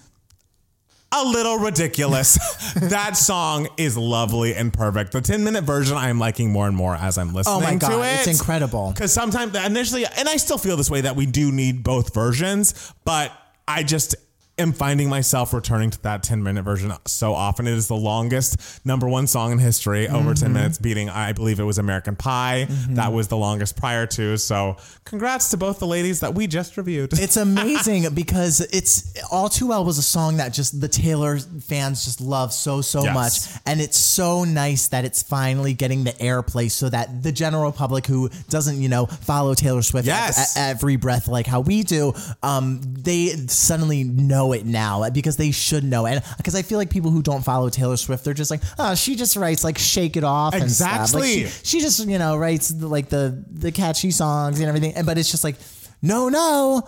a 1.12 1.24
little 1.26 1.58
ridiculous. 1.58 2.38
that 2.76 3.18
song 3.18 3.68
is 3.78 3.98
lovely 3.98 4.54
and 4.54 4.72
perfect. 4.72 5.12
The 5.12 5.22
10 5.22 5.44
minute 5.44 5.64
version 5.64 5.98
I 5.98 6.10
am 6.10 6.20
liking 6.20 6.52
more 6.52 6.68
and 6.68 6.76
more 6.76 6.96
as 6.96 7.18
I'm 7.18 7.30
oh 7.30 7.34
listening 7.34 7.56
Oh 7.58 7.60
my 7.62 7.74
to 7.74 7.78
god, 7.80 8.06
it. 8.06 8.28
it's 8.28 8.40
incredible. 8.40 8.92
Because 8.94 9.12
sometimes 9.14 9.56
initially, 9.56 10.06
and 10.06 10.30
I 10.30 10.38
still 10.38 10.58
feel 10.58 10.78
this 10.78 10.90
way 10.90 11.02
that 11.02 11.16
we 11.16 11.26
do 11.26 11.52
need 11.52 11.84
both 11.84 12.14
versions, 12.14 12.94
but 13.06 13.32
I 13.68 13.84
just 13.84 14.16
am 14.60 14.74
finding 14.74 15.10
myself 15.10 15.54
returning 15.54 15.90
to 15.92 16.02
that 16.04 16.24
10 16.24 16.44
minute 16.44 16.64
version 16.64 16.92
so 17.08 17.34
often. 17.34 17.68
It 17.68 17.74
is 17.74 17.88
the 17.88 17.96
longest 17.96 18.86
number 18.86 19.08
one 19.08 19.28
song 19.28 19.52
in 19.52 19.60
history, 19.60 20.08
over 20.08 20.34
10 20.34 20.54
minutes, 20.54 20.78
beating, 20.78 21.10
I 21.10 21.34
believe 21.34 21.60
it 21.60 21.64
was 21.64 21.78
American 21.78 22.16
Pie. 22.16 22.68
That 22.92 23.14
was 23.14 23.28
the 23.28 23.38
longest 23.38 23.78
prior 23.78 24.06
to. 24.08 24.38
So 24.38 24.78
congrats 25.06 25.50
to 25.52 25.58
both 25.58 25.80
the 25.80 25.88
ladies 25.88 26.20
that 26.22 26.36
we 26.36 26.48
just 26.48 26.78
reviewed. 26.78 27.14
It's 27.14 27.38
amazing 27.38 28.06
because 28.14 28.60
it's 28.62 29.14
all 29.32 29.50
too 29.50 29.68
well 29.68 29.84
was 29.86 29.98
a 29.98 30.04
song 30.04 30.38
that 30.38 30.54
just 30.54 30.80
the 30.82 30.88
Taylor 30.88 31.40
fans 31.40 32.06
just 32.06 32.22
love 32.22 32.54
so 32.54 32.82
so 32.82 33.04
Yes. 33.04 33.14
much, 33.54 33.62
and 33.66 33.80
it's 33.82 33.98
so 33.98 34.44
nice 34.44 34.88
that 34.90 35.06
it's 35.06 35.24
finally 35.24 35.74
getting 35.74 36.04
the 36.04 36.12
airplay 36.14 36.70
so 36.70 36.90
that 36.90 37.24
the 37.24 37.32
general 37.32 37.72
public 37.72 38.06
who 38.08 38.30
doesn't 38.50 38.82
you 38.82 38.90
know 38.90 39.06
follow 39.06 39.54
Taylor 39.54 39.82
Swift 39.82 40.06
Yes. 40.08 40.58
at, 40.58 40.62
at 40.62 40.70
every 40.76 40.96
breath 40.98 41.28
like 41.28 41.48
how 41.48 41.62
we 41.62 41.84
do, 41.84 42.14
um, 42.44 42.82
they 42.84 43.28
suddenly 43.48 44.04
know 44.04 44.49
it 44.54 44.66
now 44.66 45.04
uh, 45.04 45.10
because 45.10 45.38
they 45.38 45.52
should 45.52 45.84
know 45.84 46.06
it. 46.06 46.12
And 46.16 46.24
uh, 46.24 46.28
because 46.38 46.56
I 46.56 46.62
feel 46.62 46.78
like 46.78 46.90
people 46.90 47.12
who 47.12 47.22
don't 47.22 47.44
follow 47.44 47.70
Taylor 47.70 47.98
Swift, 47.98 48.24
they're 48.26 48.34
just 48.34 48.52
like, 48.52 48.62
oh, 48.78 48.96
she 48.96 49.16
just 49.16 49.36
writes 49.36 49.64
like 49.64 49.78
"Shake 49.78 50.18
It 50.18 50.24
Off" 50.24 50.54
and 50.54 50.70
stuff. 50.72 51.14
Like, 51.14 51.24
Exactly. 51.24 51.46
she, 51.46 51.64
she 51.64 51.80
just 51.82 52.06
you 52.08 52.18
know 52.20 52.38
writes 52.38 52.70
the, 52.70 52.88
like 52.88 53.10
the 53.10 53.44
the 53.52 53.72
catchy 53.72 54.12
songs 54.12 54.60
and 54.60 54.68
everything, 54.68 54.94
and 54.96 55.06
but 55.06 55.18
it's 55.18 55.32
just 55.32 55.44
like, 55.44 55.56
no, 56.02 56.30
no. 56.30 56.88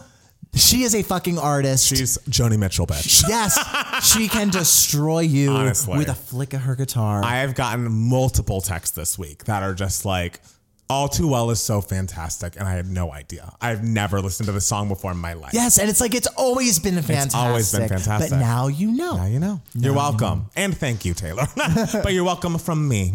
She 0.53 0.83
is 0.83 0.95
a 0.95 1.01
fucking 1.01 1.37
artist. 1.39 1.87
She's 1.87 2.17
Joni 2.29 2.59
Mitchell, 2.59 2.85
bitch. 2.85 3.23
yes, 3.25 3.57
she 4.05 4.27
can 4.27 4.49
destroy 4.49 5.21
you 5.21 5.49
Honestly. 5.51 5.97
with 5.97 6.09
a 6.09 6.13
flick 6.13 6.53
of 6.53 6.59
her 6.63 6.75
guitar. 6.75 7.23
I 7.23 7.37
have 7.37 7.55
gotten 7.55 7.89
multiple 7.89 8.59
texts 8.59 8.93
this 8.93 9.17
week 9.17 9.45
that 9.45 9.63
are 9.63 9.73
just 9.73 10.03
like, 10.03 10.41
All 10.91 11.07
Too 11.07 11.27
Well 11.29 11.51
is 11.51 11.61
so 11.61 11.79
fantastic, 11.79 12.57
and 12.59 12.67
I 12.67 12.73
had 12.73 12.85
no 12.85 13.13
idea. 13.13 13.53
I've 13.61 13.81
never 13.81 14.19
listened 14.21 14.47
to 14.47 14.51
the 14.51 14.59
song 14.59 14.89
before 14.89 15.11
in 15.11 15.17
my 15.17 15.33
life. 15.33 15.53
yes, 15.53 15.79
and 15.79 15.89
it's 15.89 16.01
like 16.01 16.13
it's 16.13 16.27
always 16.35 16.79
been 16.79 16.95
fantastic. 17.01 17.35
always 17.39 17.71
been 17.71 17.87
fantastic. 17.87 18.31
But 18.31 18.39
now 18.39 18.67
you 18.67 18.91
know. 18.91 19.15
Now 19.15 19.25
you 19.25 19.39
know. 19.39 19.61
You're 19.73 19.93
welcome. 19.93 20.47
And 20.55 20.77
thank 20.77 21.05
you, 21.05 21.13
Taylor. 21.13 21.45
but 21.55 22.11
you're 22.13 22.25
welcome 22.25 22.57
from 22.57 22.87
me. 22.89 23.13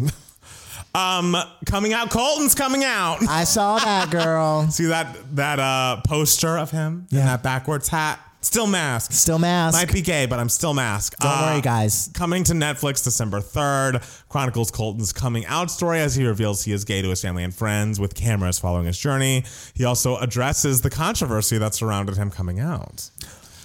Um, 0.95 1.37
coming 1.67 1.93
out, 1.93 2.09
Colton's 2.09 2.55
coming 2.55 2.83
out. 2.83 3.19
I 3.29 3.43
saw 3.43 3.77
that 3.77 4.09
girl. 4.09 4.67
See 4.71 4.85
that 4.85 5.35
that 5.35 5.59
uh 5.59 6.01
poster 6.07 6.57
of 6.57 6.71
him 6.71 7.05
in 7.11 7.17
Yeah. 7.19 7.25
that 7.25 7.43
backwards 7.43 7.89
hat? 7.89 8.19
Still 8.41 8.67
masked. 8.67 9.13
Still 9.13 9.39
mask. 9.39 9.75
Might 9.77 9.91
be 9.91 10.01
gay, 10.01 10.25
but 10.25 10.39
I'm 10.39 10.47
still 10.49 10.73
masked. 10.73 11.19
Don't 11.19 11.31
Uh, 11.31 11.51
worry, 11.53 11.61
guys. 11.61 12.09
Coming 12.13 12.43
to 12.45 12.53
Netflix 12.53 13.03
December 13.03 13.41
3rd, 13.41 14.01
chronicles 14.29 14.71
Colton's 14.71 15.11
coming 15.11 15.45
out 15.47 15.69
story 15.71 15.99
as 15.99 16.15
he 16.15 16.25
reveals 16.25 16.63
he 16.63 16.71
is 16.71 16.85
gay 16.85 17.01
to 17.01 17.09
his 17.09 17.21
family 17.21 17.43
and 17.43 17.53
friends 17.53 17.99
with 17.99 18.13
cameras 18.15 18.59
following 18.59 18.85
his 18.85 18.97
journey. 18.97 19.43
He 19.73 19.83
also 19.83 20.17
addresses 20.17 20.81
the 20.81 20.89
controversy 20.89 21.57
that 21.57 21.73
surrounded 21.73 22.15
him 22.15 22.29
coming 22.31 22.59
out. 22.59 23.09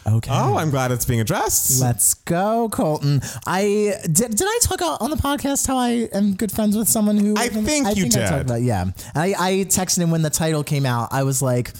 Okay. 0.04 0.32
Oh, 0.34 0.56
I'm 0.56 0.70
glad 0.70 0.90
it's 0.90 1.04
being 1.04 1.20
addressed. 1.20 1.80
Let's 1.80 2.14
go, 2.14 2.68
Colton. 2.72 3.20
I 3.46 3.94
did. 4.02 4.34
Did 4.34 4.42
I 4.42 4.58
talk 4.62 4.82
on 5.00 5.10
the 5.10 5.16
podcast 5.16 5.64
how 5.68 5.76
I 5.76 6.08
am 6.12 6.34
good 6.34 6.50
friends 6.50 6.76
with 6.76 6.88
someone 6.88 7.18
who? 7.18 7.34
I 7.36 7.46
think 7.48 7.86
you 7.96 8.06
I 8.06 8.08
did. 8.08 8.12
talked 8.26 8.42
about, 8.42 8.62
yeah. 8.62 8.86
I, 9.14 9.34
I 9.38 9.52
texted 9.68 9.98
him 9.98 10.10
when 10.10 10.22
the 10.22 10.30
title 10.30 10.64
came 10.64 10.86
out. 10.86 11.10
I 11.12 11.22
was 11.22 11.40
like, 11.40 11.70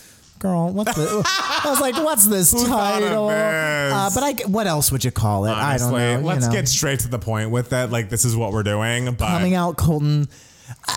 "Girl, 0.43 0.73
what's 0.73 0.95
this?" 0.97 1.09
I 1.27 1.63
was 1.67 1.81
like, 1.81 1.95
"What's 1.95 2.27
this 2.27 2.53
thought 2.53 3.01
of 3.01 3.09
title?" 3.09 3.29
this? 3.29 3.93
Uh, 3.93 4.11
but 4.13 4.23
I, 4.25 4.33
what 4.49 4.67
else 4.67 4.91
would 4.91 5.05
you 5.05 5.13
call 5.13 5.45
it? 5.45 5.51
Honestly, 5.51 5.63
I 5.63 5.79
don't 5.79 5.93
know. 5.93 6.19
you 6.19 6.27
let's 6.27 6.47
know. 6.47 6.53
get 6.53 6.69
straight 6.69 6.99
to 7.01 7.09
the 7.09 7.21
point 7.21 7.51
with 7.51 7.71
that. 7.71 7.91
Like, 7.91 8.09
this 8.09 8.25
is 8.25 8.35
what 8.35 8.53
we're 8.53 8.65
doing. 8.65 9.07
But 9.15 9.29
coming 9.29 9.55
out, 9.55 9.77
Colton. 9.77 10.29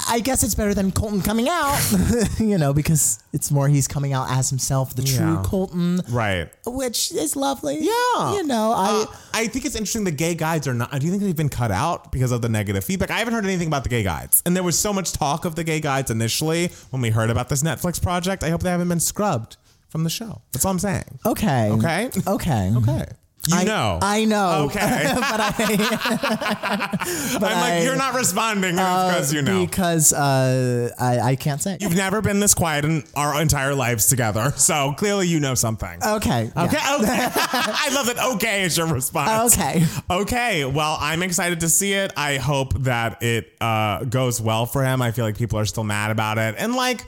I 0.09 0.19
guess 0.19 0.43
it's 0.43 0.55
better 0.55 0.73
than 0.73 0.91
Colton 0.91 1.21
coming 1.21 1.47
out, 1.49 1.79
you 2.39 2.57
know, 2.57 2.73
because 2.73 3.19
it's 3.33 3.51
more 3.51 3.67
he's 3.67 3.87
coming 3.87 4.13
out 4.13 4.29
as 4.29 4.49
himself, 4.49 4.95
the 4.95 5.03
true 5.03 5.25
Yeah. 5.25 5.41
Colton, 5.45 6.01
right. 6.09 6.49
which 6.65 7.11
is 7.11 7.35
lovely. 7.35 7.77
Yeah. 7.79 8.33
you 8.35 8.43
know, 8.43 8.71
I. 8.75 9.05
Uh, 9.09 9.15
I 9.33 9.47
think 9.47 9.65
it's 9.65 9.75
interesting 9.75 10.05
the 10.05 10.11
gay 10.11 10.33
guides 10.35 10.67
are 10.67 10.73
not. 10.73 10.91
Do 10.97 11.05
you 11.05 11.11
think 11.11 11.23
they've 11.23 11.35
been 11.35 11.49
cut 11.49 11.71
out 11.71 12.11
because 12.11 12.31
of 12.31 12.41
the 12.41 12.49
negative 12.49 12.83
feedback? 12.85 13.11
I 13.11 13.17
haven't 13.19 13.33
heard 13.33 13.43
anything 13.45 13.67
about 13.67 13.83
the 13.83 13.89
gay 13.89 14.03
guides. 14.03 14.41
And 14.45 14.55
there 14.55 14.63
was 14.63 14.79
so 14.79 14.93
much 14.93 15.11
talk 15.11 15.43
of 15.45 15.55
the 15.55 15.63
gay 15.63 15.79
guides 15.81 16.09
initially 16.09 16.67
when 16.91 17.01
we 17.01 17.09
heard 17.09 17.29
about 17.29 17.49
this 17.49 17.61
Netflix 17.61 18.01
project. 18.01 18.43
I 18.43 18.49
hope 18.49 18.61
they 18.63 18.69
haven't 18.69 18.87
been 18.89 18.99
scrubbed 19.01 19.57
from 19.89 20.03
the 20.03 20.09
show. 20.09 20.41
That's 20.53 20.63
all 20.65 20.71
I'm 20.71 20.79
saying. 20.79 21.19
Okay. 21.25 21.69
Okay. 21.71 22.09
Okay. 22.27 22.71
Okay. 22.75 23.05
You 23.49 23.57
I 23.57 23.63
know. 23.63 23.99
I 24.01 24.25
know. 24.25 24.65
Okay. 24.65 24.79
but 25.15 25.39
I 25.39 25.53
I'm 27.35 27.41
like, 27.41 27.73
I- 27.73 27.81
you're 27.83 27.95
not 27.95 28.15
responding 28.15 28.75
because 28.75 29.33
you 29.33 29.41
know. 29.41 29.65
because 29.65 30.13
uh, 30.13 30.89
I 30.99 31.19
I 31.19 31.35
can't 31.35 31.61
say. 31.61 31.77
You've 31.79 31.95
never 31.95 32.21
been 32.21 32.39
this 32.39 32.53
quiet 32.53 32.85
in 32.85 33.03
our 33.15 33.39
entire 33.41 33.75
lives 33.75 34.07
together. 34.07 34.51
So 34.55 34.93
clearly 34.97 35.27
you 35.27 35.39
know 35.39 35.53
something. 35.55 35.99
Okay. 36.03 36.51
yeah. 36.55 36.63
Okay, 36.65 36.77
okay. 36.99 37.27
I 37.33 37.89
love 37.93 38.07
that. 38.07 38.17
Okay 38.35 38.63
is 38.63 38.77
your 38.77 38.87
response. 38.87 39.55
Okay. 39.57 39.85
Okay. 40.09 40.65
Well, 40.65 40.97
I'm 40.99 41.21
excited 41.23 41.59
to 41.61 41.69
see 41.69 41.93
it. 41.93 42.13
I 42.17 42.37
hope 42.37 42.73
that 42.79 43.21
it 43.21 43.53
uh, 43.61 44.03
goes 44.05 44.41
well 44.41 44.65
for 44.65 44.83
him. 44.83 45.01
I 45.01 45.11
feel 45.11 45.25
like 45.25 45.37
people 45.37 45.59
are 45.59 45.65
still 45.65 45.83
mad 45.83 46.11
about 46.11 46.37
it, 46.37 46.55
and 46.57 46.75
like. 46.75 47.01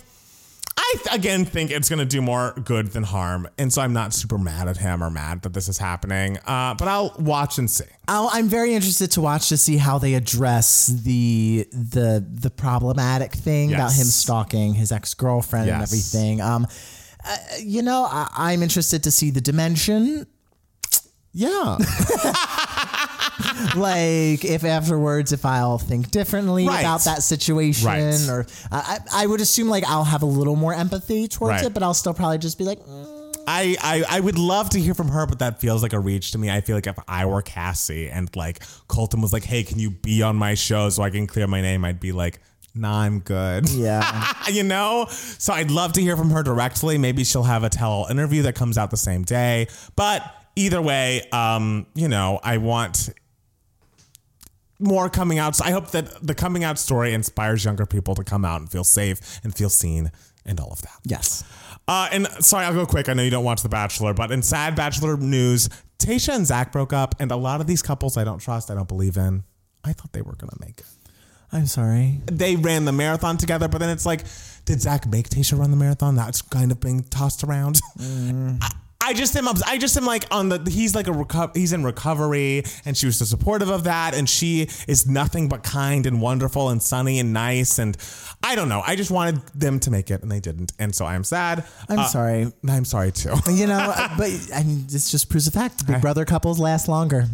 I 0.80 0.96
again 1.12 1.44
think 1.44 1.72
it's 1.72 1.90
going 1.90 2.00
to 2.00 2.06
do 2.06 2.22
more 2.22 2.54
good 2.64 2.88
than 2.88 3.04
harm, 3.04 3.48
and 3.58 3.74
so 3.74 3.82
I'm 3.82 3.94
not 3.94 4.14
super 4.14 4.38
mad 4.38 4.68
at 4.68 4.78
him 4.78 5.04
or 5.04 5.10
mad 5.10 5.42
that 5.42 5.54
this 5.54 5.68
is 5.68 5.78
happening. 5.78 6.38
Uh, 6.46 6.76
but 6.76 6.88
I'll 6.88 7.16
watch 7.20 7.58
and 7.58 7.70
see. 7.70 7.86
I'll, 8.08 8.30
I'm 8.32 8.48
very 8.48 8.74
interested 8.74 9.12
to 9.12 9.22
watch 9.22 9.50
to 9.50 9.58
see 9.58 9.78
how 9.78 9.98
they 9.98 10.14
address 10.14 10.88
the 10.88 11.68
the 11.72 12.26
the 12.30 12.50
problematic 12.52 13.34
thing 13.34 13.74
about 13.74 13.92
him 13.94 14.06
stalking 14.06 14.76
his 14.76 14.92
ex 14.92 15.14
girlfriend 15.14 15.70
and 15.70 15.82
everything. 15.82 16.42
Um, 16.42 16.68
uh, 17.26 17.38
you 17.60 17.82
know, 17.82 18.06
I, 18.10 18.30
I'm 18.38 18.62
interested 18.64 19.04
to 19.04 19.12
see 19.12 19.32
the 19.32 19.42
dimension. 19.42 20.28
Yeah, 21.34 21.78
like 23.76 24.44
if 24.46 24.64
afterwards 24.64 25.32
if 25.32 25.46
I'll 25.46 25.78
think 25.78 26.12
differently 26.12 26.68
Right. 26.68 26.80
about 26.82 27.04
that 27.06 27.24
situation 27.24 27.88
Right. 27.88 28.30
or 28.30 28.46
I, 28.72 29.00
I 29.14 29.28
would 29.28 29.42
assume 29.42 29.68
like 29.70 29.84
I'll 29.86 30.04
have 30.04 30.22
a 30.24 30.26
little 30.28 30.56
more 30.56 30.74
empathy 30.74 31.28
towards 31.28 31.62
Right. 31.62 31.66
it 31.66 31.74
but 31.74 31.84
I'll 31.84 31.94
still 31.94 32.14
probably 32.14 32.38
just 32.40 32.58
be 32.58 32.64
like 32.64 32.80
mm, 32.80 33.14
I, 33.50 33.76
I 33.82 34.18
I 34.18 34.20
would 34.20 34.38
love 34.38 34.70
to 34.72 34.80
hear 34.80 34.94
from 34.94 35.08
her, 35.08 35.26
but 35.26 35.40
that 35.40 35.62
feels 35.62 35.82
like 35.82 35.94
a 35.94 36.00
reach 36.00 36.32
to 36.34 36.38
me. 36.38 36.52
I 36.52 36.60
feel 36.60 36.76
like 36.76 36.86
if 36.88 36.98
I 37.08 37.26
were 37.26 37.42
Cassie 37.42 38.10
and 38.10 38.30
like 38.36 38.62
Colton 38.90 39.22
was 39.22 39.32
like, 39.32 39.46
"Hey, 39.46 39.64
can 39.64 39.80
you 39.80 39.90
be 39.90 40.22
on 40.22 40.36
my 40.36 40.54
show 40.54 40.90
so 40.90 41.02
I 41.02 41.10
can 41.12 41.28
clear 41.28 41.48
my 41.48 41.62
name?" 41.62 41.86
I'd 41.86 42.02
be 42.02 42.12
like, 42.12 42.42
"Nah, 42.76 43.00
I'm 43.04 43.20
good." 43.20 43.70
yeah 43.70 44.34
you 44.52 44.64
know? 44.64 45.06
So 45.10 45.54
I'd 45.54 45.72
love 45.72 45.94
to 45.94 46.02
hear 46.02 46.18
from 46.18 46.30
her 46.32 46.44
directly. 46.44 46.98
Maybe 46.98 47.24
she'll 47.24 47.44
have 47.44 47.64
a 47.64 47.70
tell 47.70 47.90
all 47.90 48.08
interview 48.08 48.42
that 48.42 48.56
comes 48.56 48.78
out 48.78 48.92
the 48.92 48.98
same 48.98 49.24
day. 49.24 49.68
But 49.96 50.24
either 50.58 50.82
way, 50.82 51.22
um, 51.32 51.86
you 51.94 52.08
know, 52.08 52.40
I 52.44 52.58
want 52.58 53.10
more 54.80 55.10
coming 55.10 55.40
out. 55.40 55.56
So 55.56 55.66
I 55.66 55.72
hope 55.72 55.92
that 55.92 56.26
the 56.26 56.36
coming 56.36 56.64
out 56.64 56.78
story 56.78 57.14
inspires 57.14 57.64
younger 57.64 57.86
people 57.86 58.16
to 58.16 58.24
come 58.24 58.44
out 58.44 58.62
and 58.62 58.70
feel 58.70 58.84
safe 58.84 59.40
and 59.44 59.56
feel 59.56 59.70
seen 59.70 60.12
and 60.46 60.60
all 60.60 60.72
of 60.72 60.82
that. 60.82 61.00
yes 61.04 61.44
Uh, 61.88 62.10
and 62.12 62.28
sorry, 62.42 62.66
I'll 62.66 62.74
go 62.74 62.86
quick. 62.86 63.08
I 63.08 63.14
know 63.14 63.24
you 63.24 63.30
don't 63.30 63.46
watch 63.46 63.62
The 63.62 63.70
Bachelor, 63.70 64.14
but 64.14 64.32
in 64.32 64.42
sad 64.42 64.76
Bachelor 64.76 65.16
news, 65.16 65.70
Tasha 66.00 66.36
and 66.36 66.46
Zach 66.46 66.72
broke 66.72 66.92
up, 66.92 67.16
and 67.20 67.32
a 67.32 67.38
lot 67.38 67.62
of 67.62 67.68
these 67.68 67.82
couples 67.82 68.18
I 68.18 68.24
don't 68.26 68.40
trust, 68.40 68.70
I 68.70 68.76
don't 68.76 68.90
believe 68.90 69.16
in. 69.16 69.44
I 69.86 69.94
thought 69.94 70.12
they 70.12 70.22
were 70.22 70.36
gonna 70.36 70.58
make 70.60 70.80
it. 70.80 70.86
I'm 71.54 71.66
sorry 71.66 72.20
They 72.26 72.58
ran 72.58 72.84
the 72.84 72.92
marathon 72.92 73.38
together, 73.38 73.70
but 73.70 73.78
then 73.78 73.90
it's 73.90 74.06
like, 74.06 74.26
did 74.66 74.82
Zach 74.82 75.08
make 75.08 75.30
Tasha 75.30 75.58
run 75.58 75.72
the 75.72 75.78
marathon? 75.78 76.16
That's 76.16 76.42
kind 76.42 76.74
of 76.74 76.82
being 76.82 77.04
tossed 77.04 77.44
around. 77.46 77.80
I, 78.00 78.72
I 79.08 79.14
just 79.14 79.36
am. 79.36 79.48
obs- 79.48 79.64
I 79.64 79.78
just 79.78 79.96
am 79.98 80.06
like 80.06 80.26
on 80.32 80.50
the. 80.50 80.70
He's 80.70 80.94
like 80.94 81.08
a 81.08 81.12
reco- 81.12 81.56
He's 81.56 81.72
in 81.74 81.84
recovery, 81.84 82.64
and 82.86 82.96
she 82.98 83.06
was 83.06 83.18
so 83.18 83.26
supportive 83.26 83.70
of 83.70 83.86
that, 83.86 84.14
and 84.14 84.30
she 84.30 84.68
is 84.88 85.08
nothing 85.08 85.48
but 85.50 85.64
kind 85.64 86.06
and 86.06 86.22
wonderful 86.22 86.70
and 86.70 86.82
sunny 86.84 87.20
and 87.20 87.32
nice, 87.34 87.80
and 87.80 87.96
I 88.44 88.56
don't 88.56 88.70
know. 88.70 88.84
I 88.86 88.96
just 88.96 89.10
wanted 89.12 89.42
them 89.56 89.80
to 89.82 89.92
make 89.92 90.12
it, 90.12 90.22
and 90.24 90.32
they 90.32 90.40
didn't, 90.42 90.74
and 90.78 90.94
so 90.94 91.06
I 91.06 91.16
am 91.16 91.24
sad. 91.24 91.64
I'm 91.90 92.00
Uh, 92.00 92.08
sorry 92.08 92.52
I'm 92.68 92.86
sorry 92.86 93.12
too. 93.14 93.34
you 93.52 93.66
know 93.68 93.94
but 94.18 94.32
I 94.54 94.64
mean 94.64 94.86
this 94.88 95.10
just 95.10 95.30
proves 95.30 95.48
a 95.48 95.52
fact 95.52 95.86
big 95.88 96.02
brother 96.08 96.26
couples 96.26 96.60
last 96.60 96.88
longer 96.88 97.26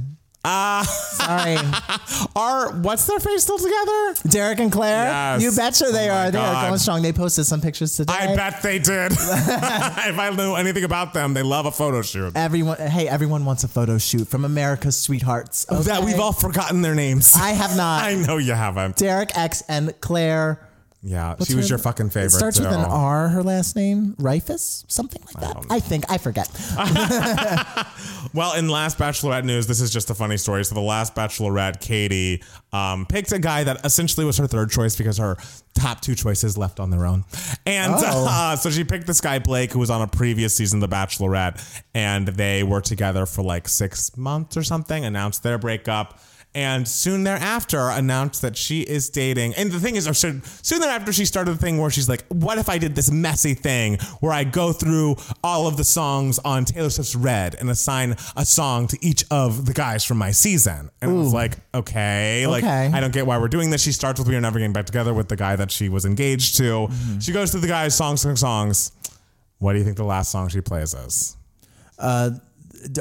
Uh, 0.45 0.83
sorry 0.83 1.55
are 2.35 2.73
what's 2.73 3.05
their 3.07 3.19
face 3.19 3.43
still 3.43 3.57
together? 3.57 4.15
Derek 4.27 4.59
and 4.59 4.71
Claire 4.71 5.05
Yes. 5.05 5.41
you 5.41 5.51
betcha 5.55 5.85
they 5.91 6.09
Oh 6.09 6.13
are 6.13 6.31
they 6.31 6.37
are 6.39 6.67
going 6.67 6.79
strong 6.79 7.01
they 7.01 7.13
posted 7.13 7.45
some 7.45 7.61
pictures 7.61 7.95
today 7.95 8.13
I 8.13 8.35
bet 8.35 8.61
they 8.61 8.77
did. 8.77 9.11
if 9.17 10.19
I 10.19 10.33
knew 10.35 10.55
anything 10.55 10.83
about 10.83 11.13
them, 11.13 11.33
they 11.33 11.43
love 11.43 11.65
a 11.65 11.71
photo 11.71 12.01
shoot. 12.01 12.35
Everyone, 12.35 12.77
hey, 12.77 13.07
everyone 13.07 13.45
wants 13.45 13.63
a 13.63 13.67
photo 13.67 13.97
shoot 13.97 14.27
from 14.27 14.43
America's 14.43 14.99
sweethearts. 14.99 15.65
That 15.65 16.03
we've 16.03 16.19
all 16.19 16.33
forgotten 16.33 16.81
their 16.81 16.95
names. 16.95 17.33
I 17.35 17.51
have 17.51 17.77
not. 17.77 18.03
I 18.03 18.15
know 18.15 18.37
you 18.37 18.53
haven't. 18.53 18.97
Derek 18.97 19.37
X 19.37 19.63
and 19.69 19.99
Claire. 20.01 20.59
Yeah, 21.05 21.31
What's 21.35 21.47
she 21.51 21.55
was 21.57 21.67
her- 21.67 21.73
your 21.73 21.79
fucking 21.79 22.11
favorite. 22.11 22.27
It 22.27 22.31
starts 22.31 22.59
with 22.59 22.69
an. 22.69 22.79
R. 22.79 23.27
Her 23.27 23.43
last 23.43 23.75
name, 23.75 24.15
Rehfuss, 24.19 24.85
something 24.89 25.21
like 25.25 25.43
that. 25.43 25.65
I, 25.69 25.79
think 25.81 26.05
I 26.09 26.17
forget. 26.17 26.47
Well, 28.33 28.55
in 28.55 28.67
last 28.67 28.97
Bachelorette 28.97 29.43
news, 29.43 29.67
this 29.67 29.79
is 29.79 29.91
just 29.91 30.09
a 30.09 30.15
funny 30.15 30.37
story. 30.37 30.65
So 30.65 30.73
the 30.73 30.81
last 30.81 31.13
Bachelorette, 31.13 31.79
Katie, 31.79 32.41
um, 32.71 33.05
picked 33.05 33.31
a 33.31 33.37
guy 33.37 33.63
that 33.63 33.85
essentially 33.85 34.25
was 34.25 34.37
her 34.37 34.47
third 34.47 34.71
choice 34.71 34.95
because 34.95 35.19
her 35.19 35.37
top 35.75 36.01
two 36.01 36.15
choices 36.15 36.57
left 36.57 36.79
on 36.79 36.89
their 36.89 37.05
own. 37.05 37.25
And 37.67 37.93
Oh. 37.95 38.25
uh, 38.29 38.55
so 38.55 38.71
she 38.71 38.83
picked 38.85 39.05
this 39.05 39.21
guy, 39.21 39.37
Blake, 39.37 39.71
who 39.71 39.77
was 39.77 39.91
on 39.91 40.01
a 40.01 40.07
previous 40.07 40.55
season 40.55 40.81
of 40.81 40.89
The 40.89 40.95
Bachelorette, 40.95 41.81
and 41.93 42.27
they 42.29 42.63
were 42.63 42.81
together 42.81 43.27
for 43.27 43.43
like 43.43 43.67
six 43.67 44.17
months 44.17 44.57
or 44.57 44.63
something, 44.63 45.05
announced 45.05 45.43
their 45.43 45.59
breakup. 45.59 46.19
And 46.55 46.87
soon 46.87 47.23
thereafter, 47.23 47.89
announced 47.89 48.43
that 48.43 48.55
she 48.55 48.81
is 48.81 49.09
dating. 49.09 49.55
And 49.55 49.71
the 49.71 49.79
thing 49.79 49.95
is, 49.95 50.07
or 50.07 50.13
soon 50.13 50.41
thereafter, 50.69 51.11
she 51.11 51.25
started 51.25 51.51
the 51.53 51.57
thing 51.57 51.79
where 51.79 51.89
she's 51.89 52.07
like, 52.07 52.23
"What 52.27 52.59
if 52.59 52.69
I 52.69 52.77
did 52.77 52.93
this 52.93 53.09
messy 53.09 53.55
thing 53.55 53.97
where 54.19 54.31
I 54.31 54.43
go 54.43 54.71
through 54.71 55.15
all 55.43 55.65
of 55.67 55.77
the 55.77 55.83
songs 55.83 56.37
on 56.45 56.65
Taylor 56.65 56.91
Swift's 56.91 57.15
Red 57.15 57.55
and 57.55 57.71
assign 57.71 58.15
a 58.37 58.45
song 58.45 58.85
to 58.87 58.97
each 59.03 59.25
of 59.31 59.65
the 59.65 59.73
guys 59.73 60.03
from 60.05 60.17
my 60.19 60.29
season?" 60.29 60.91
And 61.01 61.11
it 61.11 61.15
was 61.15 61.33
like, 61.33 61.57
okay, 61.73 62.45
like 62.45 62.63
Okay. 62.63 62.91
I 62.93 62.99
don't 62.99 63.11
get 63.13 63.25
why 63.25 63.39
we're 63.39 63.47
doing 63.47 63.71
this. 63.71 63.81
She 63.81 63.91
starts 63.91 64.19
with 64.19 64.27
"We 64.29 64.35
Are 64.35 64.41
Never 64.41 64.59
Getting 64.59 64.73
Back 64.73 64.85
Together" 64.85 65.13
with 65.13 65.29
the 65.29 65.35
guy 65.35 65.55
that 65.55 65.71
she 65.71 65.89
was 65.89 66.05
engaged 66.05 66.57
to. 66.57 66.87
She 67.19 67.31
goes 67.31 67.49
through 67.49 67.61
the 67.61 67.67
guys' 67.67 67.95
songs, 67.95 68.21
songs, 68.21 68.39
songs. 68.41 68.91
What 69.57 69.73
do 69.73 69.79
you 69.79 69.85
think 69.85 69.97
the 69.97 70.03
last 70.03 70.29
song 70.31 70.49
she 70.49 70.61
plays 70.61 70.93
is? 70.93 71.35
Uh, 71.97 72.31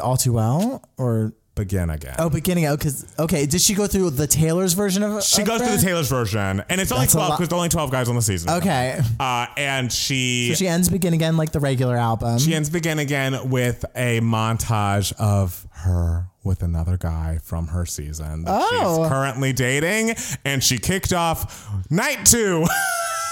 All 0.03 0.17
too 0.17 0.33
well, 0.33 0.83
or 0.97 1.35
Begin 1.55 1.91
again. 1.91 2.15
oh, 2.19 2.31
beginning. 2.31 2.65
Oh, 2.67 2.79
because 2.79 3.05
okay, 3.19 3.45
did 3.45 3.61
she 3.61 3.75
go 3.75 3.87
through 3.87 4.09
the 4.11 4.27
Taylor's 4.27 4.73
version 4.73 5.03
of? 5.03 5.23
She 5.23 5.43
of 5.43 5.49
goes 5.49 5.61
through 5.61 5.77
the 5.77 5.83
Taylor's 5.83 6.09
version, 6.09 6.63
and 6.71 6.81
it's 6.81 6.91
only 6.91 7.03
That's 7.05 7.13
a 7.13 7.17
twelve 7.19 7.29
lot. 7.29 7.37
because 7.39 7.51
there's 7.51 7.57
only 7.59 7.69
twelve 7.69 7.91
guys 7.91 8.09
on 8.09 8.15
the 8.15 8.23
season. 8.23 8.49
Okay, 8.49 8.99
Uh, 9.21 9.47
and 9.59 9.93
she 9.93 10.49
So 10.49 10.55
she 10.55 10.67
ends 10.67 10.89
begin 10.89 11.13
again 11.13 11.37
like 11.37 11.53
the 11.53 11.61
regular 11.61 11.99
album. 11.99 12.39
she 12.39 12.55
ends 12.55 12.71
begin 12.71 12.99
again 12.99 13.51
with 13.51 13.85
a 13.95 14.21
montage 14.21 15.13
of 15.19 15.67
her 15.73 16.29
with 16.43 16.63
another 16.63 16.97
guy 16.97 17.39
from 17.43 17.67
her 17.69 17.85
season 17.85 18.45
that 18.45 18.59
Oh. 18.73 19.03
she's 19.03 19.09
currently 19.11 19.53
dating, 19.53 20.15
and 20.47 20.65
she 20.65 20.79
kicked 20.79 21.13
off 21.13 21.69
night 21.91 22.25
two. 22.25 22.65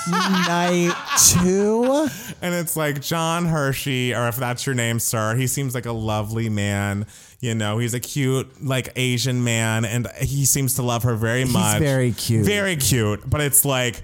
Night 0.08 0.92
two. 1.32 2.08
And 2.42 2.54
it's 2.54 2.76
like 2.76 3.00
John 3.00 3.46
Hersey, 3.46 4.14
or 4.14 4.28
if 4.28 4.36
that's 4.36 4.64
your 4.66 4.74
name, 4.74 4.98
sir. 4.98 5.34
He 5.36 5.46
seems 5.46 5.74
like 5.74 5.86
a 5.86 5.92
lovely 5.92 6.48
man. 6.48 7.06
You 7.40 7.54
know, 7.54 7.78
he's 7.78 7.94
a 7.94 8.00
cute, 8.00 8.62
like 8.64 8.90
Asian 8.96 9.42
man, 9.44 9.84
and 9.84 10.06
he 10.18 10.44
seems 10.44 10.74
to 10.74 10.82
love 10.82 11.04
her 11.04 11.14
very 11.14 11.44
much. 11.44 11.78
very 11.78 12.12
cute. 12.12 12.44
Very 12.44 12.76
cute. 12.76 13.28
But 13.28 13.40
it's 13.40 13.64
like, 13.64 14.02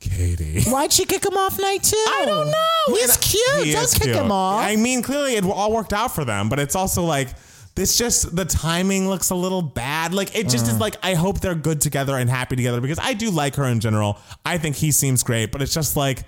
Katie. 0.00 0.62
Why'd 0.62 0.92
she 0.92 1.04
kick 1.04 1.24
him 1.26 1.36
off 1.36 1.58
night 1.60 1.82
two? 1.82 1.96
I 1.96 2.24
don't 2.24 2.46
know. 2.46 2.96
He's 2.96 3.10
And 3.10 3.20
cute. 3.20 3.66
he 3.66 3.72
Don't 3.72 3.90
kick 3.92 4.02
cute. 4.04 4.16
him 4.16 4.30
off. 4.32 4.64
I 4.64 4.76
mean, 4.76 5.02
clearly 5.02 5.34
it 5.34 5.44
all 5.44 5.72
worked 5.72 5.92
out 5.92 6.14
for 6.14 6.24
them, 6.24 6.48
but 6.48 6.58
it's 6.60 6.76
also 6.76 7.02
like 7.02 7.28
this 7.78 7.96
just 7.96 8.34
the 8.34 8.44
timing 8.44 9.08
looks 9.08 9.30
a 9.30 9.34
little 9.36 9.62
bad. 9.62 10.12
Like 10.12 10.36
it 10.36 10.48
just 10.48 10.66
Uh. 10.66 10.70
is 10.72 10.80
like 10.80 10.96
I 11.02 11.14
hope 11.14 11.40
they're 11.40 11.54
good 11.54 11.80
together 11.80 12.16
and 12.16 12.28
happy 12.28 12.56
together 12.56 12.80
because 12.80 12.98
I 13.00 13.14
do 13.14 13.30
like 13.30 13.54
her 13.54 13.64
in 13.64 13.78
general. 13.80 14.18
I 14.44 14.58
think 14.58 14.76
he 14.76 14.90
seems 14.90 15.22
great, 15.22 15.52
but 15.52 15.62
it's 15.62 15.72
just 15.72 15.96
like 15.96 16.24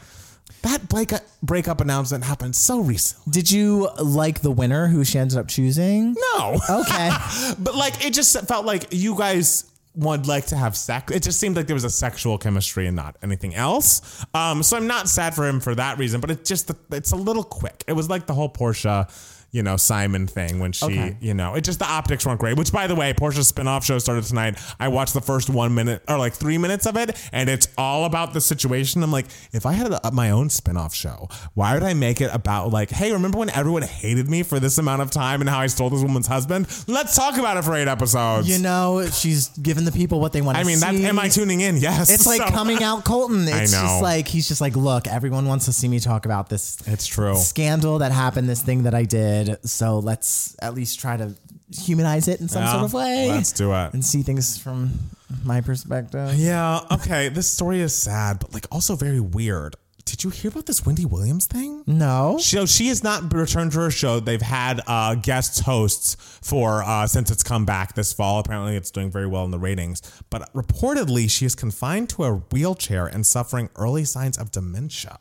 that 0.62 0.88
break 0.88 1.10
breakup 1.42 1.80
announcement 1.80 2.22
happened 2.24 2.54
so 2.54 2.80
recently. 2.80 3.32
Did 3.32 3.50
you 3.50 3.88
like 4.00 4.40
the 4.42 4.50
winner 4.50 4.86
who 4.88 5.04
she 5.04 5.18
ended 5.18 5.38
up 5.38 5.48
choosing? 5.48 6.14
No. 6.34 6.60
Okay. 6.70 7.10
but 7.58 7.74
like 7.74 8.04
it 8.04 8.14
just 8.14 8.38
felt 8.46 8.64
like 8.64 8.86
you 8.92 9.16
guys 9.18 9.64
would 9.96 10.28
like 10.28 10.46
to 10.46 10.56
have 10.56 10.76
sex. 10.76 11.12
It 11.12 11.24
just 11.24 11.40
seemed 11.40 11.56
like 11.56 11.66
there 11.66 11.74
was 11.74 11.82
a 11.84 11.90
sexual 11.90 12.38
chemistry 12.38 12.86
and 12.86 12.94
not 12.94 13.16
anything 13.24 13.56
else. 13.56 14.24
Um, 14.34 14.62
so 14.62 14.76
I'm 14.76 14.86
not 14.86 15.08
sad 15.08 15.34
for 15.34 15.48
him 15.48 15.58
for 15.58 15.74
that 15.74 15.98
reason, 15.98 16.20
but 16.20 16.30
it's 16.30 16.48
just 16.48 16.70
it's 16.92 17.10
a 17.10 17.16
little 17.16 17.42
quick. 17.42 17.82
It 17.88 17.94
was 17.94 18.08
like 18.08 18.26
the 18.26 18.34
whole 18.34 18.48
Porsha. 18.48 19.10
You 19.52 19.62
know, 19.64 19.76
Simon 19.76 20.26
thing 20.28 20.60
when 20.60 20.70
she, 20.72 20.84
Okay. 20.86 21.16
you 21.20 21.34
know, 21.34 21.54
it 21.56 21.62
just 21.64 21.80
the 21.80 21.86
optics 21.86 22.24
weren't 22.24 22.38
great. 22.38 22.56
Which, 22.56 22.70
by 22.72 22.86
the 22.86 22.94
way, 22.94 23.12
Porsha's 23.12 23.50
spinoff 23.50 23.82
show 23.84 23.98
started 23.98 24.22
tonight. 24.24 24.58
I 24.78 24.88
watched 24.88 25.12
the 25.12 25.20
first 25.20 25.50
one 25.50 25.74
minute 25.74 26.02
or 26.08 26.18
like 26.18 26.34
three 26.34 26.56
minutes 26.56 26.86
of 26.86 26.96
it, 26.96 27.16
and 27.32 27.50
it's 27.50 27.66
all 27.76 28.04
about 28.04 28.32
the 28.32 28.40
situation. 28.40 29.02
I'm 29.02 29.10
like, 29.10 29.26
if 29.52 29.66
I 29.66 29.72
had 29.72 29.92
a, 29.92 30.10
my 30.12 30.30
own 30.30 30.48
spinoff 30.50 30.94
show, 30.94 31.28
why 31.54 31.74
would 31.74 31.82
I 31.82 31.94
make 31.94 32.20
it 32.20 32.30
about 32.32 32.70
like, 32.70 32.90
hey, 32.90 33.10
remember 33.12 33.38
when 33.38 33.50
everyone 33.50 33.82
hated 33.82 34.28
me 34.30 34.44
for 34.44 34.60
this 34.60 34.78
amount 34.78 35.02
of 35.02 35.10
time 35.10 35.40
and 35.40 35.50
how 35.50 35.58
I 35.58 35.66
stole 35.66 35.90
this 35.90 36.02
woman's 36.02 36.28
husband? 36.28 36.68
Let's 36.86 37.16
talk 37.16 37.36
about 37.36 37.56
it 37.56 37.62
for 37.64 37.74
eight 37.74 37.88
episodes. 37.88 38.48
You 38.48 38.58
know, 38.62 39.04
she's 39.12 39.48
giving 39.58 39.84
the 39.84 39.92
people 39.92 40.20
what 40.20 40.32
they 40.32 40.42
want 40.42 40.58
to 40.58 40.60
I 40.60 40.64
mean, 40.64 40.78
that, 40.80 40.94
am 40.94 41.18
I 41.18 41.28
tuning 41.28 41.60
in? 41.60 41.76
Yes. 41.78 42.08
It's 42.08 42.26
like 42.26 42.40
So- 42.46 42.50
coming 42.50 42.82
out 42.84 43.04
Colton. 43.04 43.48
It's 43.48 43.72
know. 43.72 43.80
just 43.82 44.02
like 44.02 44.28
he's 44.28 44.46
just 44.46 44.60
like, 44.60 44.76
look, 44.76 45.08
everyone 45.08 45.46
wants 45.46 45.64
to 45.64 45.72
see 45.72 45.88
me 45.88 45.98
talk 45.98 46.24
about 46.24 46.48
this 46.48 46.76
It's 46.86 47.06
true. 47.06 47.34
scandal 47.36 47.98
that 47.98 48.12
happened, 48.12 48.48
this 48.48 48.62
thing 48.62 48.84
that 48.84 48.94
I 48.94 49.02
did. 49.04 49.39
So 49.64 49.98
let's 49.98 50.56
at 50.62 50.74
least 50.74 51.00
try 51.00 51.16
to 51.16 51.34
humanize 51.76 52.28
it 52.28 52.40
in 52.40 52.48
some 52.48 52.62
Yeah, 52.62 52.72
sort 52.72 52.84
of 52.84 52.92
way. 52.92 53.28
let's 53.28 53.52
do 53.52 53.72
it. 53.72 53.92
And 53.94 54.04
see 54.04 54.22
things 54.22 54.58
from 54.58 54.92
my 55.44 55.60
perspective. 55.60 56.34
Yeah, 56.34 56.80
okay. 56.90 57.28
This 57.28 57.50
story 57.50 57.80
is 57.80 57.94
sad, 57.94 58.38
but 58.40 58.52
like 58.54 58.66
also 58.72 58.96
very 58.96 59.20
weird. 59.20 59.76
Did 60.06 60.24
you 60.24 60.30
hear 60.30 60.50
about 60.50 60.66
this 60.66 60.84
Wendy 60.84 61.04
Williams 61.04 61.46
thing? 61.46 61.84
No. 61.86 62.36
So 62.40 62.66
she 62.66 62.88
has 62.88 63.04
not 63.04 63.32
returned 63.32 63.70
to 63.72 63.78
her 63.78 63.90
show. 63.92 64.18
They've 64.18 64.42
had 64.42 64.80
uh, 64.88 65.14
guest 65.14 65.60
hosts 65.60 66.16
for 66.42 66.82
uh, 66.82 67.06
since 67.06 67.30
it's 67.30 67.44
come 67.44 67.64
back 67.64 67.94
this 67.94 68.12
fall. 68.12 68.40
Apparently, 68.40 68.74
it's 68.74 68.90
doing 68.90 69.10
very 69.12 69.28
well 69.28 69.44
in 69.44 69.52
the 69.52 69.58
ratings. 69.58 70.02
But 70.28 70.52
reportedly, 70.52 71.30
she 71.30 71.46
is 71.46 71.54
confined 71.54 72.08
to 72.10 72.24
a 72.24 72.32
wheelchair 72.32 73.06
and 73.06 73.24
suffering 73.24 73.70
early 73.76 74.04
signs 74.04 74.36
of 74.36 74.50
dementia. 74.50 75.16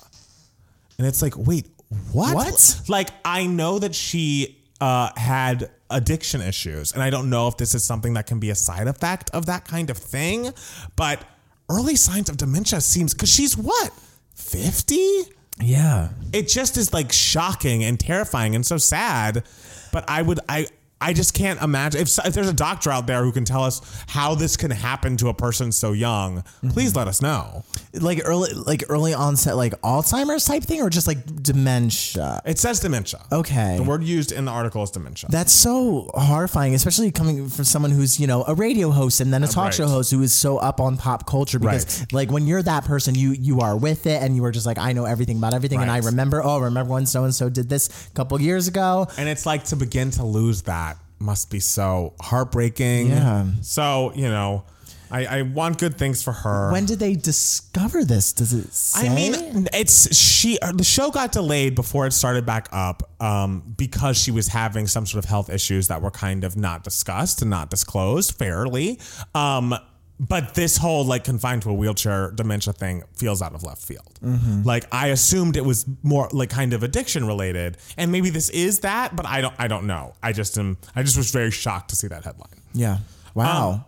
And 0.97 1.05
it's 1.05 1.21
like, 1.21 1.37
wait, 1.37 1.67
what? 2.11 2.35
What? 2.35 2.81
Like, 2.87 3.09
I 3.25 3.45
know 3.47 3.79
that 3.79 3.95
she 3.95 4.57
uh, 4.81 5.09
had 5.17 5.69
addiction 5.89 6.41
issues, 6.41 6.93
and 6.93 7.01
I 7.01 7.09
don't 7.09 7.29
know 7.29 7.47
if 7.47 7.57
this 7.57 7.73
is 7.73 7.83
something 7.83 8.13
that 8.13 8.27
can 8.27 8.39
be 8.39 8.49
a 8.51 8.55
side 8.55 8.87
effect 8.87 9.29
of 9.31 9.47
that 9.47 9.65
kind 9.67 9.89
of 9.89 9.97
thing. 9.97 10.51
But 10.95 11.23
early 11.69 11.95
signs 11.95 12.29
of 12.29 12.37
dementia 12.37 12.81
seems 12.81 13.13
because 13.13 13.29
she's 13.33 13.57
what 13.57 13.91
fifty 14.35 15.23
Yeah. 15.59 16.09
it 16.31 16.47
just 16.47 16.77
is 16.77 16.93
like 16.93 17.11
shocking 17.11 17.83
and 17.83 17.99
terrifying 17.99 18.55
and 18.55 18.65
so 18.65 18.77
sad. 18.77 19.43
But 19.91 20.05
I 20.09 20.21
would 20.21 20.39
I 20.47 20.67
I 21.01 21.13
just 21.13 21.33
can't 21.33 21.61
imagine 21.61 22.01
if, 22.01 22.17
if 22.25 22.33
there's 22.33 22.49
a 22.49 22.53
doctor 22.53 22.89
out 22.91 23.07
there 23.07 23.23
who 23.23 23.31
can 23.31 23.45
tell 23.45 23.63
us 23.63 23.81
how 24.07 24.35
this 24.35 24.57
can 24.57 24.71
happen 24.71 25.15
to 25.17 25.29
a 25.29 25.33
person 25.33 25.71
so 25.71 25.93
young. 25.93 26.37
Mm-hmm. 26.41 26.69
Please 26.71 26.95
let 26.95 27.07
us 27.07 27.21
know. 27.21 27.63
Like 27.93 28.21
early 28.25 28.51
like 28.53 28.83
early 28.89 29.13
onset 29.13 29.55
like 29.55 29.79
Alzheimer's 29.81 30.45
type 30.45 30.63
thing 30.63 30.81
or 30.81 30.89
just 30.89 31.07
like 31.07 31.25
dementia. 31.41 32.41
It 32.45 32.59
says 32.59 32.79
dementia. 32.79 33.21
Okay. 33.31 33.77
The 33.77 33.83
word 33.83 34.03
used 34.03 34.31
in 34.31 34.45
the 34.45 34.51
article 34.51 34.83
is 34.83 34.91
dementia. 34.91 35.29
That's 35.31 35.51
so 35.53 36.09
horrifying, 36.13 36.73
especially 36.75 37.11
coming 37.11 37.47
from 37.49 37.65
someone 37.65 37.91
who's, 37.91 38.19
you 38.19 38.27
know, 38.27 38.43
a 38.47 38.53
radio 38.53 38.89
host 38.89 39.21
and 39.21 39.33
then 39.33 39.43
a 39.43 39.47
talk 39.47 39.65
right. 39.65 39.73
show 39.73 39.87
host 39.87 40.11
who 40.11 40.21
is 40.21 40.33
so 40.33 40.57
up 40.57 40.79
on 40.79 40.97
pop 40.97 41.25
culture 41.25 41.59
because 41.59 41.69
Right. 42.01 42.13
like 42.13 42.31
when 42.31 42.45
you're 42.47 42.63
that 42.63 42.85
person, 42.85 43.15
you 43.15 43.31
you 43.31 43.59
are 43.61 43.77
with 43.77 44.05
it 44.05 44.21
and 44.21 44.35
you 44.35 44.43
are 44.45 44.51
just 44.51 44.65
like, 44.65 44.77
I 44.77 44.93
know 44.93 45.05
everything 45.05 45.37
about 45.37 45.53
everything 45.53 45.81
and 45.81 45.89
I 45.91 45.99
remember, 45.99 46.43
oh, 46.43 46.59
remember 46.59 46.93
when 46.93 47.05
so 47.05 47.23
and 47.23 47.33
so 47.33 47.49
did 47.49 47.69
this 47.69 48.07
a 48.07 48.11
couple 48.11 48.39
years 48.41 48.67
ago. 48.67 49.07
and 49.17 49.29
it's 49.29 49.45
like 49.45 49.63
to 49.65 49.75
begin 49.75 50.11
to 50.11 50.23
lose 50.23 50.63
that 50.63 50.88
must 51.19 51.51
be 51.51 51.59
so 51.59 52.13
heartbreaking. 52.21 53.09
Yeah. 53.09 53.45
So, 53.61 54.11
you 54.15 54.29
know, 54.29 54.63
I, 55.11 55.25
I 55.25 55.41
want 55.41 55.79
good 55.79 55.97
things 55.97 56.21
for 56.21 56.31
her. 56.31 56.71
When 56.71 56.85
did 56.85 56.99
they 56.99 57.15
discover 57.15 58.03
this? 58.03 58.31
Does 58.31 58.53
it 58.53 58.71
say? 58.71 59.07
I 59.07 59.13
mean, 59.15 59.67
it's 59.73 60.15
she. 60.15 60.59
uh, 60.59 60.71
The 60.71 60.83
show 60.83 61.09
got 61.09 61.31
delayed 61.31 61.73
before 61.73 62.05
it 62.05 62.11
started 62.13 62.45
back 62.45 62.69
up 62.71 63.09
um, 63.19 63.73
because 63.75 64.17
she 64.17 64.29
was 64.31 64.49
having 64.49 64.85
some 64.85 65.05
sort 65.07 65.23
of 65.23 65.29
health 65.29 65.49
issues 65.49 65.87
that 65.87 66.01
were 66.01 66.11
kind 66.11 66.43
of 66.43 66.55
not 66.55 66.83
discussed 66.83 67.41
and 67.41 67.49
not 67.49 67.71
disclosed 67.71 68.37
fairly. 68.37 68.99
Um, 69.33 69.73
but 70.19 70.53
this 70.53 70.77
whole 70.77 71.05
like 71.05 71.23
confined 71.23 71.61
to 71.63 71.69
a 71.69 71.73
wheelchair 71.73 72.31
dementia 72.31 72.73
thing 72.73 73.03
feels 73.15 73.41
out 73.41 73.53
of 73.55 73.63
left 73.63 73.81
field. 73.81 74.19
Mm-hmm. 74.23 74.63
Like 74.63 74.85
I 74.91 75.07
assumed 75.07 75.55
it 75.55 75.63
was 75.63 75.85
more 76.03 76.27
like 76.33 76.49
kind 76.49 76.73
of 76.73 76.83
addiction 76.83 77.25
related, 77.25 77.77
and 77.97 78.11
maybe 78.11 78.29
this 78.29 78.49
is 78.49 78.79
that, 78.81 79.15
but 79.15 79.25
I 79.25 79.41
don't. 79.41 79.53
I 79.57 79.67
don't 79.67 79.87
know. 79.87 80.13
I 80.21 80.33
just 80.33 80.57
am. 80.57 80.77
I 80.95 81.03
just 81.03 81.17
was 81.17 81.31
very 81.31 81.51
shocked 81.51 81.91
to 81.91 81.95
see 81.95 82.07
that 82.07 82.23
headline. 82.25 82.49
yeah. 82.73 82.97
Wow. 83.35 83.71
Um, 83.71 83.85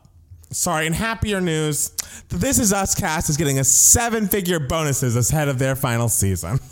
sorry, 0.52 0.86
in 0.86 0.94
happier 0.94 1.42
news, 1.42 1.90
the 2.30 2.38
This 2.38 2.60
Is 2.60 2.72
Us 2.72 2.96
cast 2.96 3.30
is 3.30 3.38
getting 3.38 3.60
a 3.60 3.64
seven 3.64 4.28
figure 4.28 4.60
bonuses 4.60 5.32
ahead 5.32 5.50
of 5.50 5.60
their 5.60 5.76
final 5.76 6.08
season. 6.10 6.60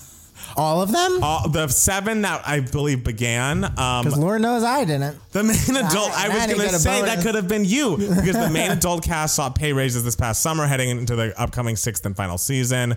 All 0.56 0.82
of 0.82 0.92
them? 0.92 1.20
All, 1.24 1.48
the 1.50 1.68
seven 1.68 2.22
that 2.24 2.48
I 2.48 2.60
believe 2.60 3.04
began. 3.04 3.64
Um, 3.64 4.04
Because 4.06 4.18
Lord 4.18 4.42
knows 4.42 4.64
I 4.64 4.84
didn't. 4.86 5.18
the 5.32 5.44
main 5.44 5.56
adult, 5.86 6.12
I 6.12 6.30
was 6.30 6.46
going 6.48 6.70
to 6.70 6.80
say 6.80 7.02
that 7.02 7.22
could 7.24 7.36
have 7.36 7.48
been 7.48 7.66
you 7.66 7.98
because 7.98 8.36
the 8.36 8.50
main 8.52 8.72
adult 8.78 9.04
cast 9.04 9.36
saw 9.36 9.50
pay 9.50 9.74
raises 9.74 10.04
this 10.04 10.16
past 10.16 10.42
summer 10.42 10.66
heading 10.68 10.90
into 10.90 11.16
the 11.16 11.40
upcoming 11.40 11.76
sixth 11.76 12.06
and 12.06 12.16
final 12.16 12.38
season. 12.38 12.94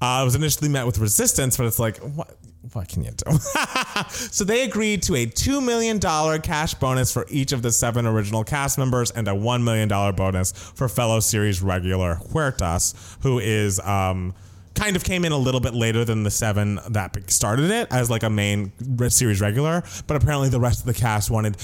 Uh, 0.00 0.20
it 0.22 0.24
was 0.24 0.34
initially 0.34 0.68
met 0.68 0.86
with 0.86 0.98
resistance, 0.98 1.56
but 1.56 1.66
it's 1.66 1.78
like, 1.78 1.98
what? 1.98 2.36
What 2.74 2.86
can 2.88 3.02
you 3.02 3.10
do? 3.10 3.38
so 4.10 4.44
they 4.44 4.62
agreed 4.62 5.02
to 5.02 5.16
a 5.16 5.26
$2 5.26 5.62
million 5.62 5.98
cash 6.40 6.74
bonus 6.74 7.12
for 7.12 7.26
each 7.28 7.50
of 7.50 7.60
the 7.60 7.72
seven 7.72 8.06
original 8.06 8.44
cast 8.44 8.78
members 8.78 9.10
and 9.10 9.26
a 9.26 9.32
$1 9.32 9.64
million 9.64 9.88
bonus 10.14 10.52
for 10.52 10.88
fellow 10.88 11.18
series 11.18 11.60
regular 11.60 12.14
Huertas, 12.30 12.94
who 13.24 13.40
is 13.40 13.80
um, 13.80 14.32
kind 14.74 14.96
of 14.96 15.04
came 15.04 15.24
in 15.24 15.32
a 15.32 15.38
little 15.38 15.60
bit 15.60 15.74
later 15.74 16.04
than 16.04 16.22
the 16.22 16.30
seven 16.30 16.80
that 16.90 17.30
started 17.30 17.70
it 17.70 17.88
as 17.90 18.10
like 18.10 18.22
a 18.22 18.30
main 18.30 18.72
series 19.08 19.40
regular. 19.40 19.82
But 20.06 20.16
apparently 20.16 20.48
the 20.48 20.60
rest 20.60 20.80
of 20.80 20.86
the 20.86 20.94
cast 20.94 21.30
wanted, 21.30 21.56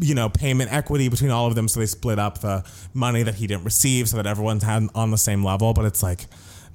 you 0.00 0.14
know, 0.14 0.28
payment 0.28 0.72
equity 0.72 1.08
between 1.08 1.30
all 1.30 1.46
of 1.46 1.54
them. 1.54 1.68
So 1.68 1.80
they 1.80 1.86
split 1.86 2.18
up 2.18 2.40
the 2.40 2.64
money 2.92 3.22
that 3.22 3.36
he 3.36 3.46
didn't 3.46 3.64
receive 3.64 4.08
so 4.08 4.16
that 4.16 4.26
everyone's 4.26 4.64
on 4.64 5.10
the 5.10 5.18
same 5.18 5.44
level. 5.44 5.72
But 5.72 5.84
it's 5.84 6.02
like, 6.02 6.26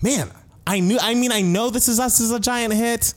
man, 0.02 0.32
I 0.66 0.80
knew, 0.80 0.98
I 1.02 1.14
mean, 1.14 1.32
I 1.32 1.42
know 1.42 1.70
This 1.70 1.88
Is 1.88 2.00
Us 2.00 2.20
is 2.20 2.32
a 2.32 2.40
giant 2.40 2.74
hit, 2.74 3.14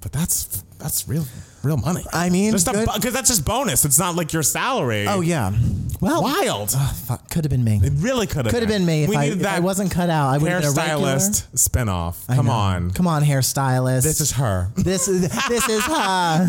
but 0.00 0.12
that's, 0.12 0.62
that's 0.78 1.08
real, 1.08 1.26
real 1.66 1.76
money. 1.76 2.04
I 2.12 2.30
mean, 2.30 2.52
because 2.52 3.12
that's 3.12 3.28
just 3.28 3.44
bonus. 3.44 3.84
It's 3.84 3.98
not 3.98 4.14
like 4.14 4.32
your 4.32 4.42
salary. 4.42 5.06
Oh, 5.08 5.20
yeah. 5.20 5.52
Well, 6.00 6.22
wild. 6.22 6.70
fuck, 6.70 7.28
could 7.30 7.44
have 7.44 7.50
been 7.50 7.64
me. 7.64 7.80
It 7.82 7.92
really 7.96 8.26
could 8.26 8.44
have 8.44 8.54
Could 8.54 8.62
have 8.62 8.68
been 8.68 8.86
me 8.86 9.04
if 9.04 9.10
we 9.10 9.16
I, 9.16 9.22
needed 9.24 9.38
if 9.38 9.42
that 9.42 9.56
I 9.56 9.60
wasn't 9.60 9.90
cut 9.90 10.10
out. 10.10 10.28
I 10.28 10.38
would 10.38 10.50
have 10.50 10.62
been 10.62 10.70
a 10.70 10.74
hairstylist 10.74 11.48
spinoff. 11.54 12.26
Come 12.34 12.48
on. 12.48 12.90
Come 12.92 13.06
on, 13.06 13.22
hairstylist. 13.22 14.02
This 14.02 14.20
is 14.20 14.32
her. 14.32 14.70
this 14.76 15.08
is 15.08 15.22
this 15.48 15.68
is 15.68 15.84
her. 15.86 16.48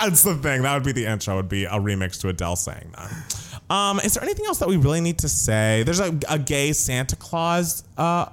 That's 0.00 0.22
the 0.22 0.34
thing. 0.36 0.62
That 0.62 0.74
would 0.74 0.84
be 0.84 0.92
the 0.92 1.06
intro. 1.06 1.36
Would 1.36 1.48
be 1.48 1.64
a 1.64 1.72
remix 1.72 2.20
to 2.22 2.28
Adele 2.28 2.56
saying 2.56 2.92
that. 2.96 3.72
Um, 3.72 4.00
is 4.00 4.14
there 4.14 4.24
anything 4.24 4.46
else 4.46 4.58
that 4.58 4.68
we 4.68 4.76
really 4.76 5.00
need 5.00 5.18
to 5.18 5.28
say? 5.28 5.84
There's 5.84 6.00
a, 6.00 6.18
a 6.28 6.38
gay 6.38 6.72
Santa 6.72 7.14
Claus 7.16 7.84
uh, 7.96 8.26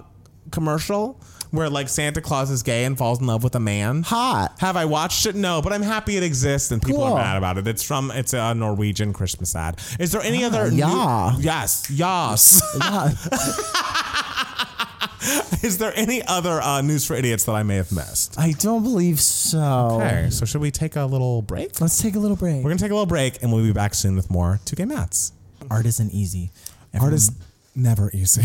commercial 0.51 1.19
where 1.51 1.69
like 1.69 1.89
Santa 1.89 2.21
Claus 2.21 2.49
is 2.51 2.63
gay 2.63 2.85
and 2.85 2.97
falls 2.97 3.19
in 3.19 3.27
love 3.27 3.43
with 3.43 3.55
a 3.55 3.59
man. 3.59 4.03
Hot. 4.03 4.53
Have 4.59 4.77
I 4.77 4.85
watched 4.85 5.25
it? 5.25 5.35
No, 5.35 5.61
but 5.61 5.73
I'm 5.73 5.81
happy 5.81 6.17
it 6.17 6.23
exists 6.23 6.71
and 6.71 6.81
people 6.81 7.03
Cool. 7.03 7.13
are 7.13 7.21
mad 7.21 7.37
about 7.37 7.57
it. 7.57 7.67
It's 7.67 7.83
from 7.83 8.11
it's 8.11 8.33
a 8.33 8.53
Norwegian 8.53 9.13
Christmas 9.13 9.55
ad. 9.55 9.79
Is 9.99 10.11
there 10.11 10.21
any 10.21 10.43
other? 10.43 10.69
new- 10.71 10.77
yeah. 10.77 11.35
yes. 11.39 11.89
Yes. 11.89 12.61
Yeah. 12.79 13.09
is 15.63 15.77
there 15.77 15.91
any 15.95 16.21
other 16.27 16.61
uh, 16.61 16.81
news 16.81 17.05
for 17.05 17.15
idiots 17.15 17.45
that 17.45 17.53
I 17.53 17.63
may 17.63 17.75
have 17.75 17.91
missed? 17.91 18.39
I 18.39 18.51
don't 18.51 18.83
believe 18.83 19.19
so. 19.19 19.99
Okay, 20.01 20.29
so 20.29 20.45
should 20.45 20.61
we 20.61 20.71
take 20.71 20.95
a 20.95 21.05
little 21.05 21.41
break? 21.41 21.79
Let's 21.81 22.01
take 22.01 22.15
a 22.15 22.19
little 22.19 22.37
break. 22.37 22.57
We're 22.63 22.69
gonna 22.69 22.79
take 22.79 22.91
a 22.91 22.95
little 22.95 23.05
break 23.05 23.41
and 23.41 23.51
we'll 23.51 23.63
be 23.63 23.73
back 23.73 23.93
soon 23.93 24.15
with 24.15 24.29
more 24.29 24.59
Two 24.65 24.75
Gay 24.75 24.85
Mats. 24.85 25.33
Art 25.69 25.85
isn't 25.85 26.11
easy. 26.11 26.51
Art 26.99 27.13
is 27.13 27.31
never 27.75 28.09
easy. 28.13 28.43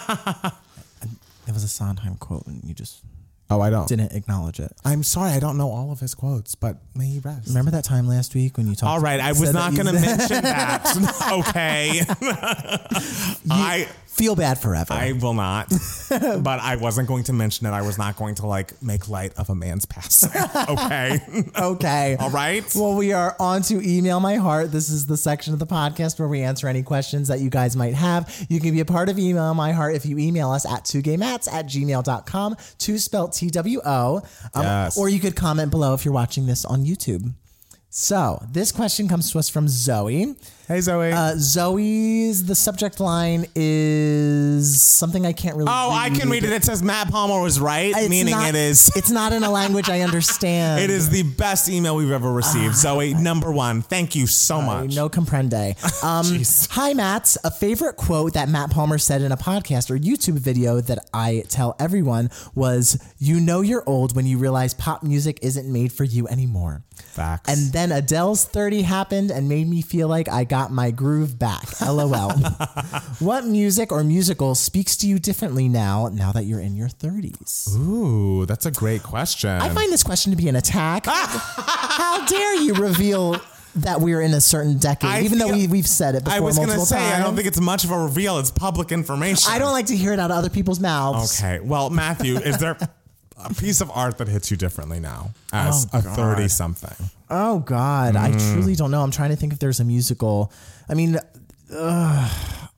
There 1.51 1.55
was 1.55 1.65
a 1.65 1.67
Sondheim 1.67 2.15
quote 2.15 2.47
and 2.47 2.63
you 2.63 2.73
just 2.73 3.03
oh, 3.49 3.59
I 3.59 3.69
don't. 3.69 3.85
didn't 3.85 4.13
acknowledge 4.13 4.61
it. 4.61 4.71
I'm 4.85 5.03
sorry, 5.03 5.31
I 5.31 5.41
don't 5.41 5.57
know 5.57 5.69
all 5.69 5.91
of 5.91 5.99
his 5.99 6.15
quotes, 6.15 6.55
but 6.55 6.77
may 6.95 7.07
he 7.07 7.19
rest. 7.19 7.49
Remember 7.49 7.71
that 7.71 7.83
time 7.83 8.07
last 8.07 8.33
week 8.33 8.55
when 8.55 8.67
you 8.67 8.73
talked? 8.73 8.89
All 8.89 9.01
right, 9.01 9.19
I 9.19 9.31
was 9.31 9.39
said 9.39 9.47
that 9.47 9.53
not 9.55 9.71
you- 9.73 9.83
going 9.83 9.93
to 9.93 10.01
mention 10.01 10.43
that. 10.43 10.85
okay, 11.49 12.03
I 13.51 13.85
Feel 14.21 14.35
bad 14.35 14.59
forever. 14.59 14.93
I 14.93 15.13
will 15.13 15.33
not. 15.33 15.67
but 16.09 16.59
I 16.59 16.75
wasn't 16.75 17.07
going 17.07 17.23
to 17.23 17.33
mention 17.33 17.65
it. 17.65 17.71
I 17.71 17.81
was 17.81 17.97
not 17.97 18.17
going 18.17 18.35
to 18.35 18.45
like 18.45 18.79
make 18.79 19.09
light 19.09 19.33
of 19.33 19.49
a 19.49 19.55
man's 19.55 19.85
passing. 19.85 20.29
Okay, 20.69 21.19
okay. 21.57 22.15
all 22.19 22.29
right. 22.29 22.63
Well, 22.75 22.95
we 22.95 23.13
are 23.13 23.35
on 23.39 23.63
to 23.63 23.81
email 23.81 24.19
my 24.19 24.35
heart. 24.35 24.71
This 24.71 24.89
is 24.89 25.07
the 25.07 25.17
section 25.17 25.53
of 25.53 25.59
the 25.59 25.65
podcast 25.65 26.19
where 26.19 26.27
we 26.27 26.41
answer 26.41 26.67
any 26.67 26.83
questions 26.83 27.29
that 27.29 27.39
you 27.39 27.49
guys 27.49 27.75
might 27.75 27.95
have. 27.95 28.45
You 28.47 28.59
can 28.59 28.73
be 28.73 28.79
a 28.79 28.85
part 28.85 29.09
of 29.09 29.17
email 29.17 29.53
my 29.55 29.71
heart 29.71 29.95
if 29.95 30.05
you 30.05 30.19
email 30.19 30.51
us 30.51 30.65
at 30.65 30.83
2gaymats 30.83 31.51
at 31.51 31.65
gmail.com, 31.65 32.57
two 32.77 32.99
spelled 32.99 33.33
T 33.33 33.47
W 33.49 33.81
O. 33.83 34.21
Um, 34.53 34.63
Yes. 34.63 34.97
Or 34.97 35.09
you 35.09 35.19
could 35.19 35.35
comment 35.35 35.71
below 35.71 35.95
if 35.95 36.05
you're 36.05 36.13
watching 36.13 36.45
this 36.45 36.63
on 36.63 36.85
YouTube. 36.85 37.33
So 38.01 38.41
this 38.49 38.71
question 38.71 39.09
comes 39.09 39.31
to 39.33 39.39
us 39.39 39.49
from 39.49 39.67
Zoe. 39.67 40.33
Hey 40.65 40.79
Zoe. 40.79 41.11
Uh, 41.11 41.33
Zoe's 41.35 42.45
the 42.45 42.55
subject 42.55 43.01
line 43.01 43.45
is 43.55 44.79
something 44.79 45.25
I 45.25 45.33
can't 45.33 45.57
really. 45.57 45.67
oh, 45.69 45.91
I 45.91 46.09
can 46.09 46.29
read 46.29 46.45
it. 46.45 46.53
It 46.53 46.63
says 46.63 46.81
Matt 46.81 47.09
Palmer 47.11 47.41
was 47.41 47.59
right, 47.59 47.93
It's 47.93 48.09
meaning 48.09 48.31
not- 48.31 48.47
it 48.47 48.55
is. 48.55 48.89
It's 48.95 49.11
not 49.11 49.33
in 49.33 49.43
a 49.43 49.51
language 49.51 49.89
I 49.89 49.99
understand. 50.01 50.81
It 50.85 50.89
is 50.89 51.09
the 51.09 51.23
best 51.23 51.67
email 51.67 51.97
we've 51.97 52.11
ever 52.11 52.31
received. 52.31 52.75
Zoe, 52.75 53.13
number 53.13 53.51
one. 53.51 53.81
Thank 53.81 54.15
you 54.15 54.25
so 54.25 54.61
much. 54.61 54.95
No 54.95 55.09
comprende. 55.09 55.75
Um, 56.01 56.41
hi, 56.71 56.93
Matt. 56.93 57.35
A 57.43 57.51
favorite 57.51 57.95
quote 57.97 58.33
that 58.33 58.47
Matt 58.47 58.71
Palmer 58.71 58.97
said 58.97 59.21
in 59.21 59.31
a 59.33 59.37
podcast 59.37 59.91
or 59.91 59.97
YouTube 59.97 60.39
video 60.39 60.79
that 60.81 60.99
I 61.13 61.43
tell 61.49 61.75
everyone 61.79 62.29
was, 62.55 62.97
You 63.19 63.39
know 63.41 63.59
you're 63.61 63.83
old 63.85 64.15
when 64.15 64.25
you 64.25 64.37
realize 64.37 64.73
pop 64.73 65.03
music 65.03 65.39
isn't 65.41 65.71
made 65.71 65.91
for 65.91 66.05
you 66.05 66.27
anymore. 66.29 66.83
Facts. 66.95 67.51
And 67.51 67.73
then 67.73 67.80
Adele's 67.89 68.43
30 68.43 68.81
happened 68.81 69.31
and 69.31 69.47
made 69.47 69.67
me 69.67 69.81
feel 69.81 70.09
like 70.09 70.27
I 70.27 70.43
got 70.43 70.71
my 70.71 70.91
groove 70.91 71.39
back. 71.39 71.63
LOL. 71.81 72.31
what 73.19 73.45
music 73.45 73.93
or 73.93 74.03
musical 74.03 74.55
speaks 74.55 74.97
to 74.97 75.07
you 75.07 75.19
differently 75.19 75.69
now, 75.69 76.09
now 76.11 76.33
that 76.33 76.43
you're 76.43 76.59
in 76.59 76.75
your 76.75 76.89
30s? 76.89 77.73
Ooh, 77.77 78.45
that's 78.45 78.65
a 78.65 78.71
great 78.71 79.03
question. 79.03 79.49
I 79.49 79.69
find 79.69 79.91
this 79.91 80.03
question 80.03 80.31
to 80.31 80.37
be 80.37 80.49
an 80.49 80.57
attack. 80.57 81.05
How 81.07 82.25
dare 82.25 82.55
you 82.61 82.73
reveal 82.73 83.39
that 83.75 84.01
we're 84.01 84.21
in 84.21 84.33
a 84.33 84.41
certain 84.41 84.77
decade, 84.77 85.09
I 85.09 85.21
even 85.21 85.37
though 85.37 85.51
we, 85.51 85.67
we've 85.67 85.87
said 85.87 86.15
it 86.15 86.25
before 86.25 86.37
I 86.37 86.41
was 86.41 86.57
gonna 86.57 86.67
multiple 86.75 86.85
say 86.85 86.97
times. 86.97 87.13
I 87.13 87.23
don't 87.23 87.35
think 87.35 87.47
it's 87.47 87.59
much 87.61 87.83
of 87.85 87.91
a 87.91 87.97
reveal. 87.97 88.37
It's 88.39 88.51
public 88.51 88.91
information. 88.91 89.49
I 89.49 89.59
don't 89.59 89.71
like 89.71 89.85
to 89.87 89.95
hear 89.95 90.11
it 90.11 90.19
out 90.19 90.29
of 90.29 90.37
other 90.37 90.49
people's 90.49 90.79
mouths. 90.79 91.41
Okay. 91.41 91.59
Well, 91.61 91.89
Matthew, 91.89 92.37
is 92.37 92.57
there 92.57 92.77
a 93.45 93.53
piece 93.53 93.81
of 93.81 93.89
art 93.93 94.17
that 94.19 94.27
hits 94.27 94.51
you 94.51 94.57
differently 94.57 94.99
now 94.99 95.31
as 95.53 95.87
Oh, 95.93 95.99
a 95.99 96.01
thirty-something? 96.01 97.09
Oh 97.29 97.59
God, 97.59 98.15
I 98.15 98.31
Mm. 98.31 98.53
truly 98.53 98.75
don't 98.75 98.91
know. 98.91 99.01
I'm 99.03 99.11
trying 99.11 99.29
to 99.31 99.35
think 99.35 99.53
if 99.53 99.59
there's 99.59 99.79
a 99.79 99.85
musical. 99.85 100.51
I 100.89 100.93
mean, 100.93 101.17
ugh. 101.73 102.31